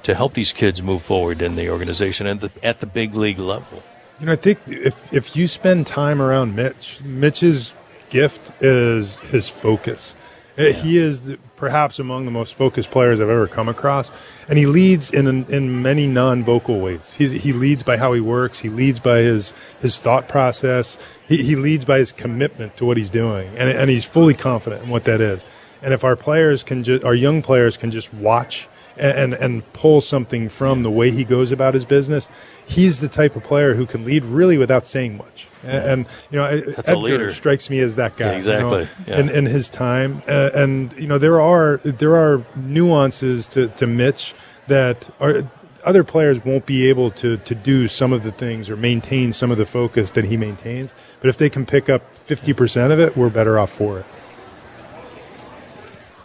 to 0.03 0.16
help 0.16 0.34
these 0.34 0.51
kids 0.51 0.82
move 0.82 1.01
forward 1.01 1.41
in 1.41 1.55
the 1.55 1.70
organization 1.70 2.26
and 2.28 2.41
the, 2.41 2.51
at 2.64 2.80
the 2.80 2.86
big 2.86 3.14
league 3.14 3.39
level. 3.39 3.84
You 4.20 4.28
know, 4.28 4.34
I 4.34 4.38
think 4.38 4.60
if 4.68 5.12
if 5.14 5.36
you 5.36 5.47
spend 5.47 5.88
time 5.88 6.22
around 6.22 6.55
Mitch, 6.55 6.99
Mitch's 7.03 7.74
gift 8.10 8.51
is 8.62 9.20
his 9.20 9.47
focus. 9.47 10.16
Uh, 10.60 10.64
yeah. 10.64 10.72
He 10.74 10.97
is 10.97 11.22
the, 11.22 11.38
perhaps 11.55 11.99
among 11.99 12.26
the 12.26 12.32
most 12.32 12.53
focused 12.53 12.91
players 12.91 13.22
I've 13.22 13.30
ever 13.30 13.47
come 13.47 13.70
across, 13.70 14.12
and 14.47 14.57
he 14.57 14.66
leads 14.66 15.12
in 15.12 15.45
in 15.45 15.82
many 15.82 16.05
non-vocal 16.05 16.80
ways. 16.80 17.14
He's, 17.14 17.32
he 17.32 17.53
leads 17.53 17.84
by 17.84 17.97
how 17.97 18.12
he 18.14 18.20
works. 18.22 18.60
He 18.60 18.70
leads 18.70 18.99
by 18.99 19.20
his 19.20 19.53
his 19.82 19.99
thought 19.99 20.28
process 20.28 20.97
he, 21.30 21.43
he 21.43 21.55
leads 21.55 21.86
by 21.86 21.99
his 21.99 22.12
commitment 22.12 22.76
to 22.78 22.86
what 22.86 22.97
he's 22.97 23.12
doing, 23.12 23.47
and, 23.55 23.70
and 23.70 23.89
he's 23.89 24.03
fully 24.03 24.34
confident 24.34 24.84
in 24.84 24.89
what 24.89 25.03
that 25.05 25.22
is. 25.22 25.45
And 25.82 25.93
if 25.93 26.03
our 26.03 26.16
players 26.16 26.64
can, 26.64 26.84
ju- 26.84 26.99
our 27.05 27.16
young 27.16 27.41
players 27.41 27.78
can 27.78 27.91
just 27.91 28.14
watch 28.14 28.68
and, 29.00 29.34
and, 29.34 29.34
and 29.34 29.74
pull 29.74 30.02
something 30.02 30.50
from 30.50 30.84
the 30.84 30.91
way 30.91 31.12
he 31.12 31.24
goes 31.24 31.52
about 31.52 31.74
his 31.74 31.86
business, 31.86 32.30
he's 32.66 33.00
the 33.00 33.08
type 33.08 33.36
of 33.36 33.43
player 33.43 33.74
who 33.74 33.86
can 33.86 34.06
lead 34.06 34.26
really 34.26 34.58
without 34.58 34.86
saying 34.86 35.18
much. 35.18 35.47
And, 35.64 35.86
and 35.86 36.06
you 36.32 36.38
know, 36.38 36.60
That's 36.60 36.89
Edgar 36.89 37.34
strikes 37.34 37.70
me 37.70 37.80
as 37.80 37.95
that 37.95 38.16
guy. 38.16 38.32
Yeah, 38.32 38.38
exactly. 38.38 38.80
You 38.80 38.86
know, 38.86 38.89
yeah. 39.08 39.20
in, 39.20 39.30
in 39.30 39.45
his 39.45 39.70
time, 39.70 40.22
uh, 40.28 40.52
and 40.54 40.93
you 40.93 41.08
know, 41.08 41.18
there 41.18 41.41
are 41.41 41.78
there 41.84 42.16
are 42.16 42.45
nuances 42.56 43.47
to, 43.50 43.68
to 43.70 43.88
Mitch 43.88 44.34
that 44.68 45.10
are 45.20 45.43
other 45.84 46.04
players 46.04 46.43
won't 46.43 46.66
be 46.66 46.88
able 46.88 47.12
to, 47.12 47.38
to 47.38 47.56
do 47.56 47.88
some 47.88 48.14
of 48.14 48.24
the 48.24 48.32
things 48.32 48.70
or 48.70 48.76
maintain 48.76 49.34
some 49.34 49.52
of 49.52 49.58
the 49.58 49.66
focus 49.66 50.12
that 50.12 50.26
he 50.26 50.38
maintains. 50.38 50.93
But 51.22 51.30
if 51.30 51.38
they 51.38 51.50
can 51.50 51.66
pick 51.66 51.89
up 51.89 52.02
50% 52.28 52.91
of 52.91 53.00
it, 53.00 53.16
we're 53.16 53.30
better 53.30 53.58
off 53.58 53.72
for 53.72 54.00
it. 54.00 54.06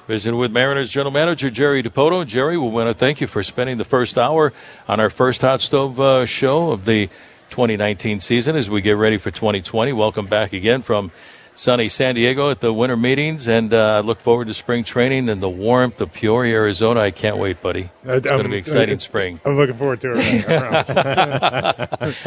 Visiting 0.07 0.38
with 0.38 0.52
Mariners 0.52 0.90
General 0.90 1.12
Manager 1.12 1.48
Jerry 1.48 1.82
Dipoto. 1.82 2.26
Jerry, 2.26 2.59
we 2.59 2.68
want 2.68 2.88
to 2.88 2.94
thank 2.94 3.22
you 3.22 3.26
for 3.26 3.42
spending 3.42 3.78
the 3.78 3.86
first 3.86 4.18
hour 4.18 4.52
on 4.86 5.00
our 5.00 5.09
first 5.09 5.40
Hot 5.40 5.62
Stove 5.62 5.98
uh, 5.98 6.26
show 6.26 6.72
of 6.72 6.84
the 6.84 7.09
2019 7.48 8.20
season 8.20 8.55
as 8.55 8.68
we 8.68 8.82
get 8.82 8.98
ready 8.98 9.16
for 9.16 9.30
2020. 9.30 9.94
Welcome 9.94 10.26
back 10.26 10.52
again 10.52 10.82
from 10.82 11.11
sunny 11.55 11.88
San 11.88 12.16
Diego 12.16 12.50
at 12.50 12.61
the 12.61 12.70
winter 12.70 12.98
meetings, 12.98 13.48
and 13.48 13.72
uh, 13.72 13.96
I 13.96 14.00
look 14.00 14.20
forward 14.20 14.48
to 14.48 14.55
spring 14.55 14.84
training 14.84 15.30
and 15.30 15.42
the 15.42 15.48
warmth 15.48 16.02
of 16.02 16.12
Peoria, 16.12 16.55
Arizona. 16.55 17.00
I 17.00 17.11
can't 17.11 17.38
wait, 17.38 17.62
buddy. 17.62 17.88
It's 18.05 18.26
going 18.26 18.42
to 18.42 18.50
be 18.50 18.59
exciting 18.59 18.98
spring. 19.00 19.40
I'm 19.42 19.57
looking 19.57 19.78
forward 19.78 20.02
to 20.02 20.12
it. 20.16 20.46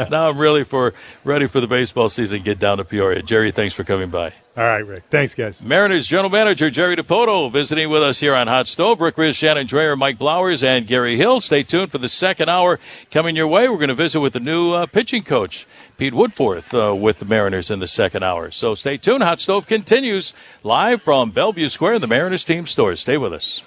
now 0.10 0.28
I'm 0.30 0.38
really 0.38 0.64
for 0.64 0.94
ready 1.22 1.46
for 1.46 1.60
the 1.60 1.68
baseball 1.68 2.08
season. 2.08 2.42
Get 2.42 2.58
down 2.58 2.78
to 2.78 2.84
Peoria, 2.84 3.22
Jerry. 3.22 3.52
Thanks 3.52 3.72
for 3.74 3.84
coming 3.84 4.10
by. 4.10 4.32
All 4.58 4.64
right, 4.64 4.84
Rick. 4.84 5.04
Thanks, 5.08 5.34
guys. 5.34 5.62
Mariners 5.62 6.08
General 6.08 6.30
Manager 6.30 6.68
Jerry 6.68 6.96
Dipoto 6.96 7.48
visiting 7.52 7.90
with 7.90 8.02
us 8.02 8.18
here 8.18 8.34
on 8.34 8.48
Hot 8.48 8.66
Stove. 8.66 9.00
Rick 9.00 9.14
Rizzs, 9.14 9.36
Shannon 9.36 9.68
Drayer, 9.68 9.96
Mike 9.96 10.18
Blowers, 10.18 10.64
and 10.64 10.84
Gary 10.84 11.16
Hill. 11.16 11.40
Stay 11.40 11.62
tuned 11.62 11.92
for 11.92 11.98
the 11.98 12.08
second 12.08 12.48
hour 12.48 12.80
coming 13.12 13.36
your 13.36 13.46
way. 13.46 13.68
We're 13.68 13.76
going 13.76 13.86
to 13.86 13.94
visit 13.94 14.18
with 14.18 14.32
the 14.32 14.40
new 14.40 14.72
uh, 14.72 14.86
pitching 14.86 15.22
coach, 15.22 15.64
Pete 15.96 16.12
Woodworth, 16.12 16.74
uh, 16.74 16.92
with 16.92 17.20
the 17.20 17.24
Mariners 17.24 17.70
in 17.70 17.78
the 17.78 17.86
second 17.86 18.24
hour. 18.24 18.50
So 18.50 18.74
stay 18.74 18.96
tuned. 18.96 19.22
Hot 19.22 19.40
Stove 19.40 19.68
continues 19.68 20.32
live 20.64 21.02
from 21.02 21.30
Bellevue 21.30 21.68
Square 21.68 21.94
in 21.94 22.00
the 22.00 22.08
Mariners 22.08 22.42
team 22.42 22.66
stores. 22.66 22.98
Stay 22.98 23.16
with 23.16 23.32
us. 23.32 23.62